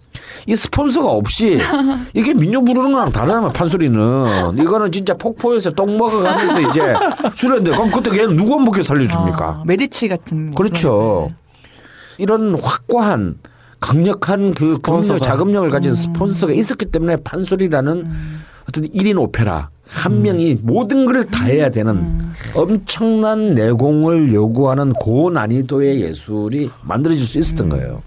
[0.46, 1.60] 이 스폰서가 없이
[2.14, 6.80] 이게 민요 부르는 거랑 다르다면 판소리는 이거는 진짜 폭포에서 똥 먹어가면서 이제
[7.36, 7.72] 출연돼.
[7.72, 9.44] 그럼 그때 걔는 누가 먹게 살려줍니까?
[9.44, 11.30] 아, 메디치 같은 그렇죠.
[12.18, 13.38] 이런 확고한
[13.80, 15.18] 강력한 그 금융 스폰서가.
[15.20, 18.06] 자금력을 가진 스폰서가 있었기 때문에 판소리라는
[18.68, 22.20] 어떤 1인 오페라 한 명이 모든 걸 다 해야 되는
[22.56, 28.02] 엄청난 내공을 요구하는 고난이도의 예술이 만들어질 수 있었던 거예요.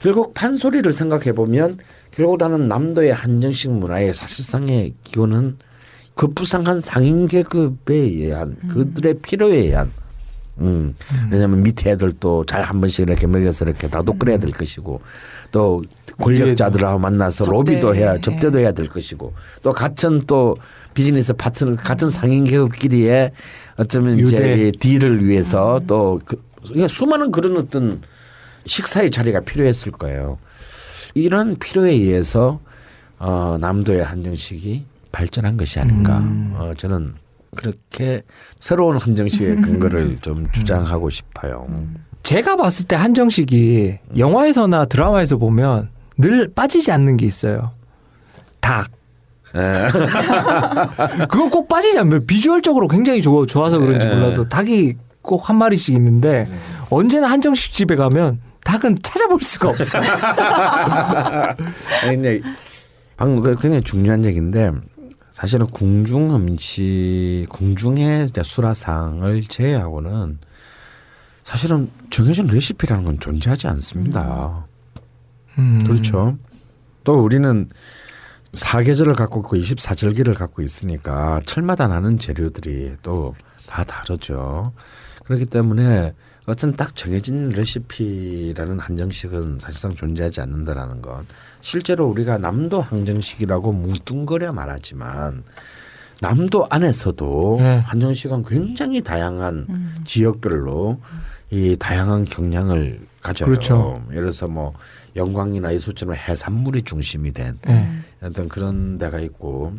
[0.00, 1.78] 결국 판소리를 생각해 보면
[2.10, 5.56] 결국 나는 남도의 한정식 문화의 사실상의 기원은
[6.14, 9.90] 급부상한 상인 계급에 의한 그들의 필요에 의한
[10.60, 10.94] 음.
[11.30, 15.00] 왜냐하면 밑에 애들도 잘 한 번씩 이렇게 먹여서 이렇게 나도 끓여야 될 것이고
[15.52, 15.82] 또
[16.20, 17.56] 권력자들하고 만나서 접대.
[17.56, 19.32] 로비도 해야 접대도 해야 될 것이고
[19.62, 20.56] 또 같은 또
[20.94, 23.30] 비즈니스 파트너 같은 상인 계급끼리의
[23.76, 24.68] 어쩌면 이제 유대.
[24.68, 28.02] 이 딜을 위해서 또 그, 그러니까 수많은 그런 어떤
[28.66, 30.38] 식사의 자리가 필요했을 거예요.
[31.14, 32.60] 이런 필요에 의해서
[33.18, 36.18] 어, 남도의 한정식이 발전한 것이 아닌가.
[36.54, 37.14] 어, 저는
[37.56, 38.22] 그렇게
[38.60, 41.66] 새로운 한정식의 근거를 좀 주장하고 싶어요.
[42.22, 47.72] 제가 봤을 때 한정식이 영화에서나 드라마에서 보면 늘 빠지지 않는 게 있어요.
[48.60, 48.90] 닭.
[51.28, 52.24] 그건 꼭 빠지지 않아요.
[52.26, 56.48] 비주얼적으로 굉장히 좋아, 좋아서 그런지 몰라도 닭이 꼭 한 마리씩 있는데
[56.90, 60.02] 언제나 한정식 집에 가면 닭은 찾아볼 수가 없어요.
[62.02, 62.40] 아니, 근데
[63.16, 64.70] 방금 그 굉장히 중요한 얘기인데
[65.38, 70.38] 사실은 궁중 음식, 궁중의 수라상을 제외하고는
[71.44, 74.66] 사실은 정해진 레시피라는 건 존재하지 않습니다.
[75.58, 75.84] 음.
[75.84, 76.36] 그렇죠.
[77.04, 77.68] 또 우리는
[78.52, 83.34] 사계절을 갖고 있고 24절기를 갖고 있으니까 철마다 나는 재료들이 또
[83.68, 84.72] 다 다르죠.
[85.24, 86.14] 그렇기 때문에
[86.46, 91.26] 어떤 딱 정해진 레시피라는 한정식은 사실상 존재하지 않는다라는 건
[91.60, 95.42] 실제로 우리가 남도 한정식이라고 뭉뚱거려 말하지만
[96.20, 97.78] 남도 안에서도 네.
[97.78, 99.66] 한정식은 굉장히 다양한
[100.04, 101.00] 지역별로
[101.50, 103.48] 이 다양한 경향을 가져요.
[103.48, 104.02] 그렇죠.
[104.10, 104.74] 예를 들어서 뭐
[105.16, 107.90] 영광이나 이수처럼 해산물이 중심이 된 네.
[108.20, 109.74] 어떤 그런 데가 있고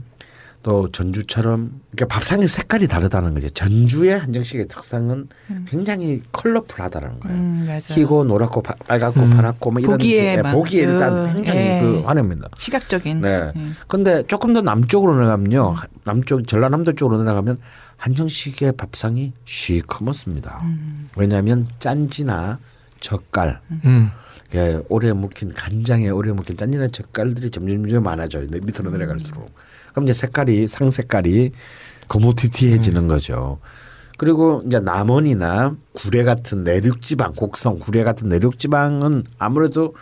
[0.61, 3.49] 또 전주처럼 그러니까 밥상의 색깔이 다르다는 거죠.
[3.49, 5.29] 전주의 한정식의 특성은
[5.65, 7.37] 굉장히 컬러풀하다는 거예요.
[7.37, 7.79] 음.
[7.81, 9.29] 희고 노랗고 파- 빨갛고 음.
[9.29, 11.79] 파랗고 뭐 이런 보기에 막 보기에 일단 굉장히 예.
[11.81, 12.49] 그 환합니다.
[12.57, 13.21] 시각적인.
[13.21, 13.51] 네.
[13.55, 13.75] 음.
[13.87, 15.75] 근데 조금 더 남쪽으로 내려가면요.
[16.03, 17.57] 남쪽 전라남도 쪽으로 내려가면
[17.95, 20.61] 한정식의 밥상이 시커멓습니다.
[21.15, 22.59] 왜냐하면 짠지나
[22.99, 24.11] 젓갈, 음.
[24.55, 28.47] 예, 오래 묵힌 간장에 오래 묵힌 짠지나 젓갈들이 점점점 많아져요.
[28.49, 29.53] 내- 밑으로 내려갈수록.
[29.91, 31.51] 그럼 이제 색깔이 상 색깔이
[32.07, 33.59] 거무튀튀해지는 거죠.
[34.17, 39.95] 그리고 이제 남원이나 구례 같은 내륙지방, 곡성, 구례 같은 내륙지방은 아무래도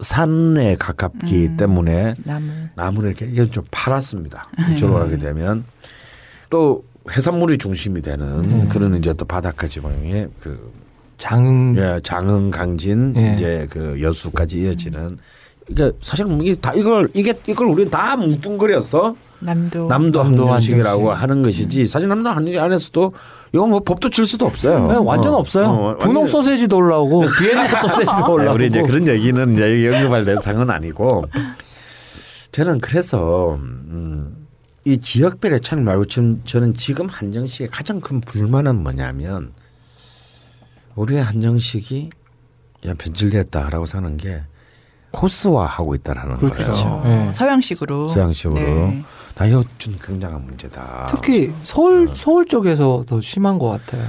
[0.00, 2.50] 산에 가깝기 때문에 나물.
[2.76, 4.48] 나무를 이렇게 좀 팔았습니다.
[4.72, 5.64] 이쪽으로 가게 되면
[6.48, 10.72] 또 해산물이 중심이 되는 그런 이제 또 바닷가 지방의 그
[11.18, 11.74] 장.
[11.76, 13.34] 예, 장흥, 강진, 예.
[13.34, 15.08] 이제 그 여수까지 이어지는
[15.68, 19.86] 이게 사실 이게 다 이걸 이게 이걸 우리는 다 뭉뚱그려서 남도.
[19.88, 20.84] 남도 한정식.
[20.84, 23.12] 하는 것이지 사실 남도 한정식 안에서도
[23.52, 24.86] 이거 뭐 법도 칠 수도 없어요.
[24.88, 25.66] 네, 완전 어, 없어요.
[25.66, 28.54] 어, 분홍 완전- 소세지도 올라오고 비엔나 소세지도 올라오고.
[28.54, 31.24] 우리 이제 그런 얘기는 이제 언급할 대상은 아니고
[32.52, 34.46] 저는 그래서 음,
[34.84, 39.52] 이 지역별의 차이 말고 지금 저는 지금 한정식의 가장 큰 불만은 뭐냐면
[40.96, 42.10] 우리의 한정식이
[42.86, 44.42] 야 변질됐다라고 생각하는 게
[45.10, 46.64] 코스화하고 있다라는 그렇죠.
[46.64, 47.02] 거예요.
[47.04, 47.28] 네.
[47.28, 48.08] 어, 서양식으로.
[48.08, 49.04] 서양식으로 네.
[49.78, 51.06] 좀 굉장한 문제다.
[51.08, 54.04] 특히 서울 서울 쪽에서 더 심한 것 같아요.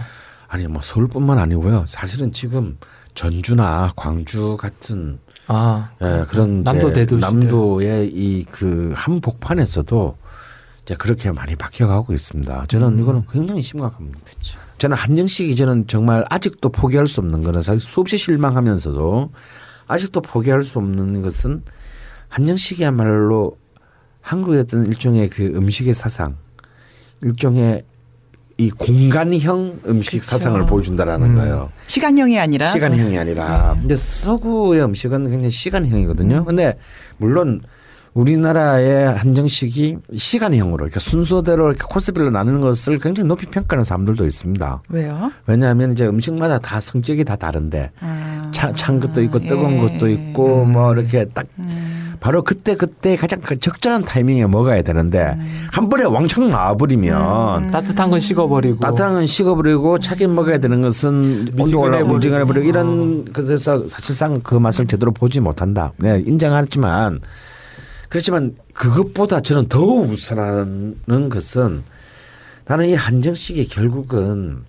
[0.47, 1.85] 아니 뭐 서울뿐만 아니고요.
[1.87, 2.77] 사실은 지금
[3.13, 7.39] 전주나 광주 같은 아 예, 그런 남도 이제 대도시들.
[7.39, 10.17] 남도의 이 그 한복판에서도
[10.83, 12.65] 이제 그렇게 많이 바뀌어가고 있습니다.
[12.67, 12.99] 저는 음.
[12.99, 14.57] 이거는 굉장히 심각한 문제죠.
[14.79, 19.29] 저는 한정식 이제는 정말 아직도 포기할 수 없는 거는 사실 수없이 실망하면서도
[19.89, 21.63] 아직도 포기할 수 없는 것은
[22.29, 23.57] 한정식이야말로
[24.21, 26.37] 한국의 어떤 일종의 그 음식의 사상,
[27.23, 27.83] 일종의
[28.57, 30.31] 이 공간형 음식 그쵸.
[30.31, 31.35] 사상을 보여준다라는 음.
[31.35, 31.71] 거예요.
[31.87, 33.75] 시간형이 아니라 시간형이 아니라.
[33.79, 36.45] 근데 서구의 음식은 굉장히 시간형이거든요.
[36.45, 36.77] 근데
[37.17, 37.61] 물론
[38.19, 44.81] 우리나라의 한정식이 시간형으로 그러니까 순서대로 이렇게 코스별로 나누는 것을 굉장히 높이 평가하는 사람들도 있습니다.
[44.89, 45.31] 왜요?
[45.47, 48.51] 왜냐하면 이제 음식마다 다 성격이 다 다른데 아.
[48.53, 49.77] 차, 찬 것도 있고 뜨거운 예.
[49.77, 52.15] 것도 있고 뭐 이렇게 딱 음.
[52.19, 55.67] 바로 그때 그때 가장 그 적절한 타이밍에 먹어야 되는데 음.
[55.71, 61.79] 한 번에 왕창 나와버리면 따뜻한 건 식어버리고 따뜻한 건 식어버리고 차게 먹어야 되는 것은 온도
[61.79, 62.69] 올라 미지근해 미지근해 버리고 버리고.
[62.69, 65.93] 이런 것에서 사실상 그 맛을 제대로 보지 못한다.
[65.97, 67.21] 네, 인정하지만
[68.09, 71.83] 그렇지만 그것보다 저는 더 우선하는 것은
[72.65, 74.63] 나는 이 한정식이 결국은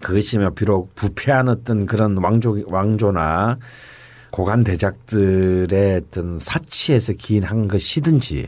[0.00, 3.58] 그것이 뭐 비록 부패한 어떤 그런 왕조 왕조나
[4.30, 8.46] 고관 대작들의 어떤 사치에서 기인한 것이든지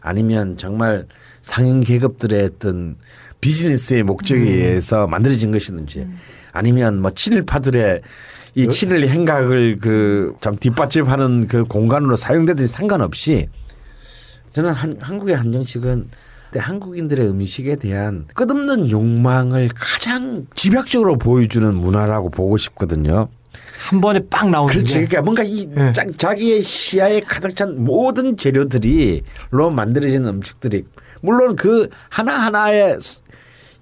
[0.00, 1.06] 아니면 정말
[1.42, 2.96] 상인 계급들의 어떤
[3.40, 6.06] 비즈니스의 목적에 의해서 만들어진 것이든지
[6.52, 8.00] 아니면 뭐 친일파들의
[8.54, 13.48] 이 친일 행각을 그 참 뒷받침하는 그 공간으로 사용되든지 상관없이
[14.54, 16.08] 저는 한, 한국의 한정식은
[16.46, 23.28] 그때 한국인들의 음식에 대한 끝없는 욕망을 가장 집약적으로 보여주는 문화라고 보고 싶거든요.
[23.90, 24.86] 한 번에 빵 나오는 그렇지.
[24.86, 25.92] 게 그러니까 뭔가 이 네.
[25.92, 30.84] 자, 자기의 시야에 가득 찬 모든 재료들이로 만들어진 음식들이
[31.20, 33.22] 물론 그 하나하나의 수-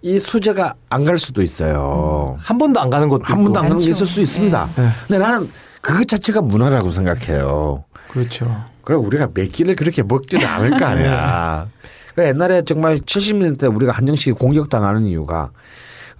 [0.04, 2.36] 이 수저가 안 갈 수도 있어요.
[2.40, 3.44] 한 번도 안 가는 것도 한 있고.
[3.44, 3.90] 번도 안 가는 게.
[3.90, 4.68] 있을 수 있습니다.
[4.76, 4.88] 네.
[5.06, 5.48] 근데 나는
[5.80, 7.84] 그것 자체가 문화라고 생각해요.
[8.12, 8.64] 그렇죠.
[8.82, 11.68] 그래 우리가 몇 끼를 그렇게 먹지는 않을 거 아니야.
[12.14, 15.50] 그러니까 옛날에 정말 70년대 때 우리가 한정식이 공격당하는 이유가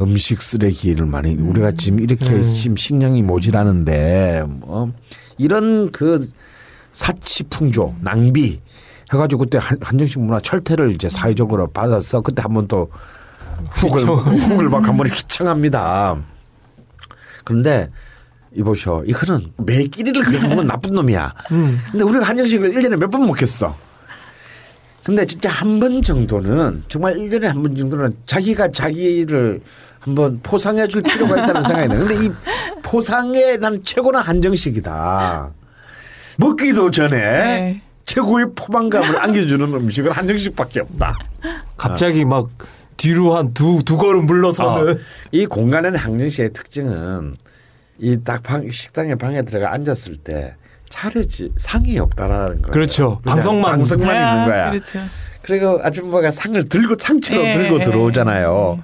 [0.00, 2.42] 음식 쓰레기를 많이 우리가 지금 이렇게 음.
[2.42, 4.90] 지금 식량이 모자라는데 뭐
[5.36, 6.26] 이런 그
[6.92, 8.60] 사치 풍조 낭비
[9.12, 12.90] 해가지고 그때 한- 한정식 문화 철퇴를 이제 사회적으로 받아서 그때 한 번 또
[13.70, 16.16] 훅을 훅을 막 한번 휘청합니다.
[17.44, 17.90] 그런데
[18.54, 21.32] 이보쇼 이거는 매끼리를 그렇게 먹으면 나쁜 놈이야.
[21.52, 21.80] 음.
[21.90, 23.74] 근데 우리가 한정식을 1년에 몇 번 먹겠어.
[25.04, 29.60] 근데 진짜 한 번 정도는 정말 1년에 한 번 정도는 자기가 자기를
[30.00, 31.94] 한번 포상해 줄 필요가 있다는 생각이 나.
[31.96, 32.30] 근데 이
[32.82, 35.50] 포상에 난 최고는 한정식이다.
[36.38, 37.82] 먹기도 전에 네.
[38.04, 41.16] 최고의 포만감을 안겨주는 음식은 한정식밖에 없다.
[41.76, 42.48] 갑자기 막
[42.96, 44.96] 뒤로 한 두두 걸음 물러서는 어,
[45.32, 47.36] 이 공간에는 한정식의 특징은
[47.98, 50.54] 이딱 식당의 방에 들어가 앉았을 때
[50.88, 52.72] 차려지 상이 없다라는 거예요.
[52.72, 53.20] 그렇죠.
[53.24, 53.72] 방석만.
[53.72, 54.70] 방석만 아, 있는 거야.
[54.70, 55.00] 그렇죠.
[55.42, 57.80] 그리고 아줌마가 상을 들고 상처럼 예, 들고 예.
[57.80, 58.82] 들어오잖아요.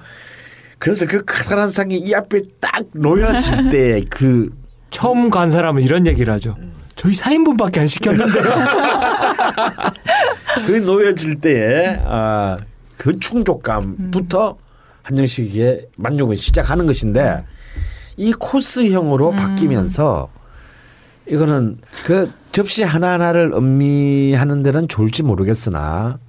[0.79, 4.57] 그래서 그 커다란 상이 이 앞에 딱 놓여질 때 그
[4.91, 6.57] 처음 간 사람은 이런 얘기를 하죠.
[6.95, 8.41] 저희 4인분밖에 안 시켰는데.
[10.65, 12.57] 그 놓여질 때에 아,
[12.97, 14.57] 그 충족감부터
[15.03, 17.43] 한정식의 만족을 시작하는 것인데
[18.19, 20.27] 이 코스형으로 바뀌면서
[21.25, 26.19] 이거는 그 접시 하나하나를 음미하는 데는 좋을지 모르겠으나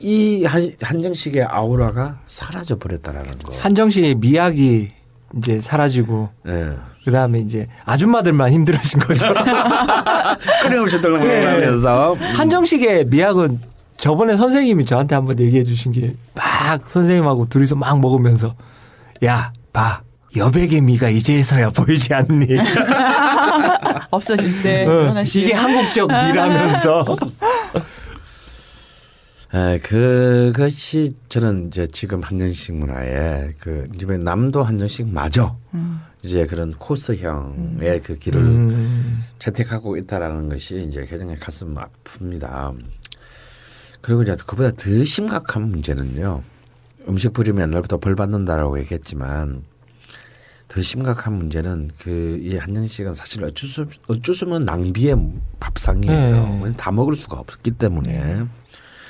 [0.00, 3.52] 이 한- 한정식의 아우라가 사라져 버렸다라는 거.
[3.58, 4.90] 한정식의 미학이
[5.38, 6.72] 이제 사라지고 예.
[7.06, 9.28] 그다음에 이제 아줌마들만 힘들어진 거죠.
[10.60, 13.60] 끊임없이 떨어가면서 한정식의 미학은
[13.96, 18.54] 저번에 선생님이 저한테 한번 얘기해 주신 게 막 선생님하고 둘이서 막 먹으면서
[19.24, 20.02] 야, 봐.
[20.36, 22.46] 여백의 미가 이제서야 보이지 않니?
[24.10, 25.42] 없어질 때 어, 하나씩.
[25.42, 27.04] 이게 한국적 미라면서
[29.54, 36.00] 에, 그것이 저는 이제 지금 한정식 문화에 그 이제 남도 한정식 마저 음.
[36.22, 42.76] 이제 그런 코스형의 그 길을 음, 채택하고 있다라는 것이 이제 굉장히 가슴 아픕니다.
[44.00, 46.42] 그리고 이제 그보다 더 심각한 문제는요.
[47.08, 49.62] 음식 버리면 옛날부터 벌 받는다라고 얘기했지만
[50.70, 55.16] 더 심각한 문제는 그 이 한정식은 사실 어쩔 수 없- 어쩔 수 없는 낭비의
[55.58, 56.60] 밥상이에요.
[56.64, 56.72] 네.
[56.76, 58.44] 다 먹을 수가 없기 때문에.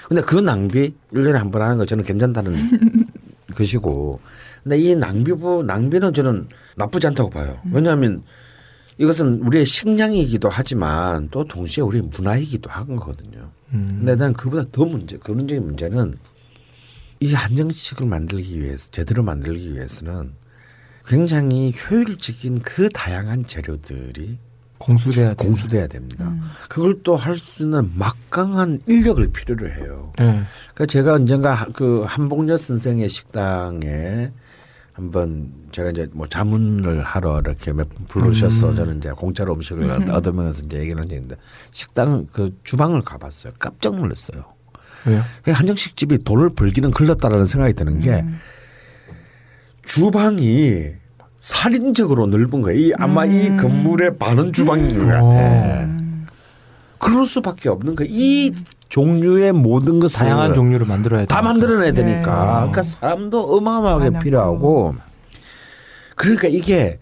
[0.08, 2.54] 근데 그 낭비 1년에 한 번 하는 거 저는 괜찮다는
[3.54, 4.20] 것이고
[4.62, 7.58] 근데 이 낭비부 낭비는 저는 나쁘지 않다고 봐요.
[7.70, 8.22] 왜냐하면
[8.98, 13.50] 이것은 우리의 식량이기도 하지만 또 동시에 우리의 문화이기도 한 거거든요.
[13.72, 13.96] 음.
[13.98, 16.14] 근데 난 그보다 더 문제, 근원적인 문제는
[17.20, 20.32] 이 한정식을 만들기 위해서 제대로 만들기 위해서는
[21.06, 24.38] 굉장히 효율적인 그 다양한 재료들이
[24.78, 25.34] 공수돼야 돼.
[25.34, 26.32] 공수돼야 됩니다.
[26.68, 30.12] 그걸 또 할 수 있는 막강한 인력을 필요로 해요.
[30.18, 30.42] 네.
[30.74, 34.30] 그러니까 제가 언젠가 하- 그 한복녀 선생의 식당에
[34.92, 38.74] 한번 제가 이제 뭐 자문을 하러 이렇게 몇분 부르셔서 음.
[38.76, 41.36] 저는 이제 공짜로 음식을 얻으면서 이제 얘기를 있는데
[41.72, 43.52] 식당 그 주방을 가봤어요.
[43.58, 44.44] 깜짝 놀랐어요.
[45.06, 45.22] 왜요?
[45.42, 48.24] 그 한정식 집이 돈을 벌기는 글렀다라는 생각이 드는 게
[49.84, 50.86] 주방이
[51.38, 52.78] 살인적으로 넓은 거예요.
[52.78, 55.20] 이 아마 이 건물의 반은 주방인 것 같아.
[55.22, 56.00] 어.
[56.98, 58.10] 그럴 수밖에 없는 거예요.
[58.12, 58.52] 이
[58.90, 61.26] 종류의 모든 것을 다양한 종류를 만들어야 돼.
[61.26, 62.20] 다 만들어내야 되니까.
[62.20, 62.56] 네.
[62.58, 64.18] 그러니까 사람도 어마어마하게.
[64.18, 64.96] 필요하고.
[66.14, 66.98] 그러니까 이게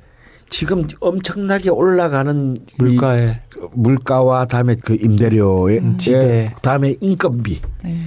[0.49, 3.41] 지금 엄청나게 올라가는 이 물가에
[3.72, 6.55] 물가와 다음에 그 임대료의 음, 지대.
[6.62, 7.61] 다음에 인건비.
[7.83, 8.03] 네.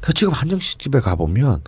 [0.00, 1.60] 그 지금 한정식 집에 가 보면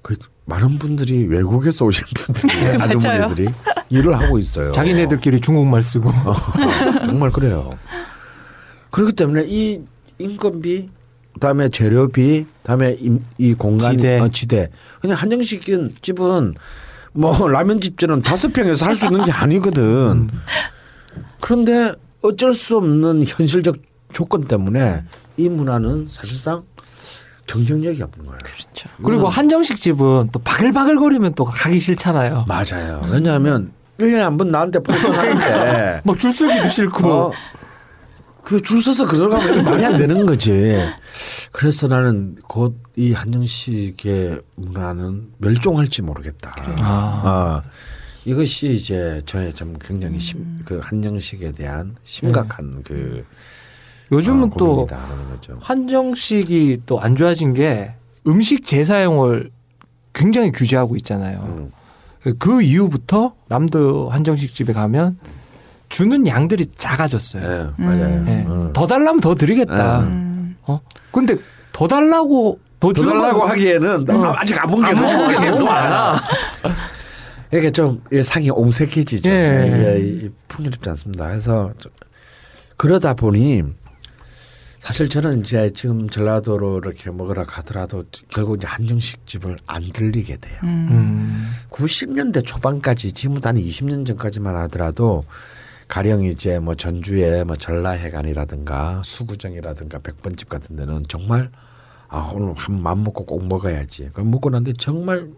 [0.00, 0.16] 그
[0.46, 2.96] 많은 분들이 외국에서 오신 분들이 맞아요.
[2.96, 3.48] 아주머니들이
[3.90, 4.72] 일을 하고 있어요.
[4.72, 6.34] 자기네들끼리 중국말 쓰고 어,
[7.06, 7.78] 정말 그래요.
[8.90, 9.80] 그렇기 때문에 이
[10.18, 10.90] 인건비,
[11.34, 14.20] 그다음에 재료비, 그다음에 임- 이 공간 지대.
[14.20, 14.70] 어, 지대.
[15.00, 15.64] 그냥 한정식
[16.02, 16.54] 집은
[17.12, 20.28] 뭐 라면 집처럼 다섯 평에서 할 수 있는 게 아니거든.
[21.40, 21.92] 그런데
[22.22, 23.76] 어쩔 수 없는 현실적
[24.12, 25.02] 조건 때문에
[25.36, 26.62] 이 문화는 사실상
[27.46, 28.38] 경쟁력이 없는 거예요.
[28.42, 28.88] 그렇죠.
[29.04, 32.46] 그리고 한정식 집은 또 바글바글거리면 또 가기 싫잖아요.
[32.48, 33.02] 맞아요.
[33.10, 37.32] 왜냐하면 1년에 한 번 나한테 포장하는데 막 줄서기도 싫고 어,
[38.42, 40.78] 그줄 서서 그 들어가면 말이 안 되는 거지.
[41.52, 46.54] 그래서 나는 곧 이 한정식의 문화는 멸종할지 모르겠다.
[46.78, 47.22] 아.
[47.24, 47.62] 아,
[48.24, 53.24] 이것이 이제 저의 좀 굉장히 심, 그 한정식에 대한 심각한 그
[54.12, 54.86] 요즘은 어, 또.
[55.60, 57.94] 한정식이 또 안 좋아진 게
[58.26, 59.50] 음식 재사용을
[60.12, 61.40] 굉장히 규제하고 있잖아요.
[61.42, 61.72] 음.
[62.38, 65.18] 그 이후부터 남도 한정식 집에 가면
[65.90, 67.42] 주는 양들이 작아졌어요.
[67.78, 68.24] 예, 맞아요.
[68.26, 68.44] 예.
[68.46, 68.70] 음.
[68.72, 70.00] 더 달라면 더 드리겠다.
[70.00, 70.56] 음.
[70.62, 70.80] 어?
[71.12, 71.36] 근데
[71.72, 74.94] 더 달라고 더 더 달라고 거- 하기에는 나 아직 안 본게안
[75.50, 76.16] 너무 많아.
[77.52, 79.28] 이게 좀 상이 옹색해지죠.
[79.30, 80.00] 예.
[80.02, 81.28] 이게 풍요롭지 않습니다.
[81.28, 81.92] 그래서 좀
[82.76, 83.62] 그러다 보니
[84.84, 90.58] 사실 저는 이제 지금 전라도로 이렇게 먹으러 가더라도 결국 이제 한정식 집을 안 들리게 돼요.
[90.62, 91.48] 음.
[91.70, 95.24] 90년대 초반까지 지금부터 한 20년 전까지만 하더라도
[95.88, 101.50] 가령 이제 뭐 전주에 뭐 전라해관이라든가 수구정이라든가 백번집 같은 데는 정말
[102.08, 104.10] 아 오늘 한 맘 먹고 꼭 먹어야지.
[104.12, 105.28] 그럼 먹고 난데 정말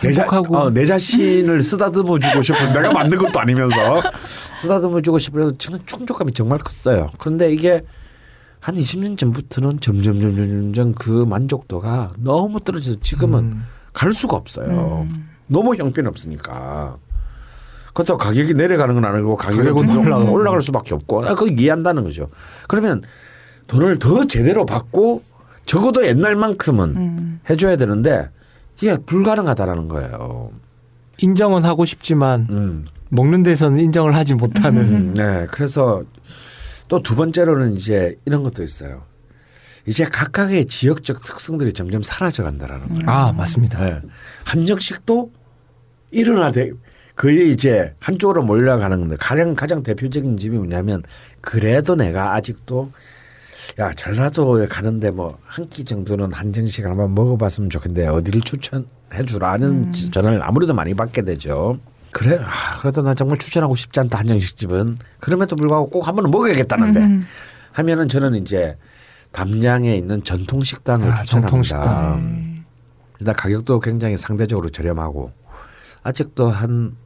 [0.00, 0.24] 내, 자.
[0.28, 4.00] 어, 내 자신을 쓰다듬어 주고 싶은 내가 만든 것도 아니면서
[4.62, 7.10] 쓰다듬어 주고 싶어서 저는 충족감이 정말 컸어요.
[7.18, 7.82] 그런데 이게
[8.60, 13.64] 한 20년 전부터는 점점 점점 점점 그 만족도가 너무 떨어져서 지금은 음.
[13.92, 15.06] 갈 수가 없어요.
[15.46, 16.96] 너무 형편없으니까.
[17.94, 19.38] 그렇다고 가격이 내려가는 건 아니고
[19.86, 20.30] 좀 올라가고.
[20.32, 22.28] 올라갈 수밖에 없고 아, 그거 이해한다는 거죠.
[22.68, 23.02] 그러면
[23.66, 25.22] 돈을 더 제대로 받고
[25.66, 27.40] 적어도 옛날만큼은 음.
[27.50, 28.30] 해줘야 되는데
[28.80, 30.50] 이게 불가능하다라는 거예요.
[31.20, 32.86] 인정은 하고 싶지만 음.
[33.10, 34.82] 먹는 데서는 인정을 하지 못하는.
[34.82, 35.46] 음, 네.
[35.50, 36.02] 그래서
[36.88, 39.04] 또 두 번째로는 이제 이런 것도 있어요.
[39.86, 43.00] 이제 각각의 지역적 특성들이 점점 사라져 간다라는 거예요.
[43.06, 43.80] 아 맞습니다.
[43.84, 44.00] 네.
[44.44, 45.30] 한정식도
[46.10, 46.72] 일어나대
[47.16, 51.02] 거의 이제 한쪽으로 몰려가는 건데 가장 가장 대표적인 집이 뭐냐면
[51.40, 52.92] 그래도 내가 아직도
[53.80, 58.84] 야 전라도에 가는데 뭐 한 끼 정도는 한정식 한번 먹어봤으면 좋겠는데 어디를 추천해
[59.26, 61.78] 주라는 전화를 아무래도 많이 받게 되죠.
[62.12, 67.00] 그래 아, 그래도 나 정말 추천하고 싶지 않다 한정식 집은 그럼에도 불구하고 꼭 한번 먹어야겠다는데
[67.00, 67.26] 음.
[67.72, 68.76] 하면은 저는 이제
[69.32, 71.28] 담양에 있는 전통 식당을 아, 추천합니다.
[71.48, 72.64] 전통 식당.
[73.20, 75.32] 일단 가격도 굉장히 상대적으로 저렴하고
[76.02, 76.96] 아직도 한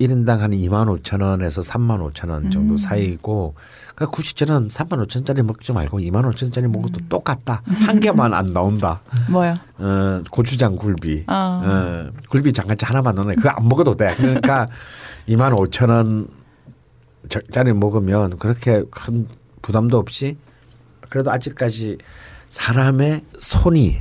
[0.00, 3.54] 1인당 한 2만 5천 원에서 3만 5천 원 정도 사이고
[3.96, 7.62] 그러니까 굳이 저는 3만 5천 짜리 먹지 말고 2만 5천 짜리 먹어도 똑같다.
[7.66, 9.00] 한 개만 안 나온다.
[9.30, 9.56] 뭐야?
[9.78, 11.24] 어, 고추장 굴비.
[11.26, 11.62] 아.
[11.64, 13.34] 어, 굴비 장같이 하나만 넣네.
[13.34, 14.14] 그거 안 먹어도 돼.
[14.16, 14.66] 그러니까
[15.28, 16.28] 2만 5천 원
[17.28, 19.26] 저- 짜리 먹으면 그렇게 큰
[19.62, 20.36] 부담도 없이
[21.08, 21.98] 그래도 아직까지
[22.48, 23.98] 사람의 손이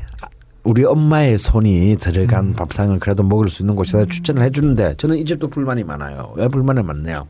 [0.67, 5.47] 우리 엄마의 손이 들어간 밥상을 그래도 먹을 수 있는 곳에다 추천을 해주는데 저는 이 집도
[5.47, 6.33] 불만이 많아요.
[6.35, 7.25] 왜 불만이 많네요?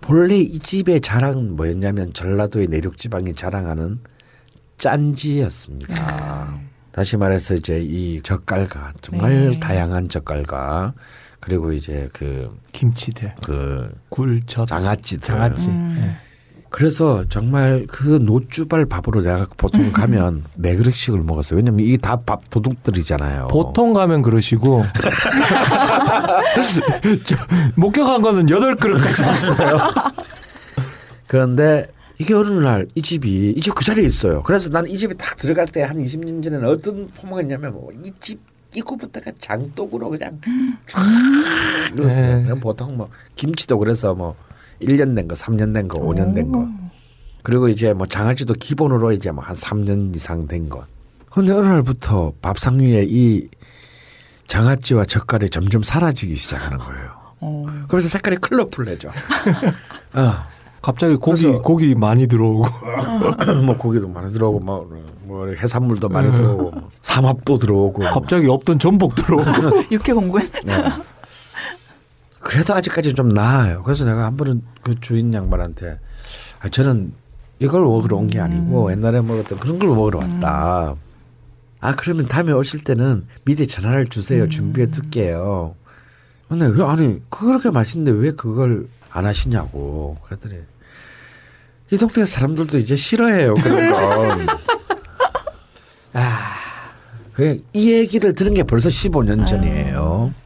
[0.00, 4.00] 본래 이 집의 자랑은 뭐였냐면 전라도의 내륙 지방이 자랑하는
[4.78, 5.94] 짠지였습니다.
[6.92, 9.60] 다시 말해서 이제 이 젓갈과 정말 네.
[9.60, 10.94] 다양한 젓갈과
[11.40, 15.20] 그리고 이제 그, 김치들, 그 굴젓, 장아찌들.
[15.20, 15.68] 장아찌.
[15.68, 15.96] 음.
[15.98, 16.33] 예.
[16.76, 21.56] 그래서 정말 그 노주발 밥으로 내가 보통 가면 네 그릇씩을 먹었어요.
[21.58, 23.46] 왜냐면 이게 다 밥 도둑들이잖아요.
[23.48, 24.84] 보통 가면 그러시고
[27.24, 27.36] 저,
[27.76, 29.78] 목격한 거는 여덟 그릇까지 봤어요.
[31.28, 31.86] 그런데
[32.18, 34.42] 이게 어느 날 이 집이 이 집 그 자리에 있어요.
[34.42, 38.40] 그래서 나는 이 집에 딱 들어갈 때 한 20년 전에는 어떤 포만했냐면 뭐 이집
[38.74, 40.40] 입구부터가 장독으로 그냥
[40.86, 41.00] 쫙
[41.94, 42.42] 넣었어요.
[42.54, 42.60] 네.
[42.60, 44.34] 보통 뭐 김치도 그래서 뭐
[44.80, 46.66] 1년 된 거, 3년 된 거, 5년 된 거.
[47.42, 50.84] 그리고 이제 뭐 장아찌도 기본으로 이제 뭐 한 3년 이상 된 것.
[51.30, 53.48] 근데 어느 날부터 밥상 위에 이
[54.46, 57.10] 장아찌와 젓갈이 점점 사라지기 시작하는 거예요.
[57.40, 57.64] 어.
[57.88, 59.08] 그러면서 색깔이 컬러풀해져.
[60.14, 60.32] 어.
[60.82, 62.66] 갑자기 고기 그래서- 고기 많이 들어오고
[63.64, 64.86] 뭐 고기도 많이 들어오고 뭐,
[65.24, 70.42] 뭐 해산물도 많이 들어오고 뭐 삼합도 들어오고 갑자기 없던 전복 들어오고 육회 공군.
[70.64, 70.74] 네.
[72.44, 73.82] 그래도 아직까지 좀 나아요.
[73.82, 75.98] 그래서 내가 한 번은 그 주인 양반한테
[76.60, 77.12] 아, 저는
[77.58, 80.94] 이걸 먹으러 온 게 아니고 옛날에 먹었던 그런 걸 먹으러 왔다.
[81.80, 84.48] 아 그러면 다음에 오실 때는 미리 전화를 주세요.
[84.48, 85.74] 준비해 둘게요.
[86.48, 90.56] 근데 왜 아니 그렇게 맛있는데 왜 그걸 안 하시냐고 그랬더니
[91.90, 94.46] 이 동네 사람들도 이제 싫어해요 그런 건.
[97.32, 100.32] 그, 이 얘기를 들은 게 벌써 15년 전이에요.
[100.32, 100.43] 아,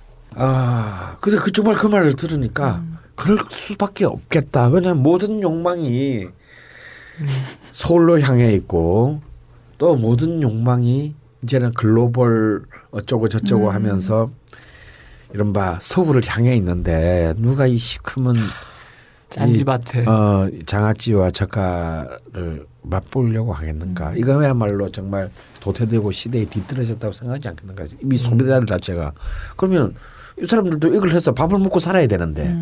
[1.21, 2.83] 근데 그 정말 그 말을 들으니까
[3.15, 4.69] 그럴 수밖에 없겠다.
[4.69, 6.29] 왜냐면 모든 욕망이
[7.73, 9.21] 서울로 향해 있고
[9.79, 14.31] 또 모든 욕망이 이제는 글로벌 어쩌고 저쩌고 하면서
[15.35, 18.37] 이른바 서울을 향해 있는데 누가 이 시커먼
[19.31, 24.15] 짠지밭에 어, 장아찌와 젓갈을 맛보려고 하겠는가?
[24.17, 25.31] 이거야말로 정말
[25.61, 27.85] 도태되고 시대에 뒤떨어졌다고 생각하지 않겠는가?
[28.01, 29.13] 이미 소비자들 자체가
[29.57, 29.95] 그러면
[30.43, 32.57] 이 사람들도 이걸 해서 밥을 먹고 살아야 되는데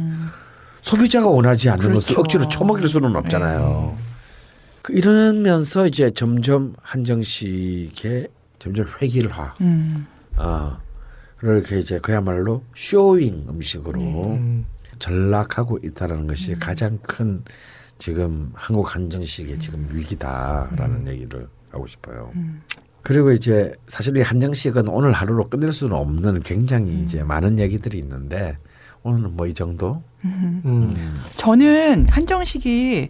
[0.83, 2.21] 소비자가 원하지 않는 것을 그렇죠.
[2.21, 3.97] 억지로 처먹일 수는 없잖아요.
[4.83, 10.07] 그 이러면서 이제 점점 한정식의 점점 획일화, 음.
[10.37, 10.79] 어,
[11.39, 14.65] 그렇게 이제 그야말로 showing 음식으로 음.
[14.99, 17.43] 전락하고 있다라는 것이 가장 큰
[17.99, 22.33] 지금 한국 한정식의 지금 위기다라는 얘기를 하고 싶어요.
[23.07, 28.59] 그리고 이제 사실 이 한정식은 오늘 하루로 끝낼 수는 없는 굉장히 이제 많은 얘기들이 있는데
[29.05, 30.03] 오늘은 뭐 이 정도.
[30.25, 30.93] 음.
[31.37, 33.09] 저는 한정식이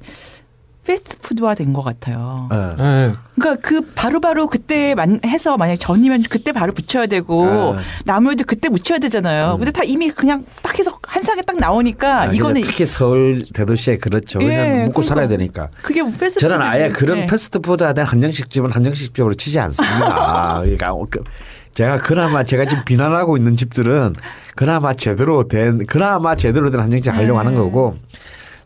[0.86, 2.48] 패스트푸드화 된 것 같아요.
[2.50, 2.76] 어.
[2.78, 3.12] 예.
[3.34, 7.76] 그러니까 그 바로 바로 그때 만 해서 만약 전이면 그때 바로 붙여야 되고 어.
[8.04, 9.56] 나물도 그때 묻혀야 되잖아요.
[9.58, 13.98] 근데 다 이미 그냥 딱 해서 한 상에 딱 나오니까 아, 이거는 특히 서울 대도시에
[13.98, 14.38] 그렇죠.
[14.42, 15.02] 예, 왜냐하면 먹고 그러니까.
[15.02, 15.68] 살아야 되니까.
[15.82, 17.26] 그게 뭐 패스트푸드 저는 아예 그런 네.
[17.26, 20.60] 패스트푸드에 대한 한정식집은 한정식집으로 치지 않습니다.
[20.64, 21.22] 그러니까 그-
[21.74, 24.14] 제가 그나마 제가 지금 비난하고 있는 집들은
[24.54, 27.58] 그나마 제대로 된 그나마 제대로 된 한정식 하려고 하는 네.
[27.58, 27.96] 거고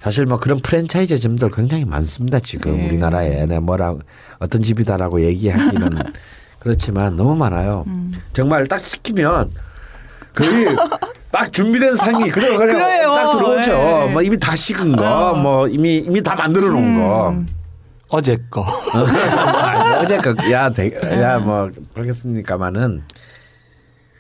[0.00, 2.86] 사실 뭐 그런 프랜차이즈점들 굉장히 많습니다 지금 네.
[2.86, 3.96] 우리나라에 내 뭐라
[4.38, 5.98] 어떤 집이다라고 얘기하기는
[6.58, 7.84] 그렇지만 너무 많아요.
[7.86, 8.12] 음.
[8.32, 9.50] 정말 딱 시키면
[10.34, 10.74] 거의
[11.30, 13.14] 딱 준비된 상이 그대로 그냥 그래요.
[13.14, 13.72] 딱 들어오죠.
[13.72, 14.12] 네.
[14.12, 17.30] 뭐 이미 다 식은 거, 뭐 이미 이미 다 만들어 놓은 거.
[17.30, 17.46] 음.
[18.08, 18.64] 어제 거.
[18.92, 23.02] 아니, 어제 그야야뭐 그렇겠습니까마는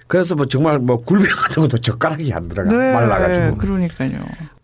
[0.06, 4.20] 그래서 뭐 정말 뭐 굴비 같은 것도 젓가락이 안 들어가 네, 말라가지고 그러니까요.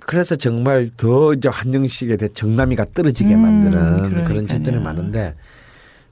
[0.07, 4.47] 그래서 정말 더 이제 한정식에 대해 정남이가 떨어지게 음, 만드는 그런 그러니까요.
[4.47, 5.35] 집들이 많은데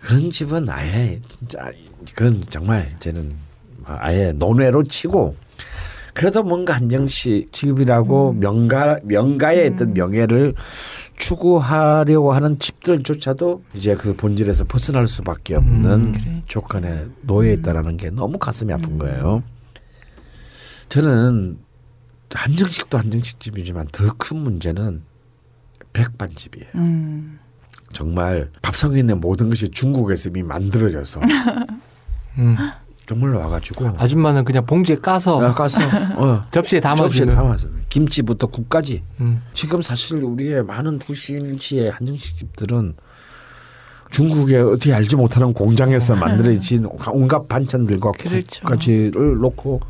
[0.01, 1.71] 그런 집은 아예 진짜
[2.13, 3.31] 그건 정말 이제는
[3.85, 5.37] 아예 논외로 치고
[6.13, 8.41] 그래도 뭔가 한정식 집이라고 음.
[8.41, 10.55] 명가 명가의 어떤 명예를
[11.17, 16.43] 추구하려고 하는 집들조차도 이제 그 본질에서 벗어날 수밖에 없는 음, 그래.
[16.47, 18.75] 조건에 놓여 있다라는 게 너무 가슴이 음.
[18.75, 19.45] 아픈 거예요.
[20.89, 21.59] 저는
[22.33, 25.03] 한정식도 한정식집이지만 더 큰 문제는
[25.93, 26.69] 백반집이에요.
[26.77, 27.39] 음.
[27.93, 31.21] 정말 밥상에 있는 모든 것이 중국에서 이미 만들어져서
[32.39, 32.57] 음.
[33.07, 35.81] 정말로 와가지고 아줌마는 그냥 봉지에 까서 아, 가서
[36.17, 37.35] 어, 접시에 담아주는.
[37.35, 39.43] 담아서 김치부터 국까지 음.
[39.53, 42.95] 지금 사실 우리의 많은 도시의 한정식 집들은
[44.11, 48.63] 중국의 어떻게 알지 못하는 공장에서 만들어진 온갖 반찬들과 그렇죠.
[48.63, 49.81] 국까지를 놓고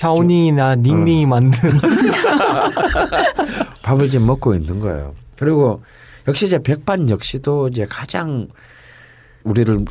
[0.00, 1.70] 샤오닝이나 닝닝이 만든
[3.82, 5.14] 밥을 지금 먹고 있는 거예요.
[5.38, 5.82] 그리고
[6.28, 8.48] 역시 이제 백반 역시도 이제 가장
[9.44, 9.84] 우리를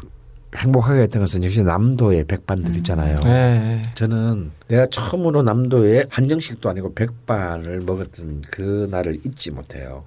[0.56, 3.20] 행복하게 했던 것은 역시 남도의 백반들 있잖아요.
[3.22, 3.84] 네.
[3.95, 10.03] 저는 내가 처음으로 남도에 한정식도 아니고 백반을 먹었던 그 날을 잊지 못해요.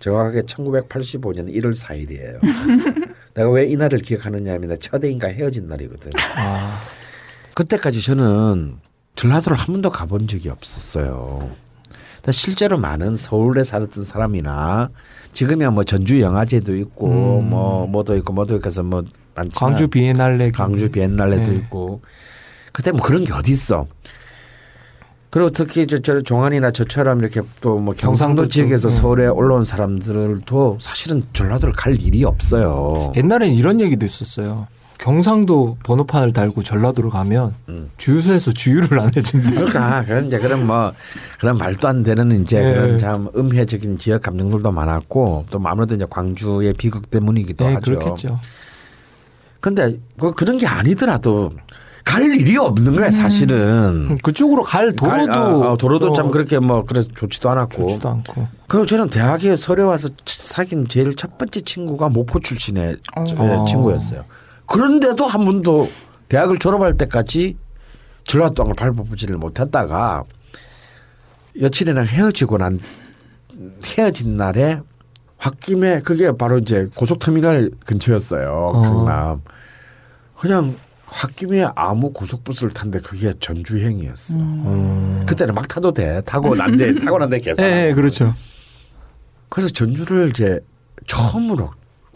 [0.00, 2.40] 정확하게 1985년 1월 4일이에요.
[3.34, 6.10] 내가 왜 이 날을 기억하느냐 하면 내 첫애인과 헤어진 날이거든.
[6.36, 6.80] 아,
[7.54, 8.76] 그때까지 저는
[9.18, 11.50] 전라도를 한 번도 가본 적이 없었어요.
[12.30, 14.90] 실제로 많은 서울에 살았던 사람이나
[15.32, 17.50] 지금이야 뭐 전주 영화제도 있고 음.
[17.50, 19.02] 뭐 뭐도 있고 뭐도 있고 해서 뭐
[19.34, 21.56] 많지만 광주 비엔날레 광주 비엔날레도 네.
[21.56, 22.00] 있고
[22.72, 23.86] 그때 뭐 그런 게 어디 있어.
[25.30, 29.00] 그리고 특히 저, 저 종안이나 저처럼 이렇게 또 뭐 경상도 지역에서 쪽, 네.
[29.00, 33.12] 서울에 올라온 사람들도 사실은 전라도를 갈 일이 없어요.
[33.16, 34.68] 옛날엔 이런 얘기도 있었어요.
[34.98, 37.90] 경상도 번호판을 달고 전라도로 가면 음.
[37.98, 39.50] 주유소에서 주유를 안 해준다.
[39.50, 40.92] 그러니까 그런 이제 그런 뭐
[41.38, 42.74] 그런 말도 안 되는 이제 네.
[42.74, 47.84] 그런 참 음해적인 지역 감정들도 많았고 또 아무래도 이제 광주의 비극 때문이기도 네, 하죠.
[47.98, 48.40] 그렇겠죠.
[49.60, 51.52] 근데 그 그런 게 아니더라도
[52.04, 54.16] 갈 일이 없는 거야 사실은.
[54.22, 57.82] 그쪽으로 갈 도로도 갈- 아, 아, 도로도 어, 참 그렇게 뭐 그래 좋지도 않았고.
[57.86, 58.48] 좋지도 않고.
[58.66, 63.24] 그리고 저는 대학에 서울에 와서 사귄 제일 첫 번째 친구가 모포 출신의 어.
[63.28, 64.24] 예, 친구였어요.
[64.68, 65.88] 그런데도 한 번도
[66.28, 67.56] 대학을 졸업할 때까지
[68.24, 70.24] 전라도 땅을 밟아보지를 못했다가
[71.60, 72.78] 여친이랑 헤어지고 난
[73.84, 74.80] 헤어진 날에
[75.38, 78.50] 홧김에 그게 바로 이제 고속터미널 근처였어요.
[78.50, 78.82] 어.
[78.82, 79.42] 경남.
[80.36, 84.34] 그냥 홧김에 아무 고속버스를 탔는데 그게 전주행이었어.
[84.36, 85.24] 음.
[85.26, 86.20] 그때는 막 타도 돼.
[86.22, 87.64] 타고 난데 타고 난데 계산.
[87.64, 88.34] 예, 예, 그렇죠.
[89.48, 90.60] 그래서 전주를 이제
[91.06, 91.70] 처음으로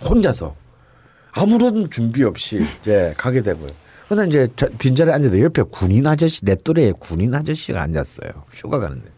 [0.05, 0.55] 혼자서
[1.33, 3.69] 아무런 준비 없이 이제 가게 되고요.
[4.09, 8.31] 근데 이제 저 빈자리에 앉았는데 옆에 군인 아저씨 내 또래의 군인 아저씨가 앉았어요.
[8.53, 9.09] 휴가 가는데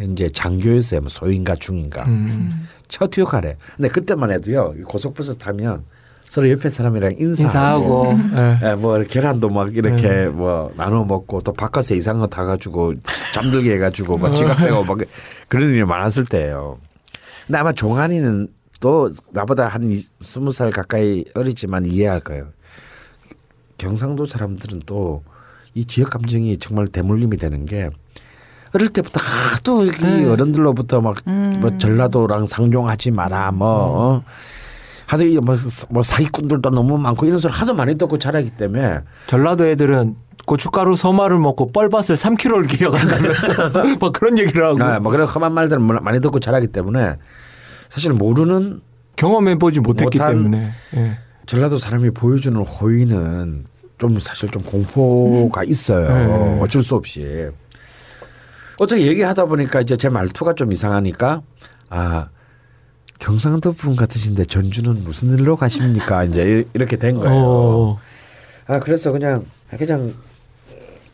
[0.00, 1.00] 이제 장교였어요.
[1.00, 2.68] 뭐 소인가 중인가 음.
[2.86, 3.56] 첫 휴가래.
[3.76, 5.82] 근데 그때만 해도요 이 고속버스 타면
[6.28, 8.60] 서로 옆에 사람이랑 인사하고, 인사하고.
[8.64, 8.70] 예.
[8.70, 12.94] 예, 뭐 계란도 막 이렇게 뭐 나눠 먹고 또 바깥에 이상한 거 다 가지고
[13.34, 14.98] 잠들게 해가지고 막 지갑 빼고 막
[15.48, 16.78] 그런 일이 많았을 때예요.
[17.46, 18.48] 근데 아마 종환이는
[18.80, 22.48] 또 나보다 한 이- 스무 살 가까이 어리지만 이해할 거예요.
[23.78, 25.22] 경상도 사람들은 또
[25.76, 27.90] 이 지역 감정이 정말 대물림이 되는 게
[28.74, 30.24] 어릴 때부터 하도 이 네.
[30.24, 34.22] 어른들로부터 막뭐 전라도랑 상종하지 마라 뭐 어?
[35.06, 35.54] 하도 이 뭐,
[35.90, 40.16] 뭐 사기꾼들도 너무 많고 이런 소리 하도 많이 듣고 자라기 때문에 전라도 애들은
[40.46, 43.68] 고춧가루 서마를 먹고 뻘밭을 3km를 기어간다면서
[44.00, 47.16] 막 그런 얘기를 하고 아, 뭐 그런 험한 말들을 많이 듣고 자라기 때문에
[47.88, 48.80] 사실 모르는
[49.16, 50.70] 경험해보지 못했기 때문에.
[50.96, 51.18] 예.
[51.46, 53.64] 전라도 사람이 보여주는 호의는
[53.98, 56.08] 좀 사실 좀 공포가 있어요.
[56.08, 56.60] 네.
[56.60, 57.48] 어쩔 수 없이.
[58.78, 61.42] 어떻게 얘기하다 보니까 이제 제 말투가 좀 이상하니까
[61.88, 62.28] 아
[63.20, 66.24] 경상도 분 같으신데 전주는 무슨 일로 가십니까?
[66.24, 67.34] 이제 이렇게 된 거예요.
[67.34, 67.98] 어.
[68.66, 69.46] 아 그래서 그냥
[69.78, 70.12] 그냥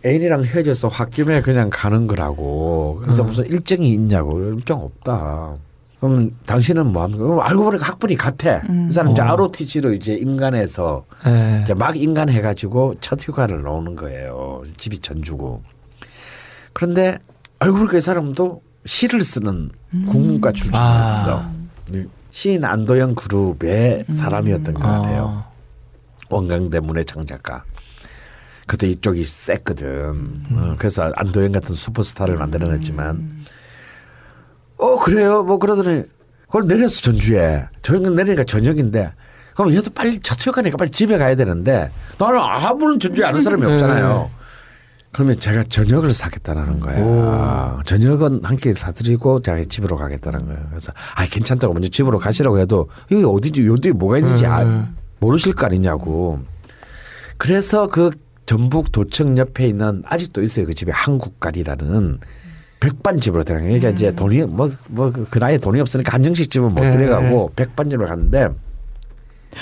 [0.04, 2.98] 애인이랑 헤어져서 홧김에 그냥 가는 거라고.
[3.02, 5.54] 그래서 무슨 일정이 있냐고 일정 없다.
[6.02, 7.22] 그럼 당신은 뭐 합니까?
[7.22, 8.60] 그럼 알고 보니까 학번이 같아.
[8.62, 9.24] 그 사람 이제 어.
[9.24, 11.60] ROTC로 이제 인간해서 예.
[11.62, 14.64] 이제 막 인간해가지고 첫 휴가를 나오는 거예요.
[14.76, 15.62] 집이 전주고.
[16.72, 17.18] 그런데
[17.60, 19.70] 알고 보니까 이 사람도 시를 쓰는
[20.08, 21.44] 국문과 출신이었어.
[21.92, 22.06] 네.
[22.32, 25.44] 시인 안도영 그룹의 사람이었던 것 같아요.
[25.46, 25.50] 아.
[26.30, 27.62] 원광대 문예창 작가.
[28.66, 30.46] 그때 이쪽이 셌거든.
[30.50, 33.44] 어, 그래서 안도현 같은 슈퍼스타를 만들어냈지만,
[34.82, 35.42] 어 그래요.
[35.42, 36.04] 뭐 그러더니
[36.46, 37.66] 그걸 내렸어 전주에.
[37.82, 39.12] 저녁 내리니까 저녁인데,
[39.54, 44.30] 그럼 얘도 빨리 저투역하니까 빨리 집에 가야 되는데, 나는 아무런 전주에 아는 사람이 없잖아요.
[45.12, 47.80] 그러면 제가 저녁을 사겠다라는 거예요.
[47.84, 50.60] 저녁은 한 끼 사드리고 제가 집으로 가겠다는 거예요.
[50.70, 54.88] 그래서 아 괜찮다고 먼저 집으로 가시라고 해도 여기 어디지 여기 뭐가 있는지 아,
[55.20, 56.40] 모르실 거 아니냐고.
[57.36, 58.10] 그래서 그
[58.46, 60.64] 전북 도청 옆에 있는 아직도 있어요.
[60.64, 62.18] 그 집에 한국갈이라는
[62.82, 63.78] 백반집으로 들어간 거예요.
[63.80, 68.06] 그러니까 이제 돈이 뭐 뭐 그 나이에 돈이 없으니까 한정식 집은 못 예, 들어가고 백반집을
[68.06, 68.48] 갔는데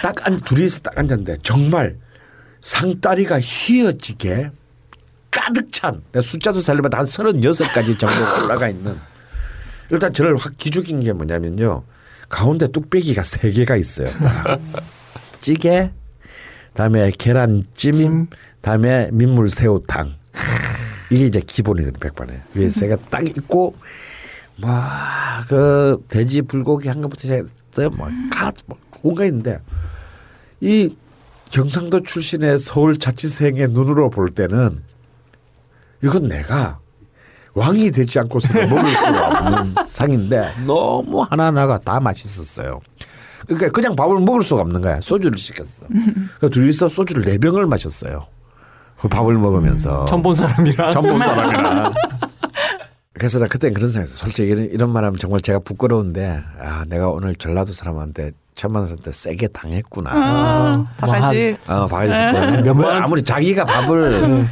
[0.03, 1.97] 딱 안, 둘이서 딱 앉았는데 정말
[2.61, 4.51] 상다리가 휘어지게
[5.31, 8.97] 가득 찬 숫자도 살려면 한 서른여섯 가지 정도 올라가 있는
[9.91, 11.83] 일단 저를 확 기죽인 게 뭐냐면요
[12.29, 14.61] 가운데 뚝배기가 세 개가 있어요 딱.
[15.41, 15.91] 찌개
[16.75, 18.27] 다음에 계란찜 찜.
[18.63, 20.15] 다음에 민물새우탕
[21.11, 23.75] 이게 이제 기본이거든 백반에 위에 세개딱 있고
[24.57, 28.53] 막 그 돼지 불고기 한 것부터 시작해서 뭐가
[29.03, 29.61] 온갖 있는데
[30.61, 30.95] 이
[31.51, 34.83] 경상도 출신의 서울 자취생의 눈으로 볼 때는
[36.03, 36.79] 이건 내가
[37.55, 42.81] 왕이 되지 않고서는 먹을 수가 없는 상인데 너무 하나하나가 다 맛있었어요.
[43.47, 45.01] 그러니까 그냥 밥을 먹을 수가 없는 거야.
[45.01, 45.87] 소주를 시켰어.
[46.39, 48.27] 그 둘이서 소주를 네 병을 마셨어요.
[49.01, 50.93] 그 밥을 먹으면서 처음 본 사람이라.
[50.93, 51.93] 처음 본 사람이라.
[53.15, 54.17] 그래서 나 그때는 그런 생각했어.
[54.17, 59.11] 솔직히 이런, 이런 말하면 정말 제가 부끄러운데 아 내가 오늘 전라도 사람한테 처음 만났을 때
[59.13, 60.11] 세게 당했구나.
[60.13, 61.57] 아, 바가지.
[61.67, 64.47] 어, 바가지 몇만 원- 아무리 자기가 밥을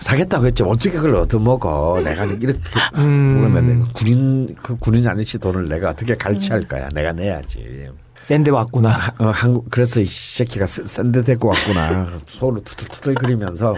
[0.00, 2.58] 사겠다고 했지 어떻게 그걸 얻어먹어 내가 이렇게
[2.96, 3.40] 음.
[3.40, 7.88] 먹으면 군인 그 군인 아저씨 돈을 내가 어떻게 갈취할 거야 내가 내야지
[8.22, 9.14] 센데 왔구나.
[9.18, 13.74] 어, 한국 그래서 이 새끼가 샌데 데리고 왔구나 소를 투덜투덜 거리면서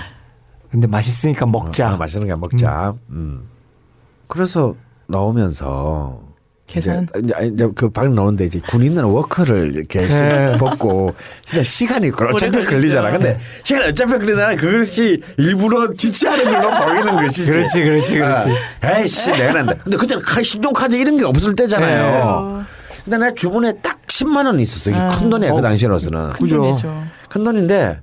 [0.71, 1.95] 근데 맛있으니까 먹자.
[1.95, 3.43] 어, 맛있는 거 먹자 음.
[4.29, 4.75] 그래서
[5.07, 6.23] 나오면서
[6.67, 7.07] 계산.
[7.19, 10.57] 이제, 이제, 이제 그방 나오는데 이제 군인은 워커를 이렇게 네.
[10.59, 11.15] 벗고
[11.45, 13.11] 진짜 시간이 어차피 걸리잖아.
[13.13, 14.57] 근데 시간이 어차피 걸리잖아.
[14.57, 17.51] 그것이 일부러 지체하는 걸로 보이는 것이지.
[17.51, 18.51] 그렇지, 그렇지, 그렇지.
[18.81, 19.75] 아, 에이씨 내가 난다.
[19.85, 22.59] 근데 그때 카- 신용카드 이런 게 없을 때잖아요.
[22.59, 22.65] 네.
[23.05, 24.91] 근데 내 주문에 딱 10만 원 있었어.
[24.91, 25.09] 이게 아.
[25.09, 25.61] 큰 돈이야 그 어.
[25.63, 26.31] 당시로서는.
[26.31, 26.57] 큰 그죠.
[26.59, 27.05] 돈이죠.
[27.29, 28.01] 큰 돈인데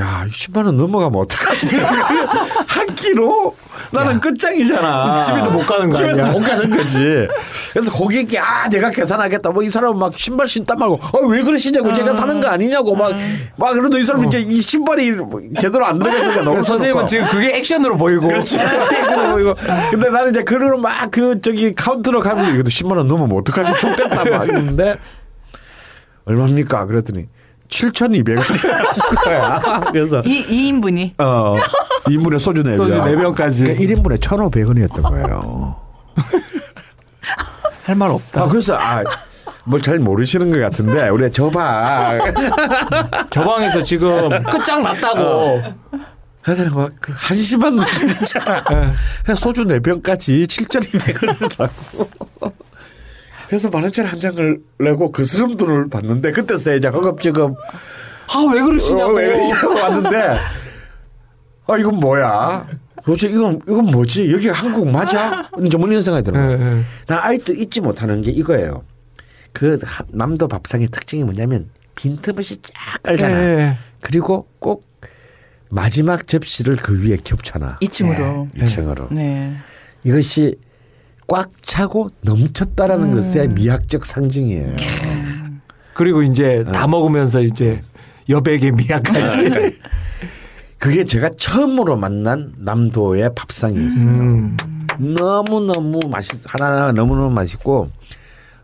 [0.00, 1.76] 야 10만 원 넘어가면 어떡하지?
[2.66, 3.54] 한 끼로
[3.92, 5.22] 나는 끝장이잖아.
[5.22, 6.32] 집에도 못 가는 거 집에도 아니야?
[6.32, 7.28] 못 가는 거지.
[7.72, 9.50] 그래서 고객이 아 내가 계산하겠다.
[9.50, 13.74] 뭐 이 사람 막 신발 신다 말고 어 왜 그러시냐고 제가 사는 거 아니냐고 막막
[13.74, 15.12] 그래도 이 사람 이제 이 신발이
[15.60, 17.06] 제대로 안 들어갔으니까 너무 선생님은.
[17.06, 18.26] 지금 그게 액션으로 보이고.
[18.26, 18.58] 그렇지.
[18.60, 19.54] 액션을 보이고.
[19.92, 23.80] 근데 나는 이제 그러고 막그 저기 카운터로 가면 이것도 10만 원 넘으면 어떡하지?
[23.80, 24.96] 좆됐다 막 이러는데
[26.26, 26.86] 얼마입니까?
[26.86, 27.26] 그랬더니
[27.68, 29.80] 7,200원이라는 거야.
[29.92, 31.56] 그래서 이 2인분이 어,
[32.04, 32.76] 2인분에 소주 4병.
[32.76, 33.64] 소주 네 병까지.
[33.64, 35.76] 1인분에 1,500원이었던 거예요.
[37.84, 38.42] 할 말 없다.
[38.42, 39.02] 아, 그래서 아,
[39.66, 42.18] 뭘잘 모르시는 것 같은데 우리 저봐.
[43.30, 45.62] 저 방에서 지금 끝장 났다고.
[46.42, 48.64] 그래서 막그 한심한 느낌이잖아.
[49.36, 52.50] 소주 4병까지 7,200원이라고.
[53.54, 57.54] 그래서 만 원짜리 한 장을 내고 그 스름 돈을 받는데 그때서야 이제 허겁지겁
[58.34, 59.12] 아왜 그러시냐고.
[59.12, 60.38] 어, 왜 그러냐고 왔는데
[61.68, 62.66] 아 이건 뭐야?
[63.04, 64.32] 도대체 이건 이건 뭐지?
[64.32, 65.48] 여기 한국 맞아?
[65.70, 66.50] 전문 이런 생각이 들어요.
[66.50, 66.82] 예, 예.
[67.06, 68.82] 난 아직도 잊지 못하는 게 이거예요.
[69.52, 73.40] 그 하- 남도 밥상의 특징이 뭐냐면 빈틈없이 쫙 깔잖아.
[73.40, 73.78] 예.
[74.00, 74.84] 그리고 꼭
[75.70, 77.78] 마지막 접시를 그 위에 겹쳐놔.
[77.82, 78.48] 2층으로.
[78.52, 79.14] 네, 2층으로.
[79.14, 79.54] 네.
[80.02, 80.56] 이것이
[81.26, 84.76] 꽉 차고 넘쳤다라는 것의 미학적 상징이에요.
[85.94, 86.72] 그리고 이제 어.
[86.72, 87.82] 다 먹으면서 이제
[88.28, 89.78] 여백의 미학까지.
[90.78, 94.06] 그게 제가 처음으로 만난 남도의 밥상이었어요.
[94.10, 94.56] 음.
[94.98, 97.90] 너무 너무 맛있, 하나하나 너무 너무 맛있고,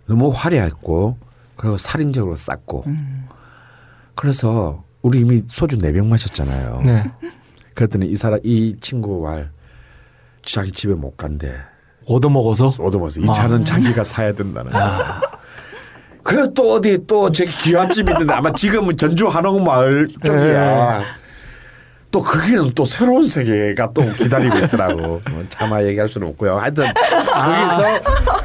[0.07, 1.17] 너무 화려했고,
[1.57, 2.85] 그리고 살인적으로 쌌고.
[4.15, 6.83] 그래서 우리 이미 소주 네 병 마셨잖아요.
[6.85, 7.05] 네.
[7.75, 9.47] 그랬더니 이 사람, 이 친구가
[10.43, 11.55] 자기 집에 못 간대.
[12.07, 12.69] 얻어 먹어서.
[12.79, 15.21] 얻어먹어서 이 차는 자기가 사야 된다는 거야.
[16.23, 21.05] 그리고 또 어디 또 저기 귀한집 있는데 아마 지금은 전주 한옥 마을 쪽이야.
[22.11, 25.23] 또 거기는 또 새로운 세계가 또 기다리고 있더라고.
[25.31, 26.59] 뭐 차마 얘기할 수는 없고요.
[26.59, 28.01] 하여튼 거기서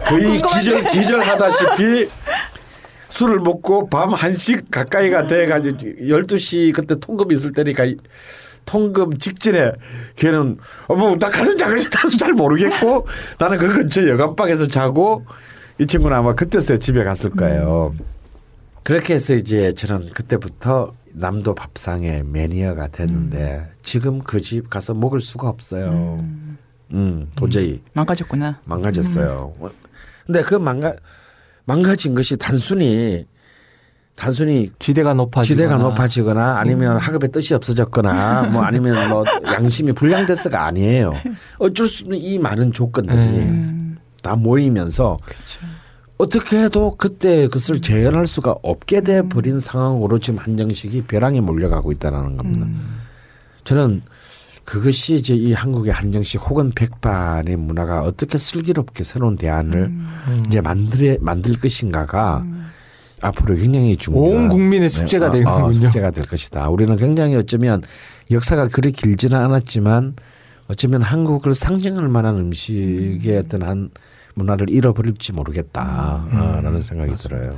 [0.05, 2.07] 거의 기절 기절하다시피
[3.09, 7.95] 술을 먹고 밤 1시 가까이가 돼 가지고 12시 그때 통금 있을 때니까 이
[8.65, 9.71] 통금 직전에
[10.15, 13.07] 걔는 어 뭐나 가는 장소에 나도 잘 모르겠고
[13.39, 15.25] 나는 그 근처 여관방에서 자고
[15.79, 17.93] 이 친구는 아마 그때서야 집에 갔을 거예요.
[18.83, 25.47] 그렇게 해서 이제 저는 그때부터 남도 밥상의 매니아가 됐는데 지금 그 집 가서 먹을 수가
[25.49, 26.23] 없어요.
[26.91, 28.59] 음, 도저히 망가졌구나.
[28.65, 29.53] 망가졌어요.
[30.25, 30.93] 근데 그 망가
[31.65, 33.25] 망가진 것이 단순히
[34.15, 35.43] 단순히 지대가 높아지거나.
[35.43, 41.13] 지대가 높아지거나 아니면 학업의 뜻이 없어졌거나 뭐 아니면 뭐 양심이 불량됐어가 아니에요.
[41.59, 43.97] 어쩔 수 없는 이 많은 조건들이 음.
[44.21, 45.17] 다 모이면서
[46.17, 52.37] 어떻게 해도 그때 그것을 재현할 수가 없게 돼 버린 상황으로 지금 한정식이 벼랑에 몰려가고 있다는
[52.37, 52.67] 겁니다.
[53.65, 54.01] 저는
[54.63, 59.91] 그것이 이제 이 한국의 한정식 혹은 백반의 문화가 어떻게 슬기롭게 새로운 대안을
[60.47, 62.45] 이제 만들 만들 것인가가
[63.25, 65.85] 앞으로 굉장히 중요한 온 국민의 숙제가 네, 어, 어, 되는군요.
[65.85, 66.69] 숙제가 될 것이다.
[66.69, 67.81] 우리는 굉장히 어쩌면
[68.31, 70.15] 역사가 그리 길지는 않았지만
[70.67, 73.89] 어쩌면 한국을 상징할 만한 음식의 어떤 한
[74.35, 77.51] 문화를 잃어버릴지 모르겠다라는 생각이 들어요.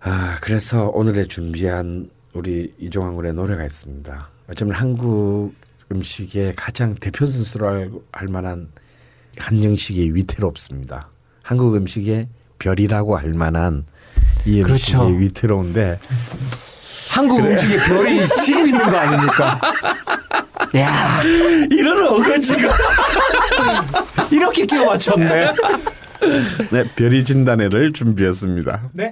[0.00, 4.28] 아 그래서 오늘의 준비한 우리 이종환 군의 노래가 있습니다.
[4.50, 5.52] 어쩌면 한국
[5.90, 8.68] 음식의 가장 대표 선수로 할, 할 만한
[9.38, 11.08] 한정식이 위태롭습니다.
[11.42, 12.28] 한국 음식의
[12.58, 13.84] 별이라고 할 만한
[14.44, 15.06] 이 음식이 그렇죠.
[15.06, 15.98] 위태로운데
[17.10, 19.60] 한국 음식에 별이 지고 있는 거 아닙니까?
[20.76, 21.20] 야
[21.70, 22.74] 이런 어거지가
[24.30, 25.52] 이렇게 끼워 맞췄네.
[26.70, 28.90] 네 별이 진단회를 준비했습니다.
[28.92, 29.10] 네.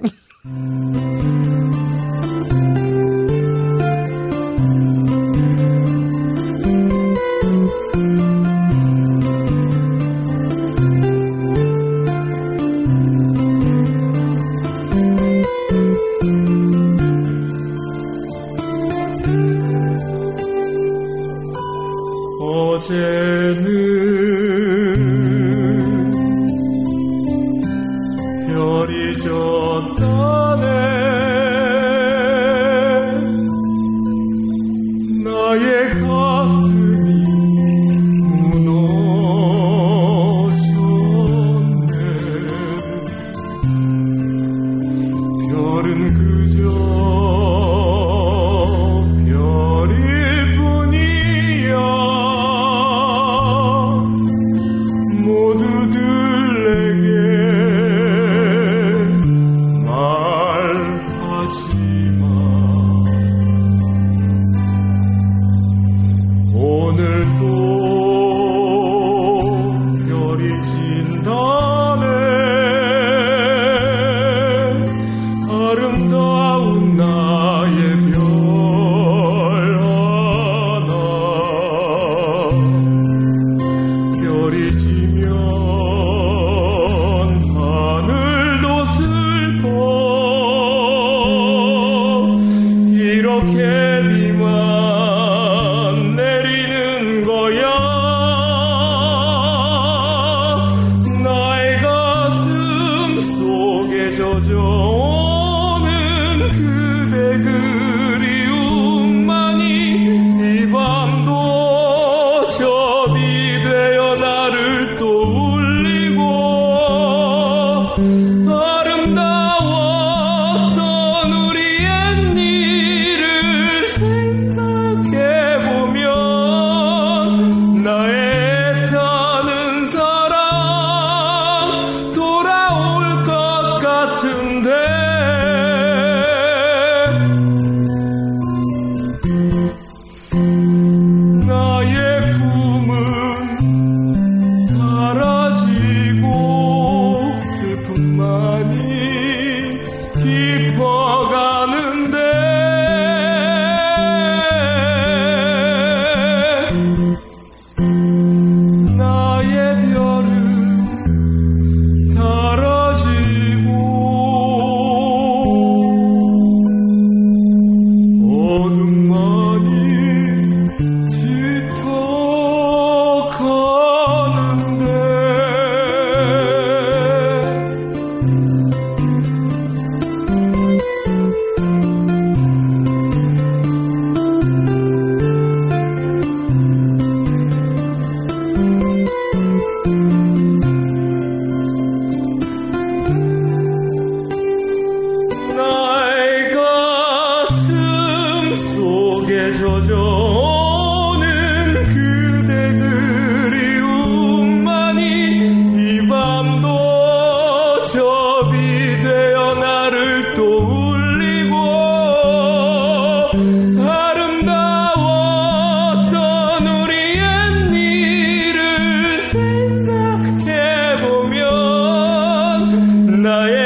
[223.27, 223.56] yeah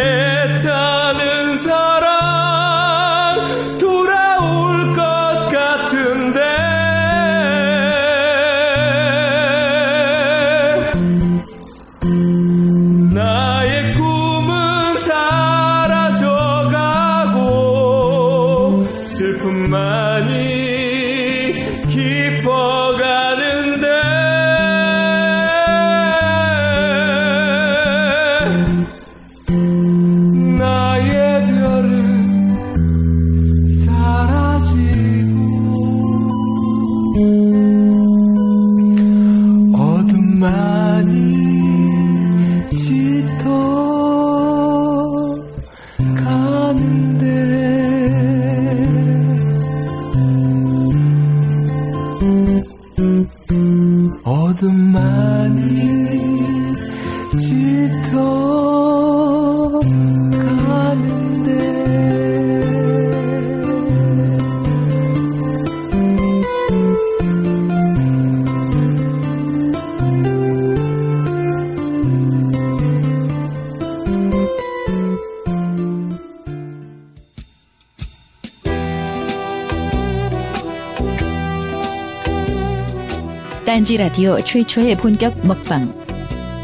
[83.91, 85.93] MBC 라디오 최초의 본격 먹방.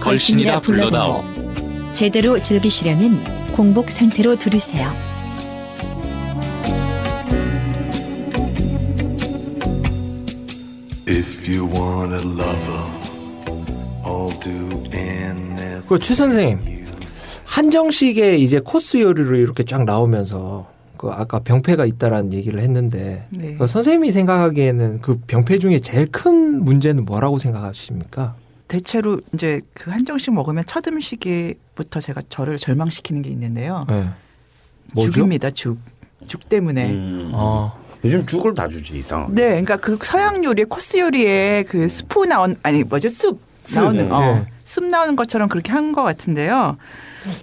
[0.01, 1.23] 걸신이라 불러다오.
[1.91, 3.17] 제대로 즐기시려면
[3.53, 4.89] 공복 상태로 들으세요.
[15.87, 16.85] 그최 선생님
[17.45, 20.67] 한정식에 이제 코스 요리로 이렇게 쫙 나오면서
[20.97, 23.36] 그 아까 병폐가 있다라는 얘기를 했는데 네.
[23.57, 23.59] 네.
[23.59, 28.35] 그 선생님이 생각하기에는 그 병폐 중에 제일 큰 문제는 뭐라고 생각하십니까?
[28.67, 33.85] 대체로 이제 그 한정식 먹으면 첫 음식에부터 제가 저를 절망시키는 게 있는데요.
[33.89, 34.09] 네.
[35.01, 35.49] 죽입니다.
[35.51, 35.79] 죽.
[36.27, 36.91] 죽 때문에.
[36.91, 37.31] 음.
[37.33, 37.77] 어.
[38.03, 39.27] 요즘 죽을 다 주지 이상.
[39.33, 43.41] 네, 그러니까 그 서양 요리의 코스 요리에 그 스프 나온 아니 뭐죠 숲
[43.73, 44.47] 나오는 어, 네.
[44.65, 46.77] 숲 나오는 것처럼 그렇게 한 것 같은데요.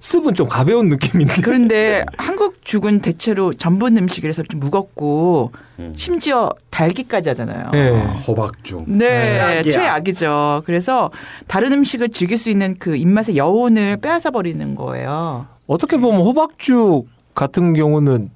[0.00, 1.42] 습은 좀 가벼운 느낌인데.
[1.42, 5.92] 그런데 한국 죽은 대체로 전분 음식이라서 좀 무겁고 음.
[5.96, 7.70] 심지어 달기까지 하잖아요.
[7.72, 7.90] 네.
[8.26, 8.84] 호박죽.
[8.86, 9.62] 네, 최악이야.
[9.72, 10.62] 최악이죠.
[10.64, 11.10] 그래서
[11.46, 15.46] 다른 음식을 즐길 수 있는 그 입맛의 여운을 빼앗아 버리는 거예요.
[15.66, 18.30] 어떻게 보면 호박죽 같은 경우는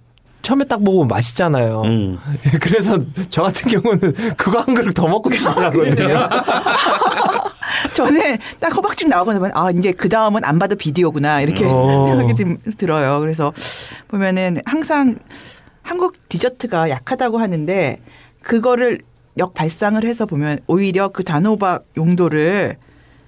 [0.48, 1.82] 처음에 딱 먹으면 맛있잖아요.
[1.84, 2.18] 음.
[2.62, 2.98] 그래서
[3.28, 5.90] 저 같은 경우는 그거 한 그릇 더 먹고 싶더라고요.
[7.92, 12.06] 저는 딱 호박죽 나오고 나면 아 이제 그 다음은 안 봐도 비디오구나 이렇게 어.
[12.16, 13.20] 생각이 들- 들어요.
[13.20, 13.52] 그래서
[14.08, 15.18] 보면은 항상
[15.82, 18.00] 한국 디저트가 약하다고 하는데
[18.40, 19.00] 그거를
[19.36, 22.76] 역발상을 해서 보면 오히려 그 단호박 용도를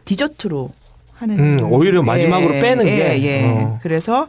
[0.06, 0.70] 디저트로
[1.12, 1.68] 하는 음.
[1.70, 3.22] 오히려 마지막으로 빼는 예, 게.
[3.22, 3.44] 예.
[3.47, 3.78] 어.
[3.82, 4.26] 그래서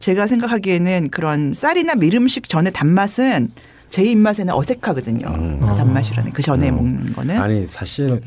[0.00, 3.50] 제가 생각하기에는 그런 쌀이나 밀음식 전의 단맛은
[3.90, 5.26] 제 입맛에는 어색하거든요.
[5.28, 5.60] 음.
[5.60, 8.20] 그 단맛이라는 그 전에 먹는 거는 아니 사실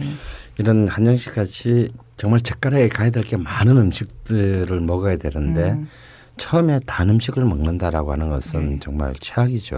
[0.59, 5.87] 이런 한정식 같이 정말 젓가락에 가야 될 게 많은 음식들을 먹어야 되는데 음.
[6.37, 9.77] 처음에 단 음식을 먹는다라고 하는 것은 정말 최악이죠.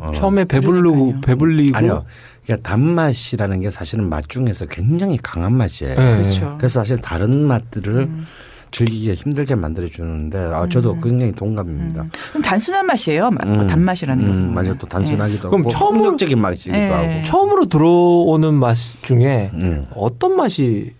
[0.00, 0.06] 어.
[0.14, 1.20] 처음에 배불르고.
[1.20, 2.04] 배불리고 아니요.
[2.44, 5.94] 그러니까 단맛이라는 게 사실은 맛 중에서 굉장히 강한 맛이에요.
[5.96, 6.16] 네.
[6.22, 6.54] 그렇죠.
[6.58, 8.26] 그래서 사실 다른 맛들을 음.
[8.70, 12.04] 즐기기 힘들게 만들어 주는데 아, 저도 굉장히 동감입니다.
[12.32, 13.30] 좀 단순한 맛이에요.
[13.30, 13.66] 마- 음.
[13.66, 14.42] 단맛이라는 것은.
[14.42, 16.88] 음, 맞아 또 단순하기도 그럼 하고 처음으로- 폭력적인 맛이기도 예.
[16.90, 17.22] 하고.
[17.24, 19.86] 처음으로 들어오는 맛 중에 음.
[19.94, 20.92] 어떤 맛이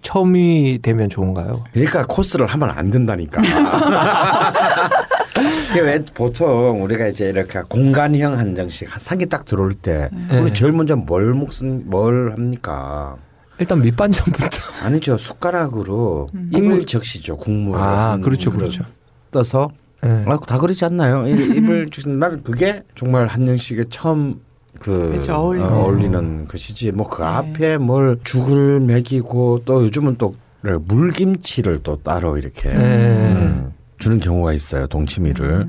[0.00, 1.64] 처음이 되면 좋은가요?
[1.72, 3.40] 그러니까 코스를 하면 안 된다니까.
[5.70, 10.38] 이게 왜 보통 우리가 이제 이렇게 공간형 한정식 상이 딱 들어올 때 네.
[10.40, 13.16] 우리 제일 먼저 뭘 먹습 뭘 합니까?
[13.58, 14.71] 일단 밑반찬부터.
[14.82, 16.50] 아니죠 숟가락으로 음.
[16.54, 18.82] 입을 적시죠 국물을 아, 한 그렇죠, 그렇죠.
[19.30, 19.70] 떠서
[20.02, 20.24] 네.
[20.26, 21.26] 아, 다 그러지 않나요?
[21.26, 24.40] 이- 입을 적시 나는 그게 정말 한정식에 처음
[24.80, 25.68] 그 그렇죠, 어울리는.
[25.68, 27.28] 어, 어울리는 것이지 뭐그 네.
[27.28, 33.32] 앞에 뭘 죽을 먹이고 또 요즘은 또 물김치를 또 따로 이렇게 네.
[33.34, 35.66] 음, 주는 경우가 있어요 동치미를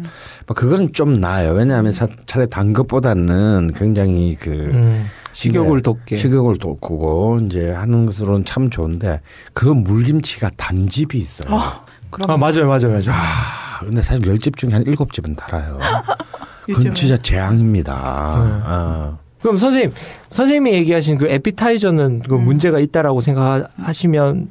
[0.47, 6.15] 뭐 그거는 좀 나아요 왜냐하면 차, 차라리 단 것보다는 굉장히 그 음, 식욕을 네, 돋게.
[6.17, 9.21] 식욕을 돋구고 이제 하는 것으로는 참 좋은데
[9.53, 11.47] 그 물김치가 단집이 있어요.
[11.51, 13.09] 아, 그럼 아 맞아요, 맞아요, 맞아요.
[13.11, 15.79] 아, 근데 사실 열 집 중에 한 일곱 집은 달아요.
[16.67, 16.95] 그건.
[16.95, 18.27] 진짜 재앙입니다.
[18.33, 18.61] 네.
[18.65, 19.19] 어.
[19.41, 19.93] 그럼 선생님,
[20.29, 22.45] 선생님이 얘기하신 그 에피타이저는 그 음.
[22.45, 24.49] 문제가 있다라고 생각하시면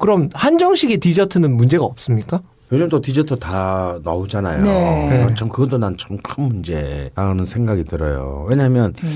[0.00, 2.40] 그럼 한정식의 디저트는 문제가 없습니까?
[2.72, 4.62] 요즘 또 디저트 다 나오잖아요.
[4.62, 5.22] 네.
[5.24, 8.46] 어, 참 그것도 난 참 큰 문제라는 생각이 들어요.
[8.48, 9.08] 왜냐하면 네.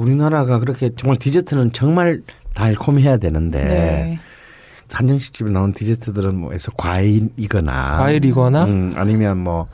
[0.00, 2.22] 우리나라가 그렇게 정말 디저트는 정말
[2.54, 4.18] 달콤해야 되는데 네.
[4.90, 9.68] 한정식 집에 나오는 디저트들은 뭐해서 과일이거나 과일이거나 음, 아니면 뭐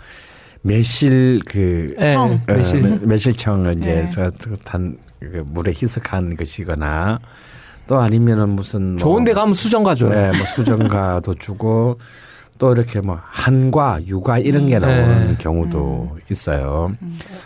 [0.62, 2.32] 매실 그 네, 청.
[2.32, 2.82] 어, 매실.
[2.82, 4.30] 매- 매실청을 이제 네.
[4.64, 7.20] 단, 그 물에 희석한 것이거나
[7.86, 10.10] 또 아니면은 무슨 뭐 좋은 데 가면 수정 가 줘요.
[10.10, 11.98] 네, 뭐 수정과도 주고
[12.58, 15.36] 또 이렇게 뭐 한과 유과 이런 게 나오는 네.
[15.38, 16.92] 경우도 있어요.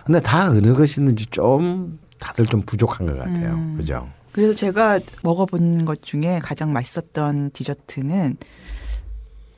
[0.07, 3.55] 근데 다 어느 것이 있는지 좀 다들 좀 부족한 것 같아요.
[3.55, 3.75] 음.
[3.77, 4.09] 그죠?
[4.33, 8.37] 그래서 제가 먹어본 것 중에 가장 맛있었던 디저트는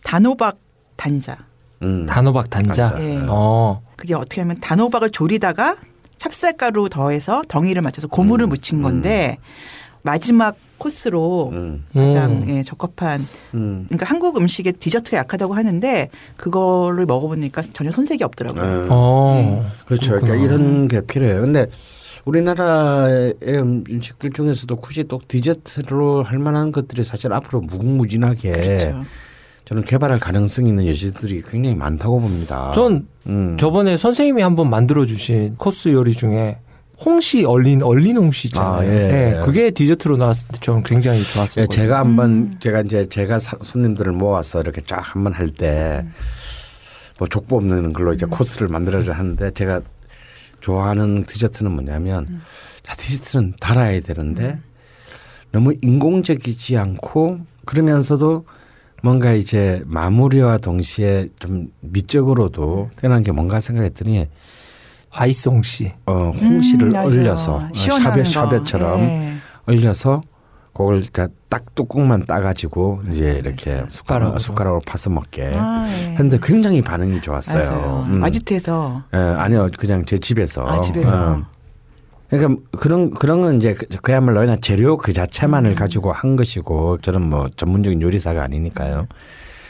[0.02, 0.58] 단호박
[0.96, 1.36] 단자.
[1.82, 2.06] 음.
[2.06, 2.90] 단호박 단자.
[2.90, 3.02] 단자.
[3.04, 3.18] 예.
[3.28, 3.82] 어.
[3.96, 5.76] 그게 어떻게 하면 단호박을 조리다가
[6.16, 8.50] 찹쌀가루 더해서 덩이를 맞춰서 고무를 음.
[8.50, 9.38] 묻힌 건데
[10.02, 11.84] 마지막 코스로 음.
[11.94, 12.48] 가장 음.
[12.48, 13.84] 예, 적합한 음.
[13.88, 18.62] 그러니까 한국 음식에 디저트가 약하다고 하는데 그거를 먹어보니까 전혀 손색이 없더라고요.
[18.62, 18.88] 음.
[18.90, 19.70] 어.
[19.86, 20.18] 그렇죠.
[20.20, 20.34] 그러니까.
[20.34, 21.42] 이런 게 필요해요.
[21.42, 21.66] 근데
[22.24, 29.04] 우리나라의 음식들 중에서도 굳이 또 디저트로 할 만한 것들이 사실 앞으로 무궁무진하게 그렇죠.
[29.64, 32.70] 저는 개발할 가능성이 있는 예시들이 굉장히 많다고 봅니다.
[32.74, 33.56] 전 음.
[33.58, 36.58] 저번에 선생님이 한번 만들어 주신 코스 요리 중에
[37.04, 38.72] 홍시 얼린 얼린 홍시 있잖아요.
[38.80, 39.40] 아, 예, 예.
[39.44, 41.64] 그게 디저트로 나왔을 때 저는 굉장히 좋았어요.
[41.64, 46.02] 예, 제가 한번 제가 이제 제가 사- 손님들을 모아서 이렇게 쫙 한번 할 때뭐
[47.28, 49.80] 족보 없는 걸로 이제 코스를 만들어야 하는데 제가
[50.62, 52.26] 좋아하는 디저트는 뭐냐면
[52.82, 54.58] 자, 디저트는 달아야 되는데
[55.50, 58.46] 너무 인공적이지 않고 그러면서도
[59.02, 64.28] 뭔가 이제 마무리와 동시에 좀 미적으로도 태어난 게 뭔가 생각했더니
[65.10, 65.92] 아이스 홍시.
[66.06, 66.94] 어, 홍시를 음.
[66.94, 68.30] 얼려서 어, 샤벳 거.
[68.30, 69.34] 샤벳처럼 예.
[69.66, 70.22] 얼려서
[70.72, 74.36] 그걸 자- 딱 뚜껑만 따가지고 이제 이렇게 숟가락으로.
[74.36, 76.10] 어, 숟가락으로 파서 먹게 아, 예.
[76.12, 77.70] 했는데 굉장히 반응이 좋았어요.
[77.70, 78.06] 맞아요.
[78.08, 78.20] 음.
[78.20, 80.66] 마지트에서 예, 아니요, 그냥 제 집에서.
[80.66, 81.14] 아, 집에서.
[81.14, 81.42] 어.
[82.30, 85.74] 그러니까 그런 그런 건 이제 그- 그야말로 그냥 재료 그 자체만을 음.
[85.76, 89.06] 가지고 한 것이고 저는 뭐 전문적인 요리사가 아니니까요.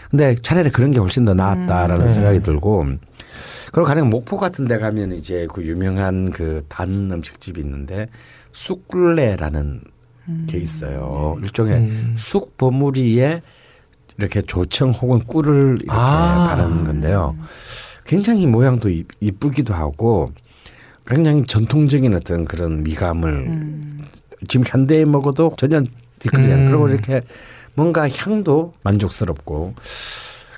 [0.08, 2.08] 근데 차라리 그런 게 훨씬 더 나았다라는 음.
[2.08, 2.84] 생각이 들고
[3.72, 8.06] 그리고 가령 목포 같은 데 가면 이제 그 유명한 그 단 음식집이 있는데
[8.52, 9.80] 쑥굴레라는
[10.46, 11.36] 게 있어요.
[11.42, 12.14] 일종의 음.
[12.16, 13.42] 쑥 버무리에
[14.18, 16.44] 이렇게 조청 혹은 꿀을 이렇게 아.
[16.48, 17.36] 바르는 건데요.
[18.04, 20.32] 굉장히 모양도 이- 이쁘기도 하고
[21.06, 23.98] 굉장히 전통적인 어떤 그런 미감을 음.
[24.48, 25.82] 지금 현대에 먹어도 전혀
[26.18, 26.66] 뒤끝이지 않아요.
[26.66, 26.70] 음.
[26.70, 27.20] 그리고 이렇게
[27.74, 29.74] 뭔가 향도 만족스럽고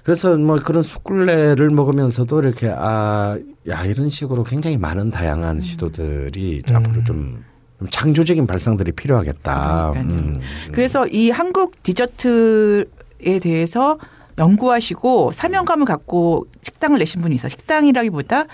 [0.03, 3.39] 그래서 뭐 그런 쑥굴레를 먹으면서도 이렇게 아,
[3.69, 6.77] 야, 이런 식으로 굉장히 많은 다양한 시도들이 음.
[6.77, 7.45] 앞으로 좀, 좀
[7.90, 9.92] 창조적인 발상들이 필요하겠다.
[9.96, 10.38] 음.
[10.72, 13.98] 그래서 이 한국 디저트에 대해서
[14.38, 17.48] 연구하시고 사명감을 갖고 식당을 내신 분이 있어요.
[17.48, 18.44] 식당이라기보다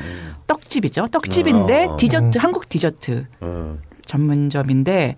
[0.46, 1.06] 떡집이죠.
[1.08, 1.96] 떡집인데 어.
[1.96, 3.78] 디저트 한국 디저트 어.
[4.04, 5.16] 전문점인데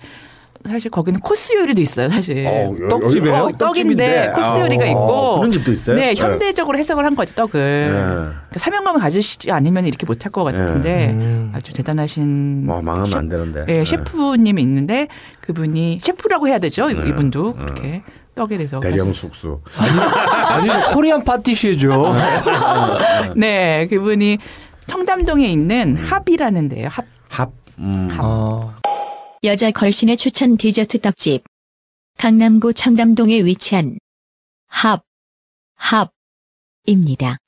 [0.68, 2.08] 사실 거기는 코스 요리도 있어요.
[2.08, 3.34] 사실 어, 떡집이에요?
[3.34, 4.32] 어, 떡인데 떡집인데.
[4.34, 5.96] 코스 요리가 어, 있고 그런 집도 있어요?
[5.96, 6.20] 네, 네.
[6.20, 7.50] 현대적으로 해석을 한 거죠 떡을.
[7.52, 7.88] 네.
[7.90, 11.52] 그러니까 사명감을 가지시지 않으면 이렇게 못 할 것 같은데 음.
[11.54, 13.64] 아주 대단하신 와, 망하면 셰- 안 되는데.
[13.68, 13.84] 예, 네.
[13.84, 15.08] 셰프님이 있는데
[15.40, 16.86] 그분이 셰프라고 해야 되죠.
[16.88, 17.08] 네.
[17.08, 18.02] 이분도 그렇게
[18.34, 19.60] 떡에 대해서 대령 가지고- 숙수.
[19.76, 20.72] 아니죠.
[20.94, 22.12] 코리안 파티시죠.
[23.36, 24.38] 네, 그분이
[24.86, 26.88] 청담동에 있는 합이라는 데요.
[26.90, 27.04] 합.
[27.28, 27.50] 합.
[27.78, 28.08] 음.
[28.20, 28.74] 어.
[29.44, 31.42] 여자 걸신의 추천 디저트 떡집.
[32.16, 33.98] 강남구 청담동에 위치한
[34.68, 35.02] 합,
[35.74, 37.38] 합입니다.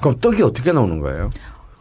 [0.00, 1.28] 그럼 떡이 어떻게 나오는 거예요?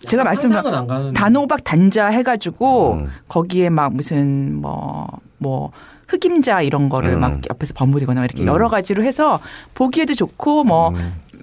[0.06, 1.14] 제가 말씀드린 안 가는.
[1.14, 3.10] 단호박 단자 해가지고 음.
[3.30, 5.72] 거기에 막 무슨 뭐뭐
[6.10, 7.22] 흑임자 이런 거를 음.
[7.22, 8.48] 막 옆에서 버무리거나 이렇게 음.
[8.48, 9.40] 여러 가지로 해서
[9.74, 10.94] 보기에도 좋고 뭐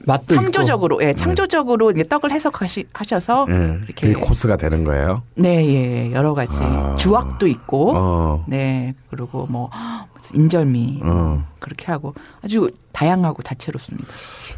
[0.07, 3.79] 맛도 창조적으로 예 창조적으로 이제 떡을 해석하셔서 네.
[3.85, 5.23] 이렇게 코스가 되는 거예요.
[5.37, 6.95] 네 예 여러 가지 아.
[6.97, 8.45] 주악도 있고 어.
[8.49, 9.71] 네 그리고 뭐
[10.15, 11.45] 무슨 인절미 어.
[11.61, 12.15] 그렇게 하고
[12.45, 14.07] 아주 다양하고 다채롭습니다.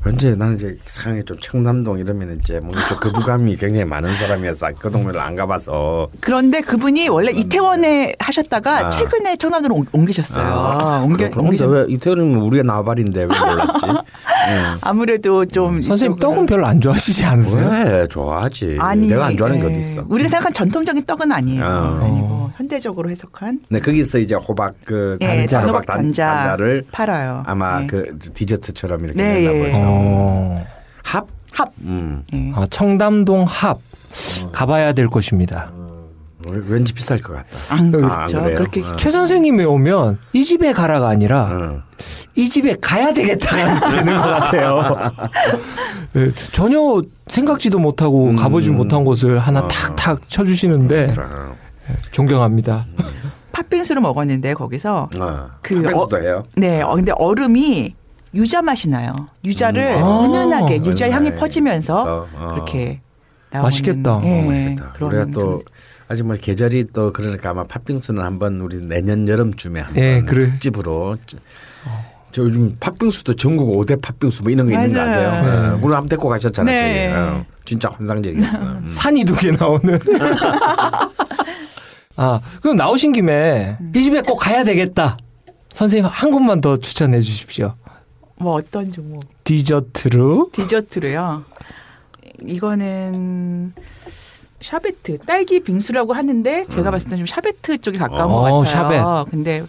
[0.05, 4.91] 왠지 나는 이제 상황이 좀 청담동 이러면 이제 뭔가 좀 거부감이 굉장히 많은 사람이어서 그
[4.91, 8.91] 동네를 안 가봐서 그런데 그분이 원래 이태원에 하셨다가 아.
[8.91, 9.37] 최근에
[9.71, 11.03] 옮- 옮기셨어요.
[11.05, 13.87] 옮겨 그런데 옮기셨- 왜 이태원이면 우리가 나발인데 왜 몰랐지?
[13.87, 13.97] 응.
[14.83, 17.69] 아무래도 좀 선생님 이쪽으로- 떡은 별로 안 좋아하시지 않으세요?
[17.69, 18.79] 왜 좋아하지?
[18.81, 19.71] 아니 내가 안 좋아하는 게 예.
[19.71, 20.05] 어디 있어?
[20.09, 21.65] 우리가 생각한 전통적인 떡은 아니에요.
[21.65, 22.01] 아.
[22.05, 26.57] 아니고 현대적으로 해석한 네 거기서 이제 호박 그 예, 단자, 단호박 호박 단- 단자 단자
[26.57, 27.43] 를 팔아요.
[27.47, 27.87] 아마 네.
[27.87, 29.63] 그 디저트처럼 이렇게 네, 냈나 예.
[29.63, 29.73] 보죠.
[29.79, 30.67] 어.
[31.03, 31.27] 합.
[31.53, 31.73] 합.
[31.83, 32.23] 음.
[32.33, 32.53] 예.
[32.55, 33.81] 아, 청담동 합
[34.53, 35.73] 가봐야 될 곳입니다.
[36.49, 37.75] 왜- 왠지 비쌀 것 같다.
[37.75, 38.43] 안 아, 그렇죠.
[38.43, 38.59] 그래요?
[38.59, 38.93] 그렇게 어.
[38.93, 41.83] 최 선생님이 오면 이 집에 가라가 아니라 응.
[42.37, 43.57] 이 집에 가야 되겠다
[43.91, 45.11] 되는 것 같아요.
[46.13, 48.37] 네, 전혀 생각지도 못하고 음.
[48.37, 49.69] 가보지 못한 곳을 하나 어.
[49.69, 51.57] 탁탁 쳐주시는데 그럼.
[52.13, 52.87] 존경합니다.
[53.61, 55.51] 팥빙수를 먹었는데 거기서 어.
[55.63, 56.45] 그 팥빙수도 해요.
[56.57, 57.95] 네, 어, 근데 얼음이
[58.35, 59.15] 유자 맛이 나요.
[59.47, 60.03] 유자를 음.
[60.05, 60.25] 아.
[60.25, 62.49] 은은하게 유자 향이 퍼지면서 어.
[62.53, 63.01] 그렇게
[63.51, 64.21] 나오는 맛있겠다.
[64.25, 64.93] 예, 어, 맛있겠다.
[64.93, 65.61] 그런 우리가 또 그런-
[66.09, 70.51] 아직 뭐 계절이 또 그러니까 아마 팥빙수는 한번 우리 내년 여름쯤에 한번 예, 그래.
[70.51, 71.39] 특집으로 저,
[72.31, 75.31] 저 요즘 팥빙수도 전국 5대 팥빙수 뭐 이런 거 있는 거 맞아요.
[75.31, 75.51] 아세요?
[75.51, 75.69] 네.
[75.71, 76.77] 어, 우리 한번 데리고 가셨잖아요.
[76.77, 77.13] 네.
[77.15, 78.63] 어, 진짜 환상적이었어요.
[78.63, 78.85] 음.
[78.87, 79.99] 산이 두 개 나오는.
[82.17, 85.17] 아, 그럼 나오신 김에 이 집에 꼭 가야 되겠다.
[85.71, 87.75] 선생님 한 곳만 더 추천해 주십시오.
[88.37, 90.51] 뭐 어떤 종목 디저트로.
[90.53, 91.45] 디저트로요.
[92.47, 93.73] 이거는
[94.61, 98.65] 샤베트 딸기 빙수라고 하는데 제가 봤을 때좀 샤베트 쪽에 가까운 어, 것 같아요.
[98.65, 99.31] 샤벳.
[99.31, 99.65] 근데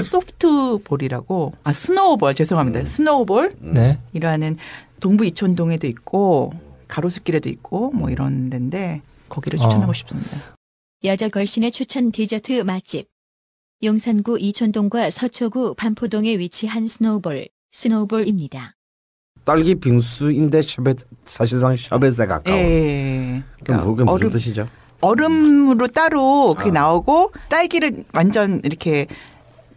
[0.00, 2.84] 소프트볼이라고 아 스노우볼 죄송합니다.
[2.84, 4.56] 스노우볼이라는 네.
[5.00, 6.52] 동부 이촌동에도 있고
[6.88, 9.94] 가로수길에도 있고 뭐 이런 데인데 거기를 추천하고 어.
[9.94, 10.53] 싶습니다.
[11.04, 13.08] 여자 걸신의 추천 디저트 맛집.
[13.82, 18.74] 용산구 이촌동과 서초구 반포동에 위치한 스노우볼, 스노우볼입니다.
[19.44, 22.56] 딸기 빙수인데 샤벳 사실상 샤벳에 가까운.
[22.58, 23.42] 예.
[23.62, 24.66] 그럼 그게 무슨 얼음, 뜻이죠?
[25.02, 26.72] 얼음으로 따로 그게 아.
[26.72, 29.06] 나오고 딸기를 완전 이렇게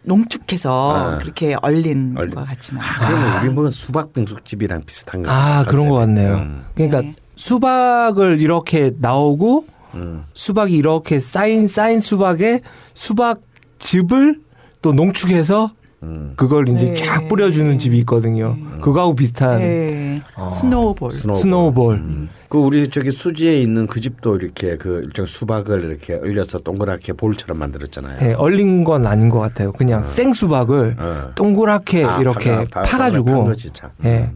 [0.04, 1.18] 농축해서 아.
[1.18, 2.34] 그렇게 얼린 얼린.
[2.34, 2.84] 것 같이 나요.
[2.86, 5.30] 아, 그러면 우리 먹은 수박 빙수집이랑 비슷한 거.
[5.30, 6.36] 아, 그런 것 같네요.
[6.36, 7.14] 음, 그러니까 네.
[7.36, 9.66] 수박을 이렇게 나오고
[9.98, 10.24] 음.
[10.34, 12.60] 수박이 이렇게 쌓인 쌓인 수박에
[12.94, 13.40] 수박
[13.78, 14.40] 즙을
[14.82, 15.72] 또 농축해서
[16.04, 16.34] 음.
[16.36, 16.94] 그걸 이제 네.
[16.94, 18.56] 쫙 뿌려주는 집이 있거든요.
[18.80, 20.22] 그거하고 비슷한 네.
[20.36, 20.48] 어.
[20.50, 21.12] snowball.
[21.12, 21.94] snowball.
[21.96, 22.28] 음.
[22.48, 27.58] 그 우리 저기 수지에 있는 그 집도 이렇게 그 일종 수박을 이렇게 얼려서 동그랗게 볼처럼
[27.58, 28.18] 만들었잖아요.
[28.22, 29.72] 예, 얼린 건 아닌 것 같아요.
[29.72, 31.30] 그냥 생수박을 어.
[31.34, 33.90] 동그랗게 아, 이렇게 파가- 파- 파가지고 판 거지, 참.
[34.04, 34.30] 예,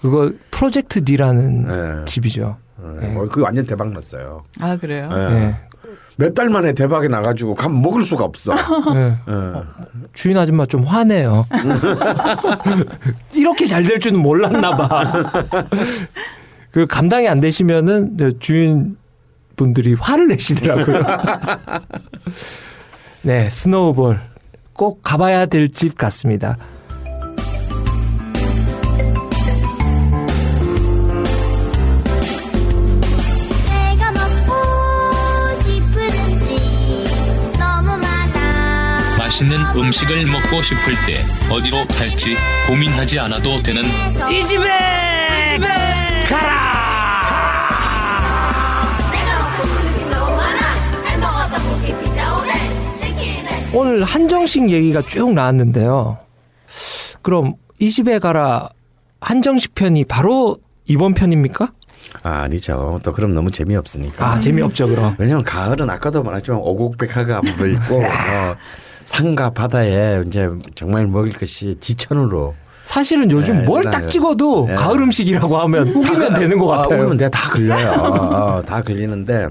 [0.00, 2.04] 그거 프로젝트 D라는 네.
[2.06, 2.56] 집이죠.
[3.00, 3.16] 네.
[3.16, 4.44] 어, 그거 완전 대박 났어요.
[4.60, 5.08] 아 그래요?
[5.12, 5.16] 네.
[5.34, 5.56] 예.
[6.16, 8.52] 몇달 만에 대박이 나가지고 가면 먹을 수가 없어.
[8.94, 8.98] 예.
[9.28, 9.62] 예.
[10.12, 11.46] 주인 아줌마 좀 화내요.
[13.34, 15.02] 이렇게 잘 될 줄은 몰랐나 봐.
[16.70, 18.96] 그 감당이 안 되시면은 저 주인
[19.56, 21.00] 분들이 화를 내시더라고요.
[23.22, 24.20] 네, 스노우볼
[24.72, 26.56] 꼭 가봐야 될 집 같습니다.
[39.78, 41.24] 음식을 먹고 싶을 때
[41.54, 42.36] 어디로 갈지
[42.66, 43.82] 고민하지 않아도 되는
[44.30, 44.68] 이 집에
[46.28, 46.78] 가라
[51.84, 56.18] 피자 오뎅 치킨에 오늘 한정식 얘기가 쭉 나왔는데요.
[57.22, 58.70] 그럼 이 집에 가라
[59.20, 60.56] 한정식 편이 바로
[60.86, 61.68] 이번 편입니까?
[62.22, 62.98] 아, 아니죠.
[63.04, 64.26] 또 그럼 너무 재미없으니까.
[64.26, 65.14] 아, 재미없죠, 그럼.
[65.18, 68.56] 왜냐면 가을은 아까도 말했지만 오곡백화가 묻어있고 어,
[69.08, 72.54] 산과 바다에 이제 정말 먹을 것이 지천으로
[72.84, 73.90] 사실은 요즘 네, 뭘 네.
[73.90, 74.74] 딱 찍어도 네.
[74.74, 76.98] 가을 음식이라고 하면 우기면 되는 것 아, 같아요.
[77.00, 77.90] 우기면 내가 다 걸려요.
[77.92, 78.04] 어,
[78.60, 79.48] 어, 다 걸리는데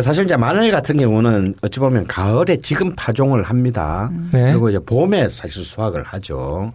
[0.00, 4.10] 사실 이제 마늘 같은 경우는 어찌 보면 가을에 지금 파종을 합니다.
[4.32, 4.52] 네.
[4.52, 6.72] 그리고 이제 봄에 사실 수확을 하죠.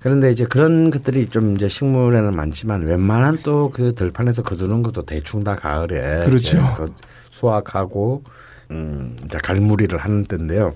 [0.00, 5.42] 그런데 이제 그런 것들이 좀 이제 식물에는 많지만 웬만한 또 그 들판에서 거두는 것도 대충
[5.42, 6.70] 다 가을에 그렇죠.
[6.76, 6.86] 그
[7.30, 8.22] 수확하고
[8.70, 10.72] 음 이제 갈무리를 하는 때인데요.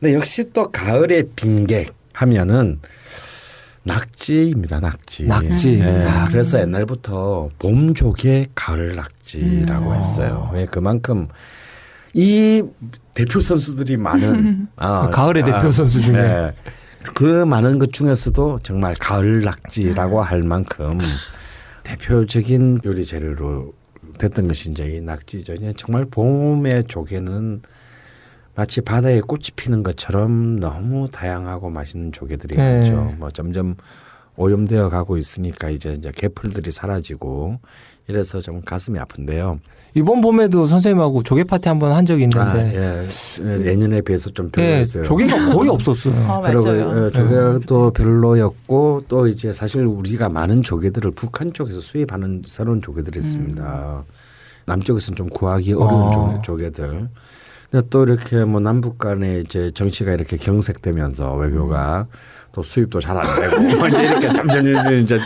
[0.00, 2.80] 근데 역시 또 가을에 빈객 하면은
[3.84, 4.80] 낙지입니다.
[4.80, 5.26] 낙지.
[5.26, 5.80] 낙지.
[5.80, 6.24] 예, 아.
[6.24, 9.96] 그래서 옛날부터 봄 조개 가을 낙지라고 음.
[9.96, 10.50] 했어요.
[10.52, 11.28] 왜 그만큼
[12.14, 12.62] 이
[13.14, 16.16] 대표 선수들이 많은 아, 가을의 대표 선수 중에.
[16.16, 16.52] 예.
[17.14, 20.98] 그 많은 것 중에서도 정말 가을 낙지라고 할 만큼
[21.82, 23.72] 대표적인 요리 재료로
[24.18, 25.54] 됐던 것이 이제 이 낙지죠.
[25.76, 27.62] 정말 봄의 조개는
[28.60, 32.76] 마치 바다에 꽃이 피는 것처럼 너무 다양하고 맛있는 조개들이 네.
[32.80, 33.14] 많죠.
[33.18, 33.74] 뭐 점점
[34.36, 37.58] 오염되어 가고 있으니까 이제 이제 개풀들이 사라지고
[38.06, 39.60] 이래서 좀 가슴이 아픈데요.
[39.94, 43.06] 이번 봄에도 선생님하고 조개 파티 한번 한 적이 아, 있는데
[43.46, 43.66] 예.
[43.70, 45.02] 예년에 비해서 좀 예, 별로였어요.
[45.04, 46.14] 조개가 거의 없었어요.
[46.30, 46.68] 어, 그리고.
[46.68, 54.04] 어, 조개도 별로였고 또 이제 사실 우리가 많은 조개들을 북한 쪽에서 수입하는 새로운 조개들이 있습니다.
[54.66, 56.10] 남쪽에서는 좀 구하기 어려운 어.
[56.12, 57.08] 조- 조개들.
[57.70, 62.06] 근데 또 이렇게 뭐 남북 간에 이제 정치가 이렇게 경색되면서 외교가
[62.52, 64.66] 또 수입도 잘 안 되고 뭐 이제 이렇게 점점
[65.02, 65.20] 이제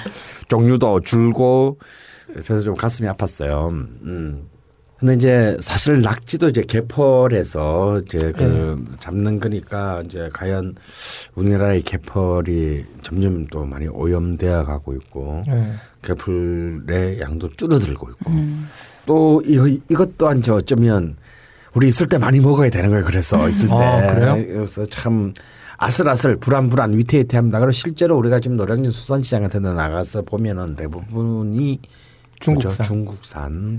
[0.49, 1.79] 종류도 줄고
[2.27, 3.71] 그래서 좀 가슴이 아팠어요.
[3.71, 4.49] 음.
[4.99, 10.77] 근데 이제 사실 낙지도 이제 개펄에서 이제 그 잡는 거니까 이제 과연
[11.35, 15.73] 우리나라의 개펄이 점점 또 많이 오염되어 가고 있고 예.
[16.03, 18.31] 개풀의 양도 줄어들고 있고
[19.05, 21.17] 또 이거 이것 또한 저 어쩌면
[21.75, 23.05] 우리 있을 때 많이 먹어야 되는 거예요.
[23.05, 24.35] 그래서 있을 때 아, 그래요?
[24.47, 25.35] 그래서 참
[25.77, 27.59] 아슬아슬 불안불안 위태위태합니다.
[27.59, 31.81] 그리고 실제로 우리가 지금 노량진 수산시장 같은 데 나가서 보면은 대부분이
[32.41, 32.85] 중국산.
[32.87, 33.79] 중국산이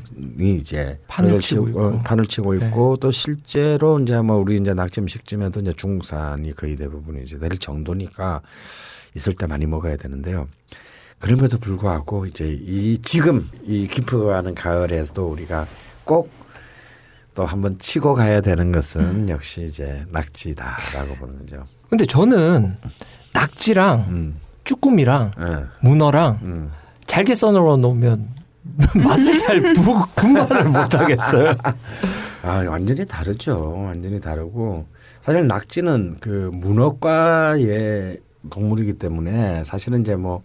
[0.60, 2.00] 이제 판을 치고 있고.
[2.00, 2.68] 판을 치고 네.
[2.68, 7.52] 있고 또 실제로 이제 뭐 우리 이제 낙지 음식점에도 이제 중국산이 거의 대부분 이제 될
[7.52, 8.42] 정도니까
[9.16, 10.48] 있을 때 많이 먹어야 되는데요.
[11.20, 15.66] 그럼에도 불구하고 이제 이 지금 이 깊어가는 가을에서도 우리가
[16.04, 16.30] 꼭
[17.36, 19.30] 또 한번 치고 가야 되는 것은 음.
[19.30, 21.68] 역시 이제 낙지다라고 보는 거죠.
[21.90, 22.78] 근데 저는
[23.34, 26.72] 낙지랑 음, 쭈꾸미랑 예, 문어랑 음.
[27.06, 28.28] 잘게 썰어 놓으면
[29.04, 31.54] 맛을 잘 부, 분간을 못 하겠어요.
[32.42, 33.84] 아, 완전히 다르죠.
[33.86, 34.88] 완전히 다르고
[35.22, 40.42] 사실 낙지는 그 문어과의 동물이기 때문에 사실은 이제 뭐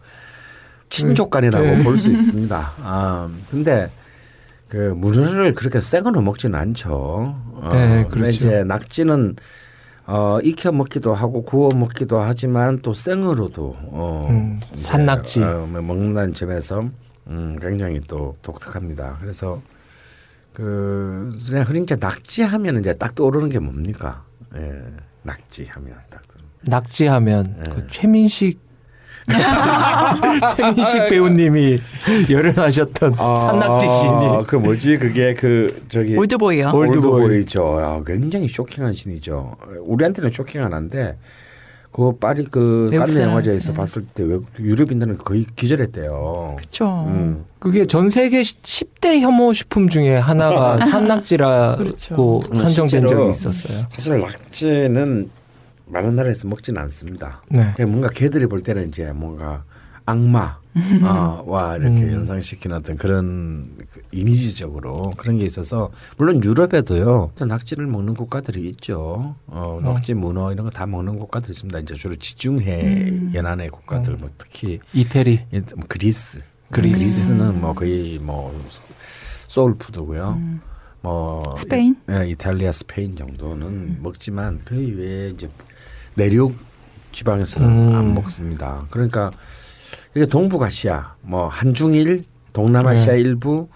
[0.89, 1.83] 친족간이라고 네.
[1.85, 2.73] 볼수 있습니다.
[2.83, 3.91] 아, 근데
[4.71, 6.91] 그 문어를 그렇게 생으로 먹지는 않죠.
[6.93, 8.31] 어, 네, 그렇죠.
[8.31, 9.35] 이제 낙지는
[10.07, 15.43] 어 익혀 먹기도 하고 구워 먹기도 하지만 또 생으로도 어 음, 산낙지.
[15.43, 16.89] 어, 먹는다는 점에서
[17.27, 19.19] 음 굉장히 또 독특합니다.
[19.21, 19.61] 그래서
[20.53, 24.25] 그 그냥 이제 낙지 하면 이제 딱 떠오르는 게 뭡니까?
[24.55, 24.83] 예,
[25.23, 26.51] 낙지 하면 딱 떠오르는.
[26.63, 27.71] 낙지 하면 네.
[27.75, 28.61] 그 최민식
[30.57, 31.79] 최민식 배우님이
[32.31, 36.71] 열연하셨던 산낙지 신이 그 뭐지 그게 그 저기 올드보이요.
[36.73, 37.23] 올- 올드보이.
[37.25, 37.79] 올드보이죠.
[37.81, 39.57] 야, 굉장히 쇼킹한 신이죠.
[39.83, 41.17] 우리한테는 쇼킹한 한데
[41.93, 43.77] 그 파리 그 깐느 영화제에서 네.
[43.79, 46.55] 봤을 때 외국 유럽인들은 거의 기절했대요.
[46.59, 47.05] 그렇죠.
[47.09, 47.45] 음.
[47.59, 52.41] 그게 전 세계 10대 혐오 식품 중에 하나가 산낙지라고 그렇죠.
[52.55, 53.87] 선정된 실제로 적이 있었어요.
[53.97, 55.31] 사실 낙지는
[55.91, 57.43] 많은 나라에서 먹지는 않습니다.
[57.49, 57.75] 네.
[57.85, 59.65] 뭔가 개들이 볼 때는 이제 뭔가
[60.07, 60.61] 악마와
[61.79, 62.13] 이렇게 음.
[62.15, 69.37] 연상시키는 어떤 그런 그 이미지적으로 그런 게 있어서 물론 유럽에도요 낙지를 먹는 국가들이 있죠.
[69.47, 71.79] 어, 낙지 문어 이런 거 다 먹는 국가들 있습니다.
[71.81, 75.47] 이제 주로 지중해 연안의 국가들 뭐 특히 이태리.
[75.53, 76.41] 예, 뭐 그리스.
[76.71, 77.33] 그리스.
[77.33, 78.53] 는뭐 거의 뭐
[79.49, 80.41] 소울푸드고요.
[81.03, 81.97] 뭐 스페인?
[82.09, 85.49] 이, 예, 이탈리아, 스페인 정도는 먹지만 그 외에 이제
[86.15, 86.55] 내륙
[87.13, 87.95] 지방에서는 음.
[87.95, 88.87] 안 먹습니다.
[88.91, 89.31] 그러니까
[90.15, 93.69] 이게 동북아시아, 뭐 한중일, 동남아시아 일부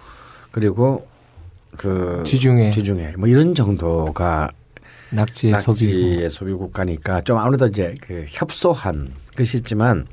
[0.50, 1.06] 그리고
[1.76, 2.70] 그 지중해.
[2.70, 4.50] 지중해 뭐 이런 정도가
[5.10, 5.86] 낙지의 소비.
[5.86, 10.06] 낙지의 소비 국가니까 좀 아무래도 이제 그 협소한 것이 있지만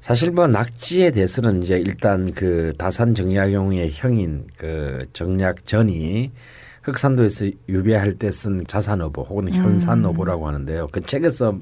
[0.00, 6.30] 사실 뭐 낙지에 대해서는 이제 일단 그 다산 정약용의 형인 그 정약전이
[6.84, 10.88] 흑산도에서 유배할 때 쓴 자산어보 혹은 현산어보라고 하는데요.
[10.92, 11.58] 그 책에서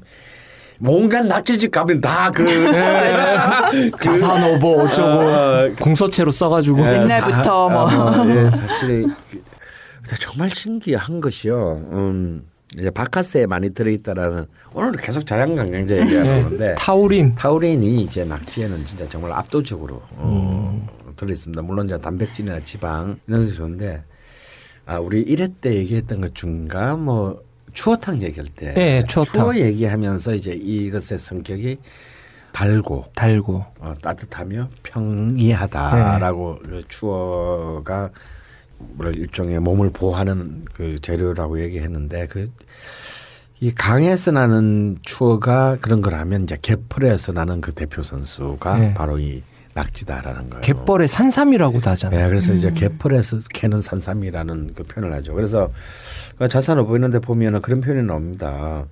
[0.79, 2.45] 뭔가 낙지집 가면 다그
[4.01, 7.89] 자산오보 어쩌고 공서체로 써가지고 옛날부터 뭐.
[8.37, 9.43] 예, 사실 그-
[10.03, 11.87] 근데 정말 신기한 것이요.
[11.93, 12.43] 음,
[12.77, 17.35] 이제 바카스에 많이 들어있다라는 오늘 계속 자연강강제 얘기하는데 타우린.
[17.37, 20.85] 타우린이 이제 낙지에는 진짜 정말 압도적으로 어,
[21.15, 21.63] 들어있습니다.
[21.63, 24.03] 물론 이제 단백질이나 지방 이런 게 좋은데
[24.87, 27.43] 아 우리 일회 때 얘기했던 것 중가 뭐
[27.73, 29.33] 추어탕 얘기할 때 네, 추어탕.
[29.33, 31.79] 추어 얘기하면서 이제 이것의 성격이
[32.53, 33.65] 달고 달고.
[33.79, 38.11] 어, 따뜻하며 평이하다라고 그 추어가
[38.79, 42.47] 뭐 일종의 몸을 보호하는 그 재료라고 얘기했는데 그
[43.63, 48.93] 이 강에서 나는 추어가 그런 거라면 이제 갯벌에서 나는 그 대표 선수가 네.
[48.95, 50.61] 바로 이 낙지다라는 거예요.
[50.63, 52.29] 갯벌의 산삼이라고도 네, 하잖아요.
[52.29, 55.35] 그래서 이제 갯벌에서 캐는 산삼이라는 그 표현을 하죠.
[55.35, 55.71] 그래서
[56.39, 58.85] 그 자산을 보이는데 보면은 그런 표현이 나옵니다.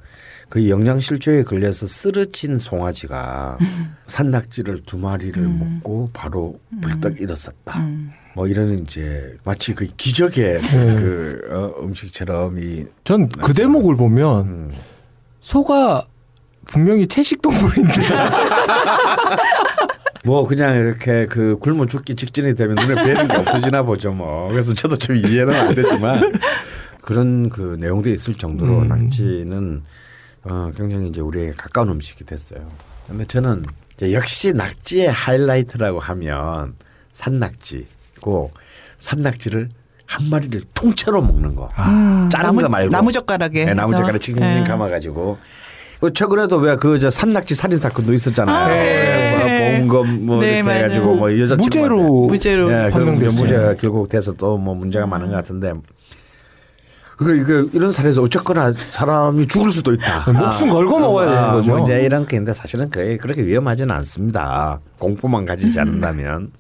[0.49, 3.59] 그 영양실조에 걸려서 쓰러진 송아지가
[4.09, 7.87] 산낙지를 두 마리를 먹고 바로 불떡 일어섰다.
[8.35, 14.71] 뭐 이런 이제 마치 그 기적의 그 어, 음식처럼 이 전 그 대목을 보면 음.
[15.41, 16.07] 소가
[16.67, 17.93] 분명히 채식 동물인데
[20.25, 24.49] 뭐 그냥 이렇게 그 굶어 죽기 직전이 되면 눈에 뵈는 게 없어지나 보죠 뭐.
[24.51, 26.33] 그래서 저도 좀 이해는 안 되지만
[27.03, 28.89] 그런 그 내용들이 있을 정도로 음.
[28.89, 29.83] 낙지는
[30.45, 32.69] 어 굉장히 이제 우리에게 가까운 음식이 됐어요.
[33.07, 33.65] 근데 저는
[34.13, 36.75] 역시 낙지의 하이라이트라고 하면
[37.13, 38.51] 산낙지고
[38.99, 39.69] 산낙지를
[40.07, 41.71] 한 마리를 통째로 먹는 거.
[41.79, 42.91] 음, 자른 나무, 거 말고.
[42.91, 43.65] 나무젓가락에.
[43.67, 44.23] 네, 나무젓가락에 해서.
[44.25, 44.65] 칭칭 네.
[44.65, 45.39] 감아가지고.
[46.01, 48.57] 그 최근에도 왜 그 저 산낙지 살인 사건도 있었잖아요.
[48.57, 49.30] 아, 네.
[49.59, 50.71] 뭐 보험금 뭐 네, 이렇게.
[50.75, 53.41] 해가지고 뭐 여자 무죄로 무죄로 예, 판명됐어요.
[53.43, 55.73] 무죄가 결국 돼서 또 뭐 문제가 많은 것 같은데.
[57.17, 60.33] 그 이거 이런 사례에서 어쨌거나 사람이 죽을 수도 있다.
[60.33, 61.71] 목숨 걸고 먹어야 되는 거죠.
[61.73, 64.81] 뭐 이제 이런 게인데 사실은 거의 그렇게 위험하지는 않습니다.
[64.99, 66.51] 공포만 가지지 않는다면.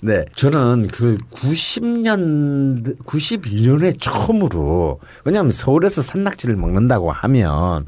[0.00, 7.84] 네, 저는 그 90년, 92년에 처음으로 왜냐하면 서울에서 산낙지를 먹는다고 하면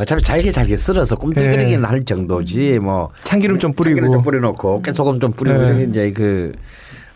[0.00, 1.86] 어차피 잘게 잘게 썰어서 꿈틀거리긴 네.
[1.86, 3.96] 할 정도지 뭐 참기름 좀 뿌리고.
[3.96, 5.86] 참기름 좀 뿌려놓고 깨소금 좀 뿌리고 네.
[5.90, 6.52] 이제 그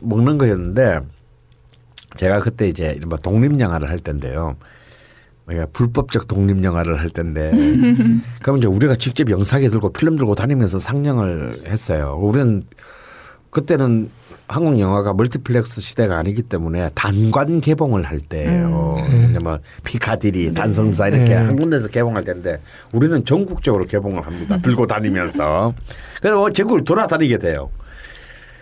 [0.01, 1.01] 먹는 거였는데
[2.17, 4.57] 제가 그때 이제 뭐 독립 영화를 할 때인데요.
[5.47, 7.53] 우리가 불법적 독립 영화를 할 때인데
[8.43, 12.19] 그럼 이제 우리가 직접 영상에 들고 필름 들고 다니면서 상영을 했어요.
[12.21, 12.65] 우리는
[13.49, 14.11] 그때는
[14.55, 18.95] 한국 영화가 멀티플렉스 시대가 아니기 때문에 단관 개봉을 할 때예요.
[19.29, 21.35] 이제 뭐 피카디리, 단성사 이렇게 네.
[21.35, 22.61] 한 군데서 개봉할 때인데
[22.93, 24.57] 우리는 전국적으로 개봉을 합니다.
[24.59, 25.75] 들고 다니면서
[26.23, 27.69] 그래서 뭐 전국을 돌아다니게 돼요.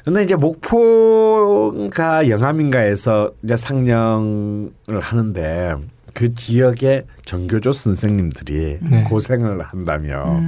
[0.02, 5.74] 근데 이제 목폰가 영암인가에서 이제 상영을 하는데
[6.14, 9.04] 그 지역의 전교조 선생님들이 네.
[9.04, 10.40] 고생을 한다며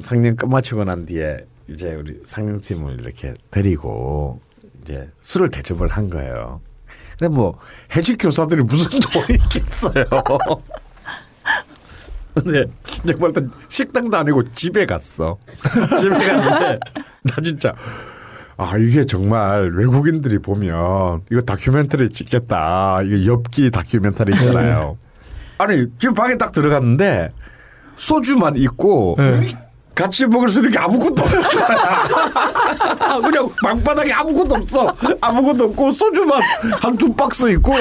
[0.00, 4.40] 상영 끝마치고 난 뒤에 이제 우리 상영팀을 이렇게 데리고
[4.82, 6.60] 이제 술을 대접을 한 거예요.
[7.18, 7.58] 근데 뭐
[7.94, 10.04] 해직 교사들이 무슨 돈이 있겠어요.
[12.34, 12.64] 근데
[13.06, 15.38] 정말 또 식당도 아니고 집에 갔어.
[16.00, 16.80] 집에 갔는데
[17.22, 17.74] 나 진짜
[18.56, 23.02] 아 이게 정말 외국인들이 보면 이거 다큐멘터리 찍겠다.
[23.02, 24.96] 이거 엽기 다큐멘터리 있잖아요.
[25.58, 27.32] 아니 지금 방에 딱 들어갔는데
[27.96, 29.16] 소주만 있고
[30.00, 33.20] 같이 먹을 수 있는 게 아무것도 거야.
[33.22, 34.94] 그냥 방바닥에 아무것도 없어.
[35.20, 36.40] 아무것도 없고 소주만
[36.80, 37.72] 한 두 박스 있고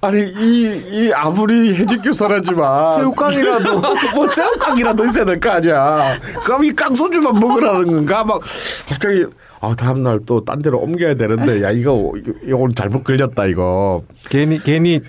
[0.00, 3.80] 아니 이, 이 아무리 해직 교사라지만 새우깡이라도.
[4.14, 6.16] 뭐 새우깡이라도 있어야 될 거 아니야.
[6.44, 8.24] 그럼 이 깡소주만 먹으라는 건가?
[8.24, 8.40] 막
[8.88, 9.24] 갑자기
[9.60, 12.12] 아 다음 날 또 딴 데로 옮겨야 되는데 야 이거
[12.46, 14.02] 이거 잘못 걸렸다 이거.
[14.30, 15.00] 괜히 괜히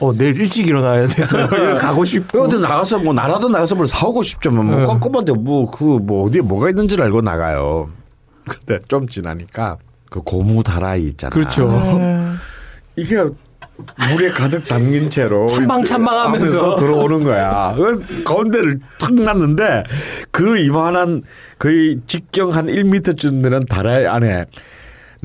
[0.00, 1.46] 어 내일 일찍 일어나야 돼서
[1.78, 2.42] 가고 싶고.
[2.42, 4.84] 어디 나가서 뭐 나라도 나가서 뭘 사오고 싶지만 뭐 네.
[4.84, 7.90] 꼼꼼한데 뭐그뭐 어디에 뭐가 있는지를 알고 나가요.
[8.48, 9.78] 근데 좀 지나니까
[10.10, 11.30] 그 고무 다라이 있잖아.
[11.30, 11.70] 그렇죠.
[12.96, 16.46] 이게 물에 가득 담긴 채로 찬방찬방하면서.
[16.46, 17.74] 하면서 들어오는 거야.
[17.76, 19.82] 그 가운데를 탁 놨는데
[20.30, 21.22] 그 이만한
[21.58, 24.44] 거의 직경 한 1m쯤 되는 다라이 안에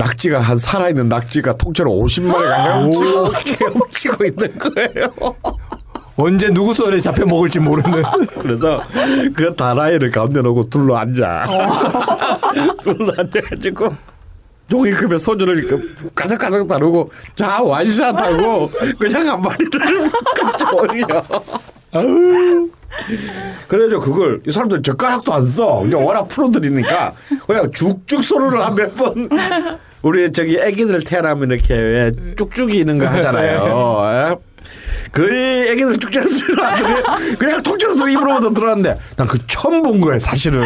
[0.03, 5.09] 낙지가 한 살아있는 낙지가 통째로 50마리가 헤엄치고 헤엄치고 있는 거예요.
[6.15, 8.01] 언제 누구 손에 잡혀 먹을지 모르는.
[8.41, 8.81] 그래서
[9.35, 11.45] 그 다라이를 가운데 놓고 둘러 앉아.
[12.81, 13.95] 둘러 앉아가지고
[14.69, 21.23] 종이컵에 소주를 그 가득가득 다루고 자 완샷하고 그냥 한 마리를 가져오려.
[23.67, 25.79] 그래서 그걸 이 사람들 젓가락도 안 써.
[25.79, 27.13] 그냥 워낙 프로들이니까
[27.47, 29.27] 그냥 쭉쭉 소리를 한 몇 번.
[30.01, 34.31] 우리 저기 애기들 태어나면 이렇게 왜 쭉쭉이 있는 거 하잖아요.
[34.31, 34.35] 예?
[35.11, 35.23] 그
[35.69, 40.61] 애기들 쭉쭉 소리를 하더니 그냥 통째로 입으로부터 들어왔는데 난 그 처음 본 거예요 사실은.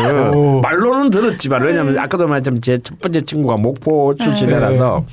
[0.62, 5.06] 말로는 들었지만 왜냐면 아까도 말했지만 제 첫 번째 친구가 목포 출신이라서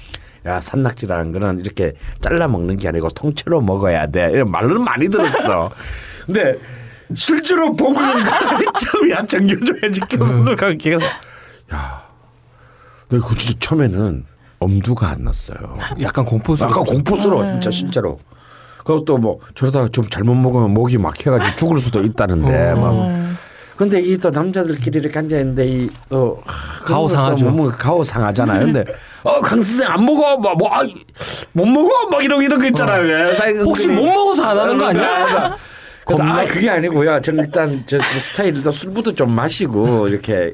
[0.47, 1.93] 야 산낙지라는 거는 이렇게
[2.23, 4.31] 잘라 먹는 게 아니고 통째로 먹어야 돼.
[4.33, 5.71] 이런 말로는 많이 들었어.
[6.27, 6.55] 근데
[7.15, 10.99] 실제로 보고 있는 거는 처음이야 정겨줘야지 교수들과 기가
[11.75, 12.10] 야
[13.11, 14.25] 내가 그 진짜 처음에는
[14.59, 16.73] 엄두가 안 났어요 약간 공포스러워.
[16.73, 18.19] 아까 공포스러워 진짜 실제로.
[18.79, 23.37] 그것도 뭐 저러다가 좀 잘못 먹으면 목이 막혀가지고 죽을 수도 있다는데 막.
[23.77, 26.43] 근데 이 또 남자들끼리 이렇게 앉아 있는데 이 또
[26.85, 27.49] 가오 상하죠.
[27.51, 28.67] 뭐 가오 상하잖아요.
[28.67, 28.85] 근데
[29.23, 30.63] 어강 선생 안 먹어 뭐못
[31.55, 33.03] 먹어 막 이런 이런 거 있잖아요.
[33.03, 33.35] 왜.
[33.35, 33.65] 사장님들이.
[33.67, 35.57] 혹시 못 먹어서 안 하는 거 아니야?
[36.05, 37.21] 그래서 아 그게 아니고요.
[37.23, 40.53] 저는 일단 저 스타일 일단 술부터 좀 마시고 이렇게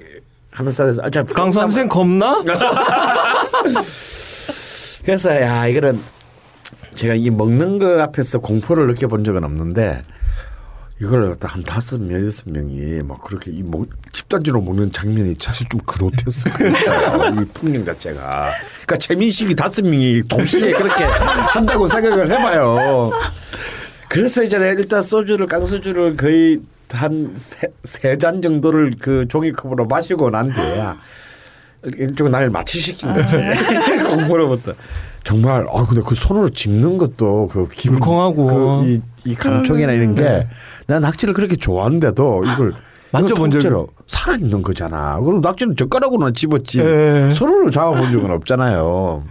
[0.56, 2.42] 하면서 아, 자, 강 선생 겁나?
[5.04, 6.00] 그래서 야 이거는
[6.94, 10.02] 제가 이 먹는 거 앞에서 공포를 느껴본 적은 없는데
[10.98, 15.68] 이걸 갖다 한 다섯 명 여섯 명이 막 그렇게 이 먹, 집단지로 먹는 장면이 사실
[15.68, 16.72] 좀 그로테스크해요.
[17.38, 18.50] 이 풍경 자체가.
[18.86, 23.10] 그러니까 최민식이 다섯 명이 동시에 그렇게 한다고 생각을 해봐요.
[24.08, 26.60] 그래서 이제 일단 소주를 깡소주를 거의
[26.90, 30.96] 한세잔 정도를 그 종이컵으로 마시고 난 뒤에야
[31.98, 33.36] 일종의 날 마취시킨 거지.
[34.08, 34.72] 공포로부터.
[35.24, 38.46] 정말 아 근데 그 손으로 집는 것도 그 기분 물컹하고.
[38.84, 40.46] 그 이, 이 감촉이나 이런 게
[40.88, 42.72] 난 낙지를 그렇게 좋아하는데도 이걸
[43.10, 45.18] 만져본 적이- 적이 살아 있는 거잖아.
[45.18, 47.30] 그럼 낙지는 젓가락으로만 집었지 예.
[47.34, 49.24] 손으로 잡아본 적은 없잖아요.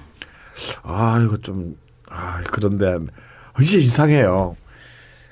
[0.84, 1.76] 아 이거 좀
[2.10, 2.98] 아 그런데
[3.62, 4.56] 이제 이상해요.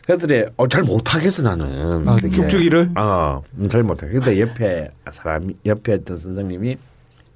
[0.06, 2.08] 그들이 어, 잘 못하겠어 나는.
[2.08, 2.16] 아.
[2.18, 2.92] 쭉쭉이를?
[2.98, 4.08] 어, 음, 잘 못해.
[4.08, 6.78] 근데 옆에 사람이 옆에 있던 선생님이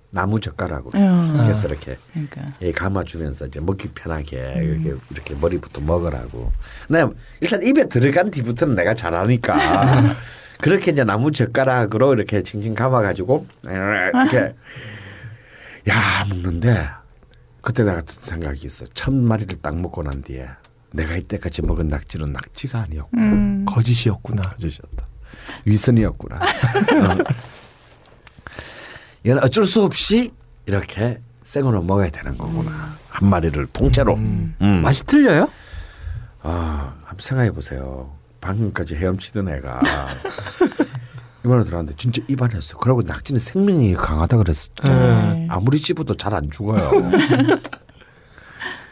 [0.09, 1.39] 나무 젓가락으로 음.
[1.41, 2.53] 그래서 이렇게 그러니까.
[2.61, 6.51] 예, 감아주면서 이제 먹기 편하게 이렇게 이렇게 머리부터 먹으라고.
[6.87, 10.15] 근데 일단 입에 들어간 뒤부터는 내가 잘하니까
[10.59, 14.55] 그렇게 이제 나무 젓가락으로 이렇게 칭칭 감아가지고 이렇게
[15.89, 16.87] 야 먹는데
[17.61, 18.85] 그때 내가 든 생각이 있어.
[18.93, 20.47] 첫 마리를 딱 먹고 난 뒤에
[20.91, 23.65] 내가 이때까지 먹은 낙지는 낙지가 아니었고 음.
[23.65, 24.43] 거짓이었구나.
[24.49, 25.07] 거짓이었다.
[25.65, 26.35] 위선이었구나.
[26.39, 27.17] 어.
[29.23, 30.31] 이건 어쩔 수 없이
[30.65, 32.95] 이렇게 생으로 먹어야 되는 거구나.
[33.09, 34.15] 한 마리를 통째로.
[34.15, 34.55] 음.
[34.83, 35.49] 맛이 틀려요?
[36.41, 38.13] 아, 한번 생각해 보세요.
[38.41, 39.79] 방금까지 헤엄치던 애가
[41.45, 42.77] 입안에 들어갔는데 진짜 입안에서.
[42.77, 45.33] 그러고 낙지는 생명이 강하다 그랬었잖아.
[45.33, 45.47] 네.
[45.49, 46.89] 아무리 씹어도 잘 안 죽어요.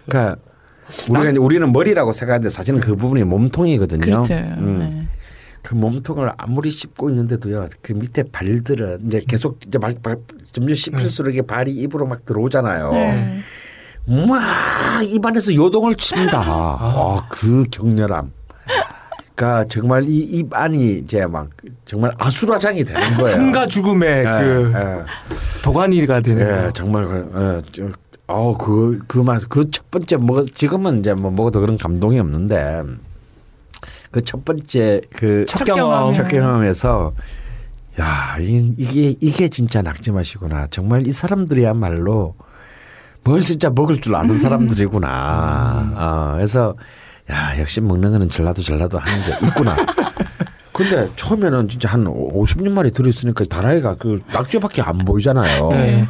[0.08, 0.36] 그러니까
[1.10, 3.99] 우리가 이제 우리는 머리라고 생각하는데 사실은 그 부분이 몸통이거든요.
[3.99, 4.34] 그렇죠.
[4.34, 4.80] 음.
[4.80, 5.07] 네.
[5.62, 7.68] 그 몸통을 아무리 씹고 있는데도요.
[7.82, 10.18] 그 밑에 발들은 이제 계속 이제 발, 발
[10.52, 12.91] 점점 씹힐수록 이게 발이 입으로 막 들어오잖아요.
[12.91, 13.40] 네.
[14.06, 16.40] 막 입안에서 요동을 칩니다.
[16.40, 18.32] 아, 그 격렬함.
[19.36, 21.49] 그러니까 정말 이 입안이 이제 막
[21.84, 23.32] 정말 아수라장이 되는 거예요.
[23.32, 25.62] 삶과 죽음의 예, 그 예.
[25.62, 26.72] 도가니가 되는 예, 거.
[26.72, 27.90] 정말 그, 예, 저,
[28.27, 32.81] 어, 그, 그 맛, 그 첫 번째 먹어, 지금은 이제 뭐 먹어도 그런 감동이 없는데
[34.11, 36.14] 그 첫 번째 그 첫 경험.
[36.14, 37.11] 첫 경험에서
[37.99, 40.68] 야, 이, 이게, 이게 진짜 낙지 맛이구나.
[40.69, 42.35] 정말 이 사람들이야말로
[43.23, 45.93] 뭘 진짜 먹을 줄 아는 사람들이구나.
[45.95, 46.76] 어, 그래서
[47.31, 49.76] 야, 역시 먹는 거는 전라도 전라도 하는 게 있구나.
[50.73, 55.69] 근데 처음에는 진짜 한 50년 들어있으니까 다라이가 그 낙지밖에 안 보이잖아요.
[55.69, 56.06] 네.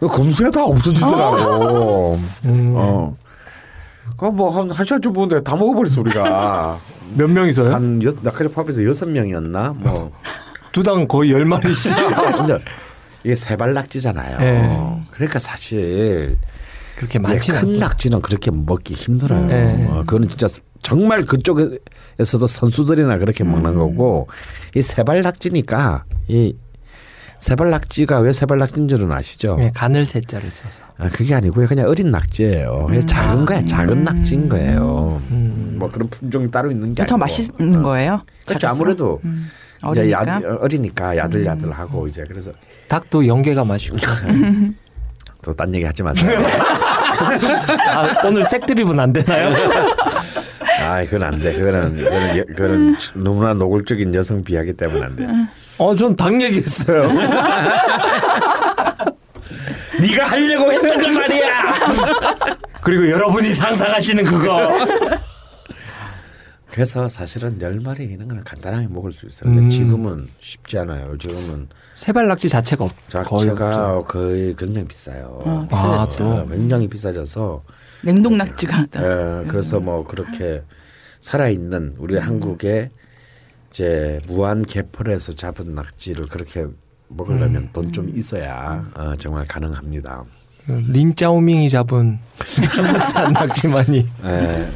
[0.00, 2.18] 그 검수가 다 없어지더라고.
[2.46, 2.72] 음.
[2.74, 3.16] 어.
[4.16, 6.76] 그뭐한 한 시간 좀 보는데 다 먹어버렸어 우리가
[7.14, 7.72] 몇 명이서요?
[7.72, 10.10] 한 여, 나까지 포함해서 여섯 명이었나 뭐
[10.72, 11.94] 두당 거의 열 마리씩.
[12.36, 12.58] 근데
[13.24, 14.38] 이게 세발 낙지잖아요.
[14.38, 15.06] 네.
[15.10, 16.38] 그러니까 사실
[16.96, 17.78] 그렇게 많지 큰.
[17.78, 19.46] 낙지는 그렇게 먹기 힘들어요.
[19.46, 19.86] 네.
[19.88, 20.48] 어, 그거는 진짜
[20.82, 24.28] 정말 그쪽에서도 선수들이나 그렇게 먹는 거고
[24.74, 26.54] 이 세발 낙지니까 이
[27.40, 29.56] 세발 낙지가 왜 세발 낙지인 줄은 아시죠?
[29.60, 30.84] 예, 간을 세자를 써서.
[30.98, 31.66] 아, 그게 아니고요.
[31.66, 32.86] 그냥 어린 낙지예요.
[32.86, 33.64] 그냥 작은 거야.
[33.66, 35.20] 작은 낙지인 거예요.
[35.76, 37.18] 뭐 그런 품종이 따로 있는 게더 아니고.
[37.18, 38.22] 맛있는 거예요?
[38.46, 38.68] 그렇죠.
[38.68, 39.50] 아무래도 음.
[39.82, 40.22] 어리니까.
[40.22, 40.28] 음.
[40.44, 42.52] 야, 어리니까 야들야들하고 이제 그래서
[42.88, 43.96] 닭도 연계가 맛있고.
[45.42, 46.38] 또 딴 얘기 하지 마세요.
[47.90, 49.48] 아, 오늘 색드립은 안 되나요?
[50.80, 51.52] 아, 그건 안 돼.
[51.52, 55.26] 그거는 그거는, 여- 그거는 너무나 노골적인 여성 비하기 때문에 안 돼.
[55.78, 57.08] 어, 전닭 얘기했어요.
[60.00, 61.74] 네가 하려고 했던 그 말이야.
[62.82, 64.68] 그리고 여러분이 상상하시는 그거.
[66.70, 69.50] 그래서 사실은 열 마리 이런 거는 간단하게 먹을 수 있어요.
[69.50, 69.70] 근데 음.
[69.70, 71.18] 지금은 쉽지 않아요.
[71.18, 73.56] 지금은 세발낙지 자체가 없, 거의 없죠.
[73.56, 75.42] 자체가 거의 굉장히 비싸요.
[75.44, 76.18] 어, 아, 비싸졌죠.
[76.18, 76.48] 또.
[76.48, 77.62] 굉장히 비싸져서
[78.02, 80.62] 냉동 낙지가 예, 그래서 뭐 그렇게
[81.20, 82.90] 살아 있는 우리 한국의
[83.70, 86.66] 이제 무한 개펄에서 잡은 낙지를 그렇게
[87.08, 90.24] 먹으려면 돈좀 있어야 어, 정말 가능합니다.
[90.66, 92.18] 린짜오밍이 잡은
[92.74, 94.08] 중국산 낙지만이.
[94.24, 94.68] 예.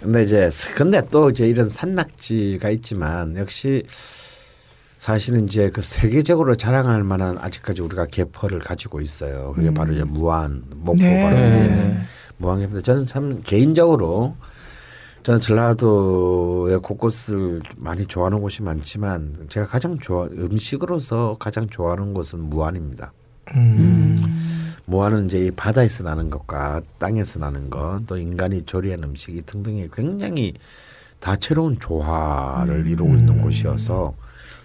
[0.00, 3.84] 근데 이제 근데 또 이제 이런 산낙지가 있지만 역시
[4.96, 9.52] 사실은 이제 그 세계적으로 자랑할 만한 아직까지 우리가 개펄을 가지고 있어요.
[9.54, 11.22] 그게 바로 이제 무안 목포 네.
[11.22, 12.00] 바로 네.
[12.40, 12.80] 무안개입니다.
[12.80, 14.34] 저는 참 개인적으로
[15.22, 23.12] 저는 전라도의 곳곳을 많이 좋아하는 곳이 많지만 제가 가장 좋아 음식으로서 가장 좋아하는 곳은 무안입니다.
[23.54, 24.16] 음.
[24.86, 30.54] 무안은 이제 이 바다에서 나는 것과 땅에서 나는 것, 또 인간이 조리한 음식이 등등이 굉장히
[31.20, 34.14] 다채로운 조화를 이루고 있는 곳이어서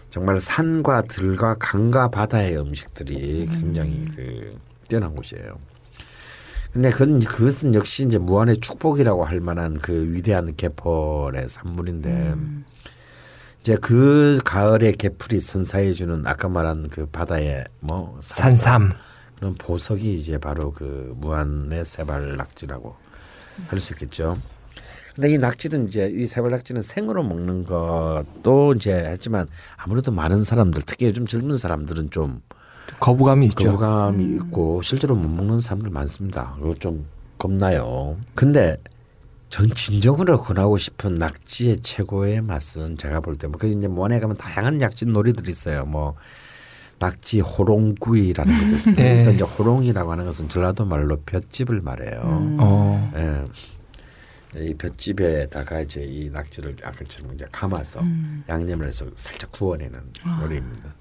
[0.10, 4.50] 정말 산과 들과 강과 바다의 음식들이 굉장히 그
[4.88, 5.58] 뛰어난 곳이에요.
[6.76, 12.36] 근데 그건 그것은 역시 이제 무한의 축복이라고 할 만한 그 위대한 개펄의 산물인데
[13.62, 18.92] 이제 그 가을에 개풀이 선사해 주는 아까 말한 그 바다의 뭐 산삼.
[19.38, 22.98] 그런 보석이 이제 바로 그 무한의 세발 낙지라고
[23.70, 24.38] 할 수 있겠죠.
[25.16, 29.48] 근데 이 낙지는 이제 이 세발 낙지는 생으로 먹는 것도 이제 했지만
[29.78, 32.42] 아무래도 많은 사람들 특히 요즘 젊은 사람들은 좀
[33.00, 33.68] 거부감이 있죠.
[33.68, 36.56] 거부감이 있고 실제로 못 먹는 사람들 많습니다.
[36.60, 37.06] 그거 좀
[37.38, 38.18] 겁나요.
[38.34, 38.78] 근데
[39.50, 44.38] 전 진정으로 권하고 싶은 낙지의 최고의 맛은 제가 볼 때 뭐 그 이제 무안에 가면
[44.38, 45.86] 다양한 낙지 놀이들이 있어요.
[45.86, 46.16] 뭐
[47.00, 48.96] 낙지 호롱구이라는 것도 있어요.
[48.96, 49.04] 네.
[49.16, 52.22] 그래서 이제 호롱이라고 하는 것은 전라도 말로 볏집을 말해요.
[52.60, 53.12] 어.
[53.16, 53.46] 예.
[54.58, 58.00] 이 볏집에다가 이제 이 낙지를 아까처럼 이제 감아서
[58.48, 60.00] 양념을 해서 살짝 구워내는
[60.44, 60.94] 요리입니다.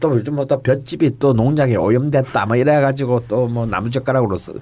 [0.00, 4.52] 또 요즘 뭐또 볏집이 또 농약에 오염됐다 뭐 이래가지고 또 뭐 나무젓가락으로 쓰,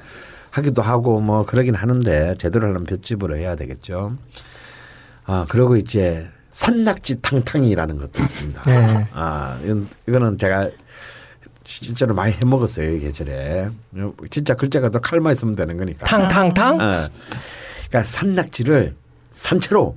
[0.51, 4.17] 하기도 하고 뭐 그러긴 하는데 제대로 하려면 볏집으로 해야 되겠죠.
[5.25, 8.63] 아 그리고 이제 산낙지 탕탕이라는 것도 있습니다.
[8.63, 9.09] 네.
[9.13, 10.71] 아 이건 이거는 제가
[11.65, 13.71] 실제로 많이 해 먹었어요 이 계절에.
[14.31, 16.05] 진짜 글자가 또 칼만 있으면 되는 거니까.
[16.05, 16.75] 탕탕탕?
[16.75, 17.09] 어.
[17.89, 18.95] 그러니까 산낙지를
[19.31, 19.97] 산채로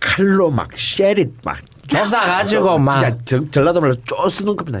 [0.00, 1.58] 칼로 막 쉐릿 막
[1.90, 3.00] 조사 가지고 막.
[3.00, 4.78] 진짜 전- 전라도 말로 쪼 쓰는 겁니다.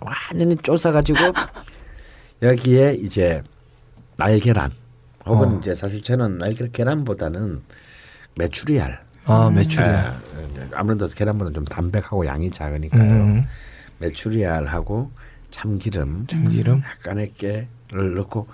[0.00, 1.18] 완전히 쪼사 가지고
[2.42, 3.42] 여기에 이제
[4.16, 4.70] 날계란
[5.26, 5.58] 혹은 어.
[5.58, 7.62] 이제 사실 저는 날계 계란보다는
[8.36, 9.00] 메추리알.
[9.24, 10.20] 아, 메추리알.
[10.58, 13.02] 예, 아무래도 계란보다 좀 담백하고 양이 작으니까요.
[13.02, 13.44] 음.
[13.98, 15.10] 메추리알하고
[15.50, 16.82] 참기름, 참기름.
[16.84, 18.48] 약간의 깨를 넣고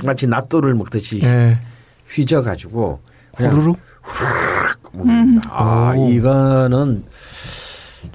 [0.00, 1.60] 휙 마치 낫또를 먹듯이 예.
[2.08, 3.00] 휘져가지고
[3.36, 3.78] 그냥 호루룩.
[4.92, 5.50] 먹습니다.
[5.52, 6.08] 아 오.
[6.10, 7.04] 이거는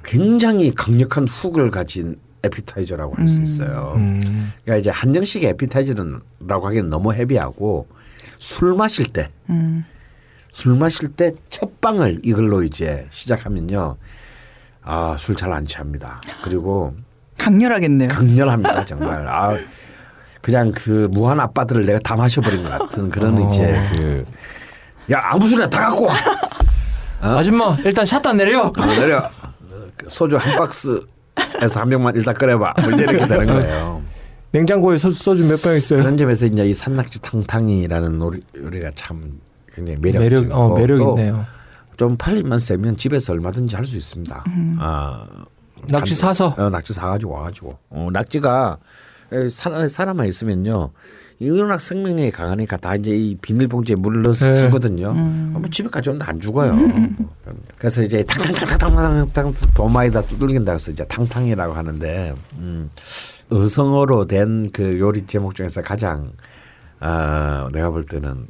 [0.04, 3.94] 굉장히 강력한 훅을 가진 에피타이저라고 할 수 있어요.
[3.96, 4.52] 음.
[4.64, 7.88] 그러니까 이제 한정식의 에피타이저라고 하기는 너무 헤비하고
[8.38, 9.84] 술 마실 때, 음.
[10.52, 13.96] 술 마실 때 첫 방을 이걸로 이제 시작하면요,
[14.84, 16.20] 아 술 잘 안 취합니다.
[16.44, 16.94] 그리고
[17.38, 18.08] 강렬하겠네요.
[18.08, 19.26] 강렬합니다 정말.
[19.28, 19.56] 아
[20.40, 23.48] 그냥 그 무한 아빠들을 내가 다 마셔버린 것 같은 그런 어.
[23.48, 24.24] 이제 그.
[25.12, 26.14] 야 아무 소리나 다 갖고 와.
[27.20, 28.66] 아줌마, 일단 샷다 내려.
[28.66, 29.28] 어, 내려
[30.08, 32.74] 소주 한 박스에서 한 병만 일단 끓여봐.
[32.82, 34.02] 뭐 이렇게 되는 거예요.
[34.52, 36.00] 냉장고에 소, 소주 몇 병 있어요?
[36.00, 39.38] 그런 점에서 이제 이 산낙지 탕탕이라는 요리, 요리가 참
[39.72, 41.44] 굉장히 매력, 매력적이고 어, 매력 또 있네요.
[41.98, 44.44] 좀 팔리만 세면 집에서 얼마든지 할 수 있습니다.
[44.78, 45.26] 아,
[45.90, 46.54] 낙지 사서.
[46.56, 48.78] 어, 낙지 사가지고 와가지고 어, 낙지가
[49.30, 54.56] 안에 사람만 있으면요 이 워낙 생명력이 강하니까 다 이제 이 비닐봉지에 물을 넣어서 네.
[54.56, 55.12] 주거든요.
[55.12, 56.76] 뭐 집에 가져오는데 안 죽어요.
[57.78, 62.90] 그래서 이제 탕탕탕탕탕탕탕 도마에다 두들긴다고 해서 이제 탕탕이라고 하는데 음,
[63.50, 66.32] 의성어로 된 그 요리 제목 중에서 가장
[67.00, 68.46] 아 내가 볼 때는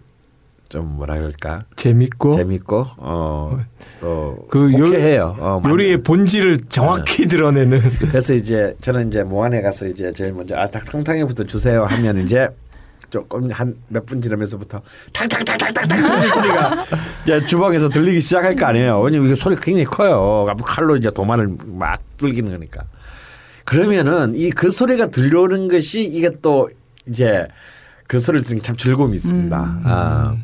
[0.70, 5.36] 좀 뭐라 그럴까 재밌고 재밌고 어또 그 요- 호쾌해요.
[5.38, 10.66] 어, 요리의 본질을 정확히 드러내는 그래서 이제 저는 이제 모안에 가서 이제 제일 먼저 아
[10.68, 12.48] 탕탕탕에부터 주세요 하면 이제
[13.10, 14.80] 조금 한 몇 분 지나면서부터
[15.12, 16.84] 탕탕탕탕탕탕 하는 소리가
[17.24, 19.00] 이제 주방에서 들리기 시작할 거 아니에요.
[19.00, 20.46] 왜냐면 이게 소리가 굉장히 커요.
[20.64, 22.84] 칼로 이제 도마를 막 뚫기는 거니까.
[23.64, 26.68] 그러면은 이 그 소리가 들려오는 것이 이게 또
[27.06, 27.46] 이제
[28.06, 29.80] 그 소리를 듣는 게 참 즐거움이 있습니다.
[29.84, 30.36] 아,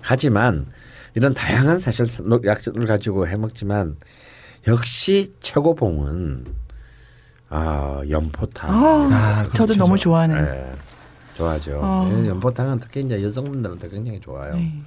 [0.00, 0.66] 하지만
[1.14, 2.06] 이런 다양한 사실
[2.44, 3.96] 약을 가지고 해먹지만
[4.68, 6.44] 역시 최고봉은
[7.48, 8.70] 아 연포탕.
[9.12, 10.36] 아, 저도 너무 좋아하는.
[10.36, 10.72] 예,
[11.40, 11.80] 좋아하죠.
[11.82, 12.10] 어.
[12.12, 14.54] 예, 연포탕은 특히 이제 여성분들한테 굉장히 좋아요.
[14.54, 14.82] 네.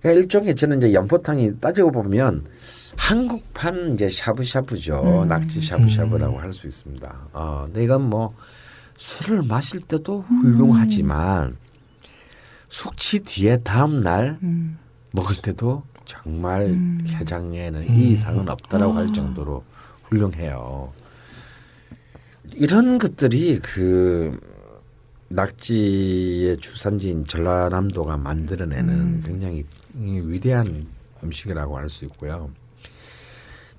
[0.00, 2.44] 그러니까 일종의 저는 이제 연포탕이 따지고 보면
[2.96, 5.22] 한국판 이제 샤브샤브죠.
[5.22, 5.28] 음.
[5.28, 7.14] 낙지 샤브샤브라고 할수 있습니다.
[7.32, 8.34] 어, 근데 이건 뭐
[8.96, 11.56] 술을 마실 때도 훌륭하지만
[12.68, 14.78] 숙취 뒤에 다음 날 음.
[15.10, 16.78] 먹을 때도 정말
[17.08, 19.64] 해장에는 이 이상은 없다라고 할 정도로
[20.04, 20.92] 훌륭해요.
[22.54, 24.38] 이런 것들이 그
[25.28, 29.64] 낙지의 주산지인 전라남도가 만들어내는 굉장히
[29.94, 30.84] 위대한
[31.22, 32.50] 음식이라고 할 수 있고요.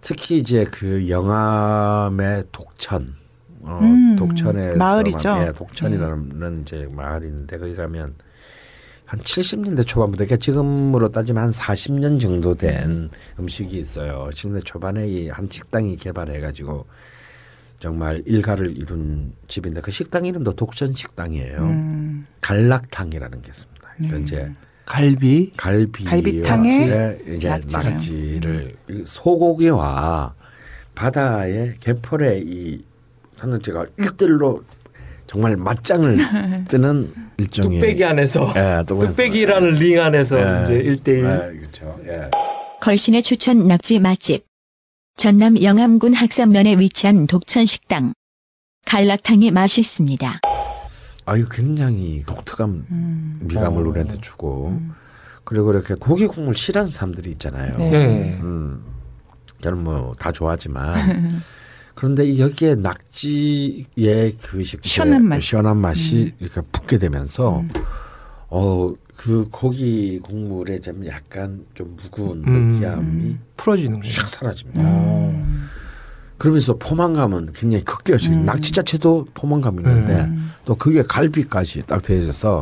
[0.02, 3.08] 특히 이제 그 영암의 독천,
[3.62, 5.46] 어, 음, 독천에서 마을이죠.
[5.48, 8.14] 예, 독천이라는 이제 마을인데 거기 가면
[9.06, 13.10] 한 70년대 초반부터 그러니까 지금으로 따지면 한 40년 정도 된
[13.40, 14.30] 음식이 있어요.
[14.32, 16.86] 70년대 초반에 이 한 식당이 개발해 가지고
[17.80, 21.58] 정말 일가를 이룬 집인데 그 식당 이름도 독전 식당이에요.
[21.60, 22.26] 음.
[22.42, 23.90] 갈락탕이라는 게 있습니다.
[23.98, 24.52] 그러니까 이제
[24.86, 27.50] 갈비 갈비 갈비탕에 이제.
[27.72, 30.34] 낙지를 이 소고기와
[30.96, 32.84] 바다의 개펄의 이
[33.36, 34.64] 산낙지가 일대일로
[35.28, 36.18] 정말 맞짱을
[36.68, 40.62] 뜨는 일종의 뚝배기 안에서 예, 뚝배기 뚝배기라는 링 안에서 예.
[40.64, 42.00] 이제 일대일 예, 그렇죠.
[42.08, 42.30] 예.
[42.82, 44.49] 걸신의 추천 낙지 맛집.
[45.24, 48.14] 전남 영암군 학산면에 위치한 독천식당.
[48.86, 50.40] 갈락탕이 맛있습니다.
[51.26, 53.40] 아 이거 굉장히 독특한 음.
[53.44, 53.90] 미감을 어.
[53.90, 54.80] 우리한테 주고
[55.44, 57.78] 그리고 이렇게 고기 국물 싫어하는 사람들이 있잖아요.
[57.78, 57.90] 네.
[57.90, 58.40] 네.
[58.42, 58.82] 음,
[59.62, 61.42] 저는 뭐 다 좋아하지만
[61.96, 65.42] 그런데 여기에 낙지의 그 식- 시원한 맛.
[65.42, 67.66] 시원한 맛이 이렇게 붙게 되면서
[68.50, 72.70] 어 그 고기 국물에 좀 약간 좀 무거운 음.
[72.70, 74.28] 느끼함이 풀어지는 샥 거예요.
[74.30, 74.82] 사라집니다.
[74.82, 75.68] 음.
[76.38, 78.34] 그러면서 포만감은 굉장히 극대화죠.
[78.34, 80.54] 낙지 자체도 포만감이 있는데 음.
[80.64, 82.62] 또 그게 갈비까지 딱 되어져서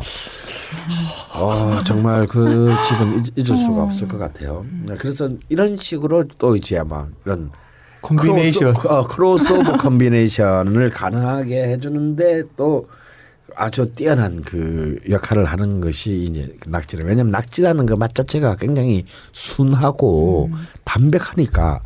[1.36, 4.66] 어, 정말 그 집은 잊- 잊을 수가 없을 것 같아요.
[4.88, 7.52] 네, 그래서 이런 식으로 또 이제 아마 이런
[8.02, 12.88] 콤비네이션 크로스, 어, 크로스오버 콤비네이션을 가능하게 해주는데 또
[13.58, 20.52] 아주 뛰어난 그 역할을 하는 것이 이제 낙지를 왜냐하면 낙지라는 그 맛 자체가 굉장히 순하고
[20.84, 21.82] 담백하니까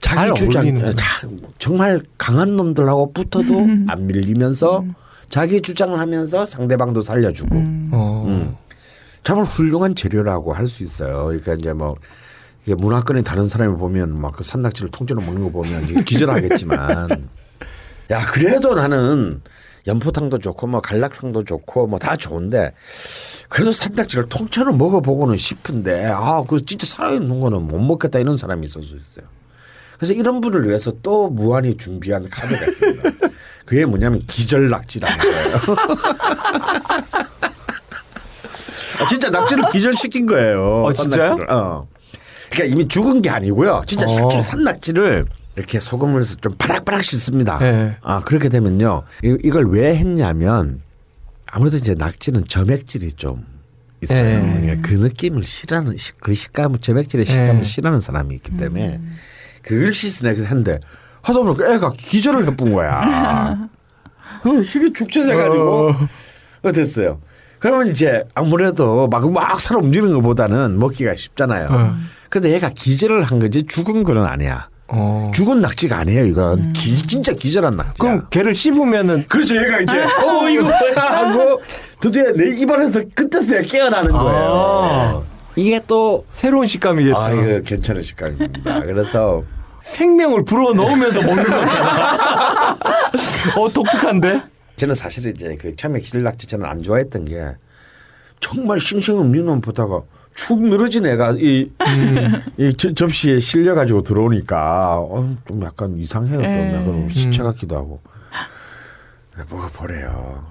[0.00, 0.80] 자기 잘 주장.
[0.96, 4.84] 잘, 정말 강한 놈들하고 붙어도 안 밀리면서
[5.28, 7.54] 자기 주장을 하면서 상대방도 살려주고
[7.92, 8.24] 어.
[8.26, 8.56] 음.
[9.24, 11.24] 정말 훌륭한 재료라고 할 수 있어요.
[11.26, 11.96] 그러니까 이제 뭐
[12.64, 17.28] 이게 문화권의 다른 사람이 보면 막 그 산낙지를 통째로 먹는 거 보면 기절하겠지만
[18.10, 19.42] 야 그래도 나는
[19.88, 22.72] 연포탕도 좋고 뭐 갈락탕도 좋고 뭐 다 좋은데
[23.48, 28.82] 그래도 산낙지를 통째로 먹어보고는 싶은데 아 그 진짜 살아있는 거는 못 먹겠다 이런 사람이 있을
[28.82, 29.26] 수 있어요.
[29.96, 33.10] 그래서 이런 분을 위해서 또 무한히 준비한 카드가 있습니다.
[33.66, 35.56] 그게 뭐냐면 기절 낙지라는 거예요.
[39.00, 40.84] 아, 진짜 낙지를 기절시킨 거예요.
[40.84, 41.46] 어, 진짜요?
[41.48, 41.88] 어.
[42.50, 43.82] 그러니까 이미 죽은 게 아니고요.
[43.86, 44.20] 진짜 어.
[44.20, 45.26] 낙지 산낙지를
[45.58, 47.58] 이렇게 소금을 해서 좀 바락바락 씻습니다.
[47.58, 47.96] 네.
[48.00, 49.02] 아 그렇게 되면요.
[49.24, 50.80] 이- 이걸 왜 했냐면
[51.46, 53.44] 아무래도 이제 낙지는 점액질이 좀
[54.00, 54.22] 있어요.
[54.22, 54.60] 네.
[54.60, 57.62] 그러니까 그 느낌을 싫어하는 시- 그 식감을 점액질의 식감을 네.
[57.64, 59.00] 싫어하는 사람이 있기 때문에
[59.62, 60.78] 그걸 씻으내서 했는데
[61.22, 63.68] 하다 보니까 애가 기절을 해본 거야.
[64.44, 65.90] 어, 힘이 죽쳐져가지고
[66.62, 66.72] 어.
[66.72, 67.20] 됐어요.
[67.58, 71.96] 그러면 이제 아무래도 막, 막 살아 움직이는 것보다는 먹기가 쉽잖아요.
[72.30, 74.68] 근데 얘가 기절을 한 거지 죽은 거는 아니야.
[74.88, 75.30] 어.
[75.34, 76.24] 죽은 낙지가 아니에요.
[76.24, 77.94] 이건 기, 진짜 기절한 낙지야.
[77.98, 79.56] 그럼 걔를 씹으면은 그렇죠.
[79.56, 81.60] 얘가 이제 어 이거 뭐야 하고
[82.00, 84.50] 드디어 내 입안에서 그때서야 깨어나는 거예요.
[84.50, 85.22] 아.
[85.56, 87.18] 이게 또 새로운 식감이겠다.
[87.18, 88.80] 아, 이거 괜찮은 식감입니다.
[88.80, 89.42] 그래서
[89.82, 92.76] 생명을 불어 넣으면서 먹는 거잖아.
[93.56, 94.42] 어 독특한데?
[94.76, 97.44] 저는 사실 이제 그 처음에 기절낙지 저는 안 좋아했던 게
[98.40, 100.02] 정말 싱싱없는 놈 보다가
[100.38, 101.68] 축 늘어진 애가 이,
[102.58, 106.38] 이 저- 접시에 실려 가지고 들어오니까 어, 좀 약간 이상해요.
[106.38, 106.74] 또 에.
[106.74, 108.00] 약간 시체 같기도 하고.
[109.50, 110.46] 먹어보래요.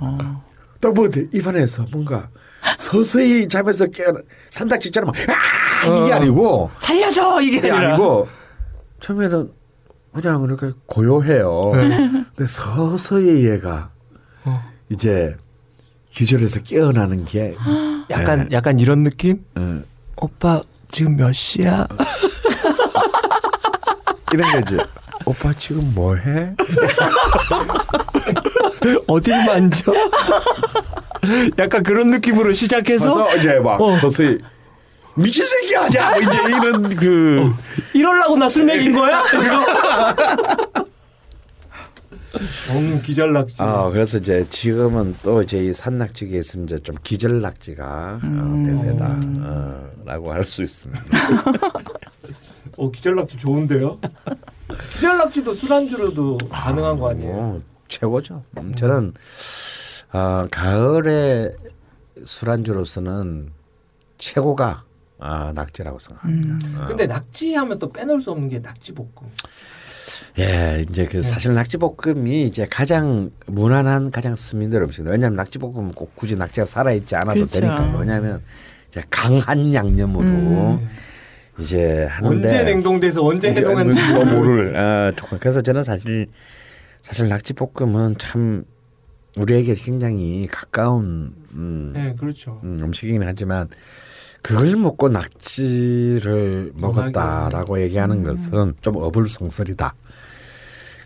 [0.81, 2.27] 딱 보는데 입안에서 뭔가
[2.77, 4.19] 서서히 잠에서 깨어나
[4.49, 5.87] 산닥지처럼 막 아!
[6.03, 7.93] 이게 아니고 살려줘 이게 아니라.
[7.93, 8.27] 아니고
[8.99, 9.51] 처음에는
[10.13, 11.71] 그냥 이렇게 고요해요.
[11.71, 13.89] 근데 서서히 얘가
[14.89, 15.35] 이제
[16.21, 17.53] 기절해서 깨어나는 게
[18.09, 18.55] 약간 네.
[18.55, 19.43] 약간 이런 느낌?
[19.55, 19.81] 어,
[20.15, 20.61] 오빠
[20.91, 21.85] 지금 몇 시야?
[24.33, 24.77] 이런 거지.
[25.25, 26.53] 오빠 지금 뭐 해?
[29.07, 29.93] 어딜 만져?
[31.59, 33.95] 약간 그런 느낌으로 시작해서 이제 막 어.
[33.97, 34.39] 서서히
[35.15, 37.53] 미친 새끼 하자 뭐 이제 이런 그
[37.93, 39.21] 이럴라고 나 술 먹인 거야?
[42.71, 43.55] 엉 기절낙지.
[43.59, 49.19] 아, 그래서 이제 지금은 또 이제 이 산낙지계에서 이제 좀 기절낙지가 어, 대세다.
[49.39, 51.01] 어, 라고 할수 있습니다.
[52.77, 53.99] 어 기절낙지 좋은데요?
[54.93, 57.33] 기절낙지도 술안주로도 가능한 거 아니에요?
[57.33, 58.43] 뭐, 최고죠.
[58.57, 59.13] 음, 저는
[60.13, 61.55] 어, 가을에
[62.23, 63.51] 술안주로서는
[64.17, 64.83] 최고가
[65.19, 66.85] 아, 낙지라고 생각합니다.
[66.85, 69.09] 근데 낙지 하면 또 빼놓을 수 없는 게 낙지 볶음.
[70.39, 75.11] 예, 이제 그 사실 낙지볶음이 이제 가장 무난한 가장 스민들 음식입니다.
[75.11, 77.59] 왜냐하면 낙지볶음은 꼭 굳이 낙지가 살아있지 않아도 그렇죠.
[77.59, 77.97] 되니까.
[77.99, 78.41] 왜냐하면
[78.89, 80.79] 이제 강한 양념으로
[81.59, 83.73] 이제 하는데 언제 냉동돼서 언제 또
[84.25, 84.77] 모를.
[84.77, 85.39] 아, 조금.
[85.39, 86.27] 그래서 저는 사실
[87.01, 88.65] 사실 낙지볶음은 참
[89.37, 92.59] 우리에게 굉장히 가까운 음, 네, 그렇죠.
[92.63, 93.69] 음, 음식이긴 하지만
[94.41, 99.93] 그걸 먹고 낙지를 먹었다라고 얘기하는 것은 좀 어불성설이다.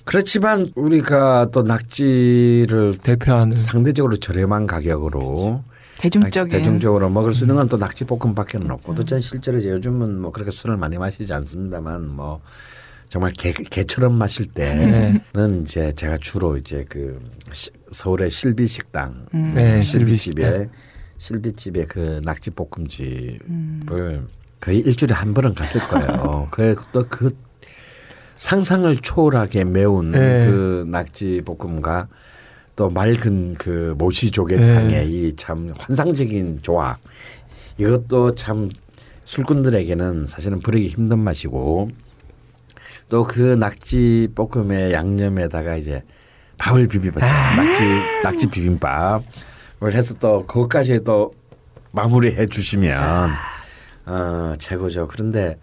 [0.04, 5.64] 그렇지만 우리가 또 낙지를 대표하는 상대적으로 저렴한 가격으로
[5.98, 10.20] 대중적인 대중적으로 먹을 수 있는 건 또 낙지 볶음밖에는 없고 또 전 실제로 이제 요즘은
[10.20, 12.42] 뭐 그렇게 술을 많이 마시지 않습니다만 뭐
[13.10, 17.20] 정말 개, 개처럼 마실 때는 이제 제가 주로 이제 그
[17.52, 20.70] 시- 서울의 실비 식당 네, 실비집에 실비
[21.56, 24.26] 집에 그 낙지 볶음집을
[24.60, 26.48] 거의 일주일에 한 번은 갔을 거예요.
[26.52, 27.38] 그또그
[28.36, 30.46] 상상을 초월하게 매운 네.
[30.46, 32.08] 그 낙지 볶음과
[32.76, 37.00] 또 맑은 그 모시조개탕의 이참 환상적인 조합
[37.78, 38.70] 이것도 참
[39.26, 41.90] 술꾼들에게는 사실은 버리기 힘든 맛이고
[43.10, 46.02] 또 그 낙지 볶음의 양념에다가 이제
[46.58, 47.32] 밥을 비벼봤어요.
[47.58, 47.84] 낙지
[48.24, 49.26] 낙지 비빔밥을
[49.90, 51.34] 해서 또 그것까지 또
[51.92, 53.30] 마무리해 주시면
[54.06, 55.08] 어 최고죠.
[55.08, 55.58] 그런데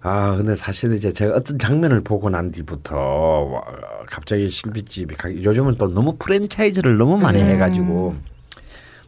[0.00, 3.62] 아 근데 사실 이제 제가 어떤 장면을 보고 난 뒤부터 와,
[4.06, 8.14] 갑자기 실비집이 가- 요즘은 또 너무 프랜차이즈를 너무 많이 해가지고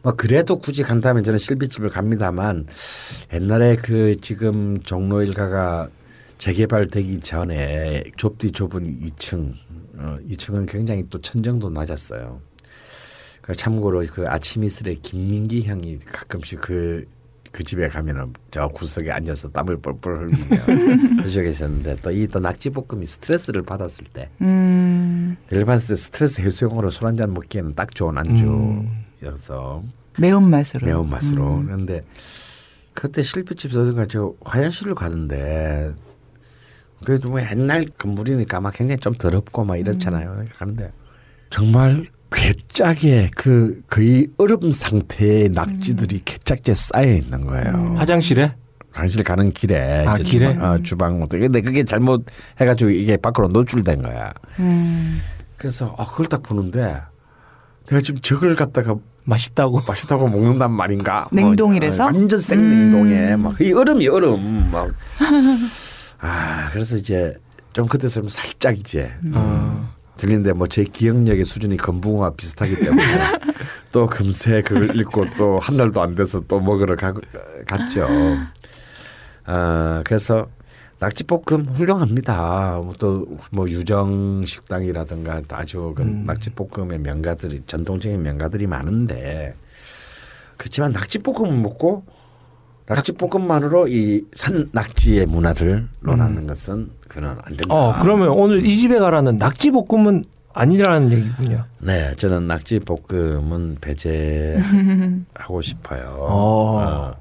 [0.03, 2.65] 뭐 그래도 굳이 간다면 저는 실비집을 갑니다만
[3.33, 5.89] 옛날에 그 지금 종로 일가가
[6.37, 9.53] 재개발되기 전에 좁디 좁은 2층
[9.97, 12.39] 어, 2층은 굉장히 또 천정도 낮았어요.
[13.47, 17.07] 그 참고로 그 아침 이슬에 김민기 형이 가끔씩 그,
[17.53, 23.05] 그 집에 가면은 저 구석에 앉아서 땀을 뻘뻘 흘리며 그저 계셨는데 또 이 또 낙지볶음이
[23.05, 29.83] 스트레스를 받았을 때 음, 일반스 스트레스 해소용으로 술 한 잔 먹기에는 딱 좋은 안주여서
[30.19, 30.85] 매운맛으로.
[30.85, 31.63] 매운맛으로.
[31.65, 32.03] 그런데
[32.93, 35.93] 그때 실비집 어딘가 저 화장실을 가는데
[37.05, 40.43] 그래도 뭐 옛날 건물이니까 막 굉장히 좀 더럽고 막 이렇잖아요.
[40.57, 40.91] 가는데
[41.49, 47.95] 정말 괴짜게 그 거의 얼음 상태의 낙지들이 괴짜게 쌓여 있는 거예요.
[47.97, 48.53] 화장실에
[48.91, 50.53] 화장실 가는 길에 아, 이제 길에?
[50.53, 52.25] 주방, 어, 주방 뭐 근데 그게 잘못
[52.59, 54.33] 해가지고 이게 밖으로 노출된 거야.
[54.59, 55.21] 음,
[55.57, 57.01] 그래서 아 그걸 딱 보는데
[57.87, 59.81] 내가 지금 저걸 갖다가 맛있다고.
[59.87, 61.27] 맛있다고 먹는단 말인가?
[61.31, 61.55] 뭐, 어,
[61.99, 64.91] 완전 생냉동에 막이 얼음이 얼음 막.
[66.19, 67.35] 아 그래서 이제
[67.73, 69.96] 좀 그때서 좀 살짝 이제 어.
[70.17, 73.03] 들리는데 뭐 제 기억력의 수준이 건붕어와 비슷하기 때문에
[73.91, 77.13] 또 금세 그걸 읽고 또 한 달도 안 돼서 또 먹으러 가,
[77.67, 78.07] 갔죠.
[79.45, 80.47] 아 그래서
[80.99, 82.81] 낙지볶음 훌륭합니다.
[82.99, 89.55] 또 뭐 유정 식당이라든가 아주 그 낙지볶음의 명가들이 전통적인 명가들이 많은데
[90.57, 92.03] 그렇지만 낙지볶음 먹고
[92.87, 97.65] 낙지볶음만으로 이 산 낙지의 문화를 논하는 것은 그는 안 된다.
[97.73, 100.23] 어 그러면 오늘 이 집에 가라는 낙지 볶음은
[100.53, 101.65] 아니라는 얘기군요.
[101.79, 106.15] 네, 저는 낙지 볶음은 배제하고 싶어요.
[106.19, 106.81] 어.
[106.81, 107.15] 어.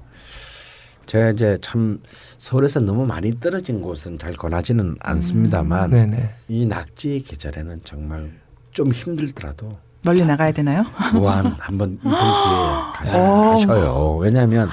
[1.06, 2.00] 제가 이제 참
[2.38, 6.30] 서울에서 너무 많이 떨어진 곳은 잘 권하지는 않습니다만 네네.
[6.48, 8.32] 이 낙지의 계절에는 정말
[8.72, 10.84] 좀 힘들더라도 멀리 나가야 되나요?
[11.12, 13.20] 무한 한번 이번 기회에 가시, 오.
[13.50, 14.16] 가셔요.
[14.16, 14.68] 왜냐하면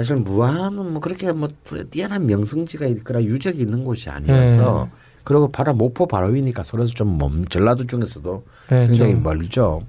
[0.00, 1.46] 사실 무한은 뭐 그렇게 뭐
[1.90, 4.98] 뛰어난 명성지가 있거나 유적이 있는 곳이 아니어서 네.
[5.24, 9.22] 그리고 바로 목포 바로 위니까 서로서 좀 몸, 전라도 중에서도 네, 굉장히 좀.
[9.22, 9.82] 멀죠.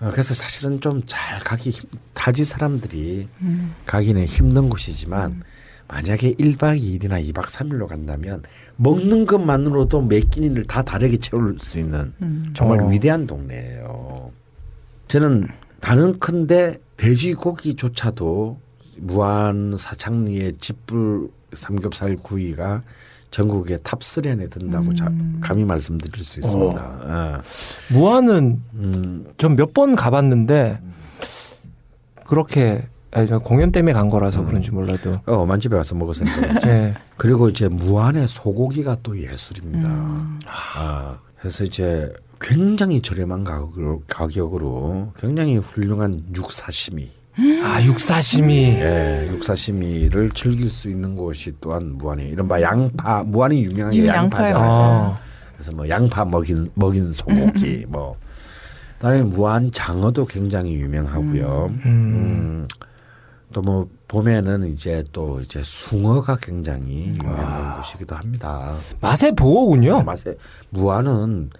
[0.00, 3.72] 어, 그래서 사실은 좀 잘 가기 힘, 타지 사람들이 음.
[3.86, 5.44] 가기는 힘든 곳이지만
[5.86, 8.42] 만약에 1박 2일이나 2박 3일로 간다면
[8.76, 12.50] 먹는 것만으로도 몇 끼니를 다 다르게 채울 수 있는 음.
[12.52, 12.88] 정말 어.
[12.88, 14.32] 위대한 동네예요.
[15.06, 15.46] 저는
[15.80, 18.66] 다는 큰데 돼지고기조차도
[19.00, 22.82] 무안 사창리의 짚불 삼겹살 구이가
[23.30, 26.80] 전국에 top 3 안에 든다고 자, 감히 말씀드릴 수 있습니다.
[26.80, 27.40] 어.
[27.92, 30.80] 무안은 음, 전몇 번 가봤는데
[32.24, 35.20] 그렇게 아니, 공연 때문에 간 거라서 그런지 몰라도.
[35.26, 36.60] 어, 엄한 집에 가서 먹었으니까.
[36.60, 36.94] 네.
[37.16, 39.88] 그리고 이제 무안의 소고기가 또 예술입니다.
[39.88, 40.40] 음.
[40.76, 47.10] 아, 그래서 이제 굉장히 저렴한 가격으로, 가격으로 굉장히 훌륭한 육사시미,
[47.62, 48.64] 아 육사시미.
[48.80, 54.70] 예, 육사시미를 즐길 수 있는 곳이 또한 무안에 이른바 양파, 무안이 유명한 게 음, 양파잖아요.
[54.70, 55.18] 아,
[55.52, 58.16] 그래서 뭐 양파 먹인 먹인 소고기 뭐
[58.96, 61.74] 그다음에 무안 장어도 굉장히 유명하고요.
[61.86, 62.66] 음.
[63.52, 68.74] 또 뭐 봄에는 이제 또 이제 숭어가 굉장히 유명한 곳이기도 합니다.
[69.00, 70.02] 맛의 보호군요.
[70.02, 70.34] 맛에
[70.70, 71.50] 무안은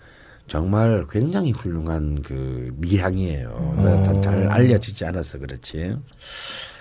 [0.49, 4.03] 정말 굉장히 훌륭한 그 미향이에요.
[4.05, 5.95] 다잘 알려지지 않아서 그렇지.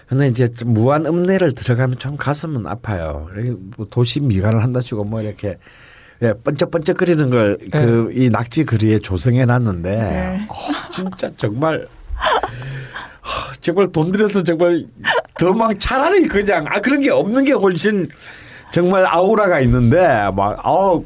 [0.07, 3.29] 근데 이제 좀 무안 읍내를 들어가면 좀 가슴은 아파요.
[3.75, 5.57] 뭐 도시 미관을 한다 치고 뭐 이렇게
[6.23, 10.47] 예, 번쩍번쩍거리는 걸 그이 낙지 거리에 조성해 놨는데 네.
[10.49, 14.85] 어, 진짜 정말 어, 정말 돈 들여서 정말
[15.37, 18.07] 더막 차라리 그냥 아 그런 게 없는 게 훨씬
[18.71, 19.97] 정말 아우라가 있는데
[20.35, 21.03] 막 아우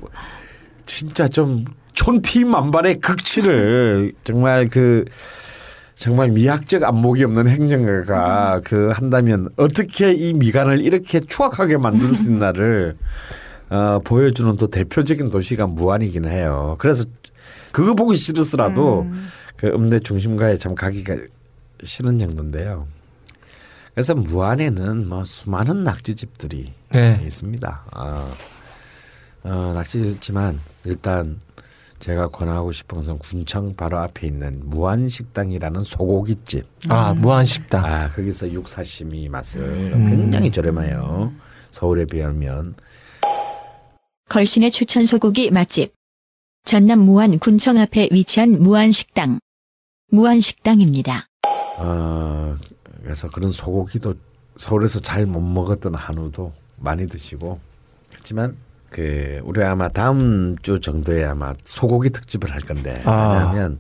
[0.86, 5.06] 진짜 좀 촌티 만발의 극치를 정말 그
[5.96, 12.98] 정말 미학적 안목이 없는 행정가가 그 한다면 어떻게 이 미간을 이렇게 추악하게 만들 수 있나를
[13.70, 16.76] 어, 보여주는 또 대표적인 도시가 무안이긴 해요.
[16.80, 17.06] 그래서
[17.72, 19.08] 그거 보기 싫었어라도
[19.56, 21.18] 그 읍내 중심가에 참 가기가
[21.84, 22.88] 싫은 정도인데요.
[23.94, 27.22] 그래서 무안에는 뭐 수많은 낙지집들이 네.
[27.24, 27.84] 있습니다.
[27.96, 28.34] 어,
[29.44, 31.40] 어, 낙지지만 일단
[32.02, 36.65] 제가 권하고 싶은 것은 군청 바로 앞에 있는 무안식당이라는 소고기집.
[36.90, 37.86] 아 무한식당.
[37.86, 41.32] 아 거기서 육사시미 맛을 굉장히 저렴해요.
[41.69, 42.73] 서울에 비하면
[44.30, 45.94] 걸신의 추천 소고기 맛집.
[46.64, 49.40] 전남 무안 군청 앞에 위치한 무안식당.
[50.10, 51.28] 무안식당입니다.
[51.78, 52.56] 어,
[53.03, 54.15] 그래서 그런 소고기도
[54.57, 57.60] 서울에서 잘 못 먹었던 한우도 많이 드시고
[58.10, 58.57] 그렇지만
[58.92, 63.30] 그 우리 아마 다음 주 정도에 아마 소고기 특집을 할 건데 아.
[63.38, 63.80] 왜냐하면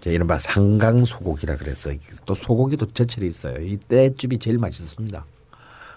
[0.00, 1.90] 이제 이른바 상강 소고기라 그래서
[2.24, 3.58] 또 소고기도 제철이 있어요.
[3.62, 5.24] 이때집이 제일 맛있습니다.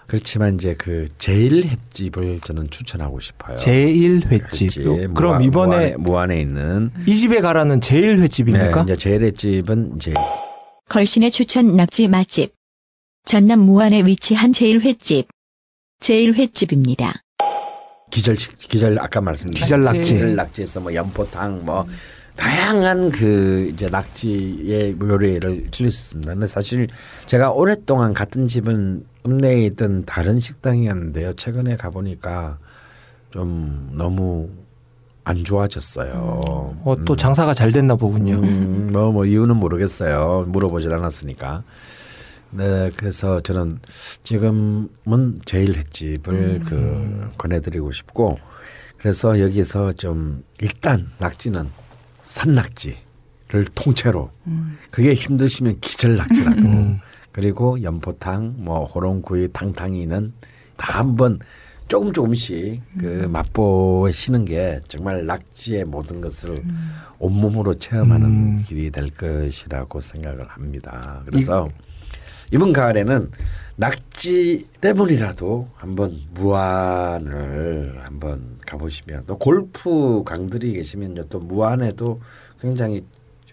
[0.06, 3.56] 그렇지만 이제 그 제일 횟집을 저는 추천하고 싶어요.
[3.56, 4.66] 제일 횟집.
[4.66, 4.84] 횟집.
[4.84, 8.84] 요- 그럼 무안- 이번에 무안에, 무안 에 있는 이 집에 가라는 제일 횟집입니까?
[8.84, 10.12] 네, 이제 제일 횟집은 이제
[10.88, 12.52] 걸신의 추천 낙지 맛집.
[13.24, 15.28] 전남 무안에 위치한 제일 횟집.
[16.00, 17.22] 제일 횟집입니다.
[18.10, 20.00] 기절 기절 아까 말씀드린 기절 낙지.
[20.14, 21.86] 기절 낙지에서 뭐 연포탕 뭐
[22.36, 26.32] 다양한 그 이제 낙지의 요리를 즐길 수 있습니다.
[26.32, 26.88] 근데 사실
[27.26, 31.34] 제가 오랫동안 같은 집은 읍내에 있던 다른 식당이었는데요.
[31.34, 32.58] 최근에 가보니까
[33.30, 34.48] 좀 너무
[35.24, 36.40] 안 좋아졌어요.
[36.82, 38.36] 어, 또 장사가 잘 됐나 보군요.
[38.36, 40.46] 음, 뭐, 뭐 이유는 모르겠어요.
[40.48, 41.62] 물어보질 않았으니까.
[42.52, 43.78] 네, 그래서 저는
[44.22, 48.38] 지금은 제일 횟집을 그 권해드리고 싶고,
[48.98, 51.70] 그래서 여기서 좀 일단 낙지는
[52.22, 54.30] 산낙지를 통째로,
[54.90, 56.68] 그게 힘드시면 기절 낙지라도,
[57.32, 60.32] 그리고 연포탕, 뭐 호롱구이, 탕탕이는
[60.76, 61.38] 다 한번
[61.90, 66.62] 조금 조금씩 그 맛보시는 게 정말 낙지의 모든 것을
[67.18, 68.62] 온몸으로 체험하는 음.
[68.64, 71.22] 길이 될 것이라고 생각을 합니다.
[71.26, 71.89] 그래서 이
[72.58, 73.30] 번 가을에는
[73.76, 82.18] 낙지 때문이라도 한번 무안을 한번 가보시면 또 골프 강들이 계시면요 또 무안에도
[82.60, 83.04] 굉장히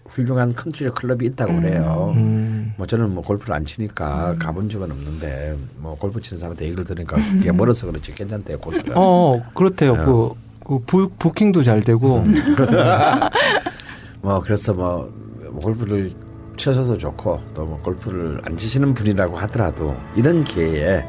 [0.08, 2.12] 훌륭한 컨트리 클럽이 있다고 그래요.
[2.16, 2.72] 음.
[2.76, 7.16] 뭐 저는 뭐 골프를 안 치니까 가본 적은 없는데 뭐 골프 치는 사람한테 얘기를 들으니까
[7.16, 8.94] 그게 멀어서 그렇지 괜찮대요 코스가.
[8.96, 9.94] 어 그렇대요.
[9.96, 10.30] 그,
[10.66, 12.24] 그 부, 부킹도 잘 되고.
[14.20, 15.12] 뭐 그래서 뭐
[15.60, 16.10] 골프를
[16.58, 21.04] 쳐서도 좋고 또 뭐 골프를 안 치시는 분이라고 하더라도 이런 기회에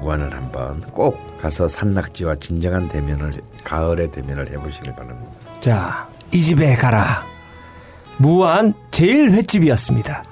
[0.00, 5.32] 무안을 한번 꼭 가서 산낙지와 진정한 대면을 가을에 대면을 해보시길 바랍니다.
[5.60, 7.24] 자, 이 집에 가라.
[8.18, 10.24] 무안 제일 횟집이었습니다.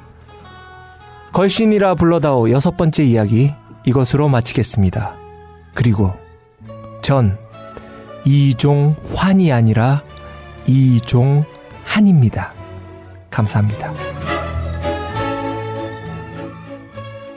[1.32, 5.16] 걸신이라 불러다오 여섯 번째 이야기 이것으로 마치겠습니다.
[5.74, 6.12] 그리고
[7.02, 7.38] 전
[8.24, 10.02] 이종환이 아니라
[10.66, 12.52] 이종한입니다.
[13.30, 14.09] 감사합니다.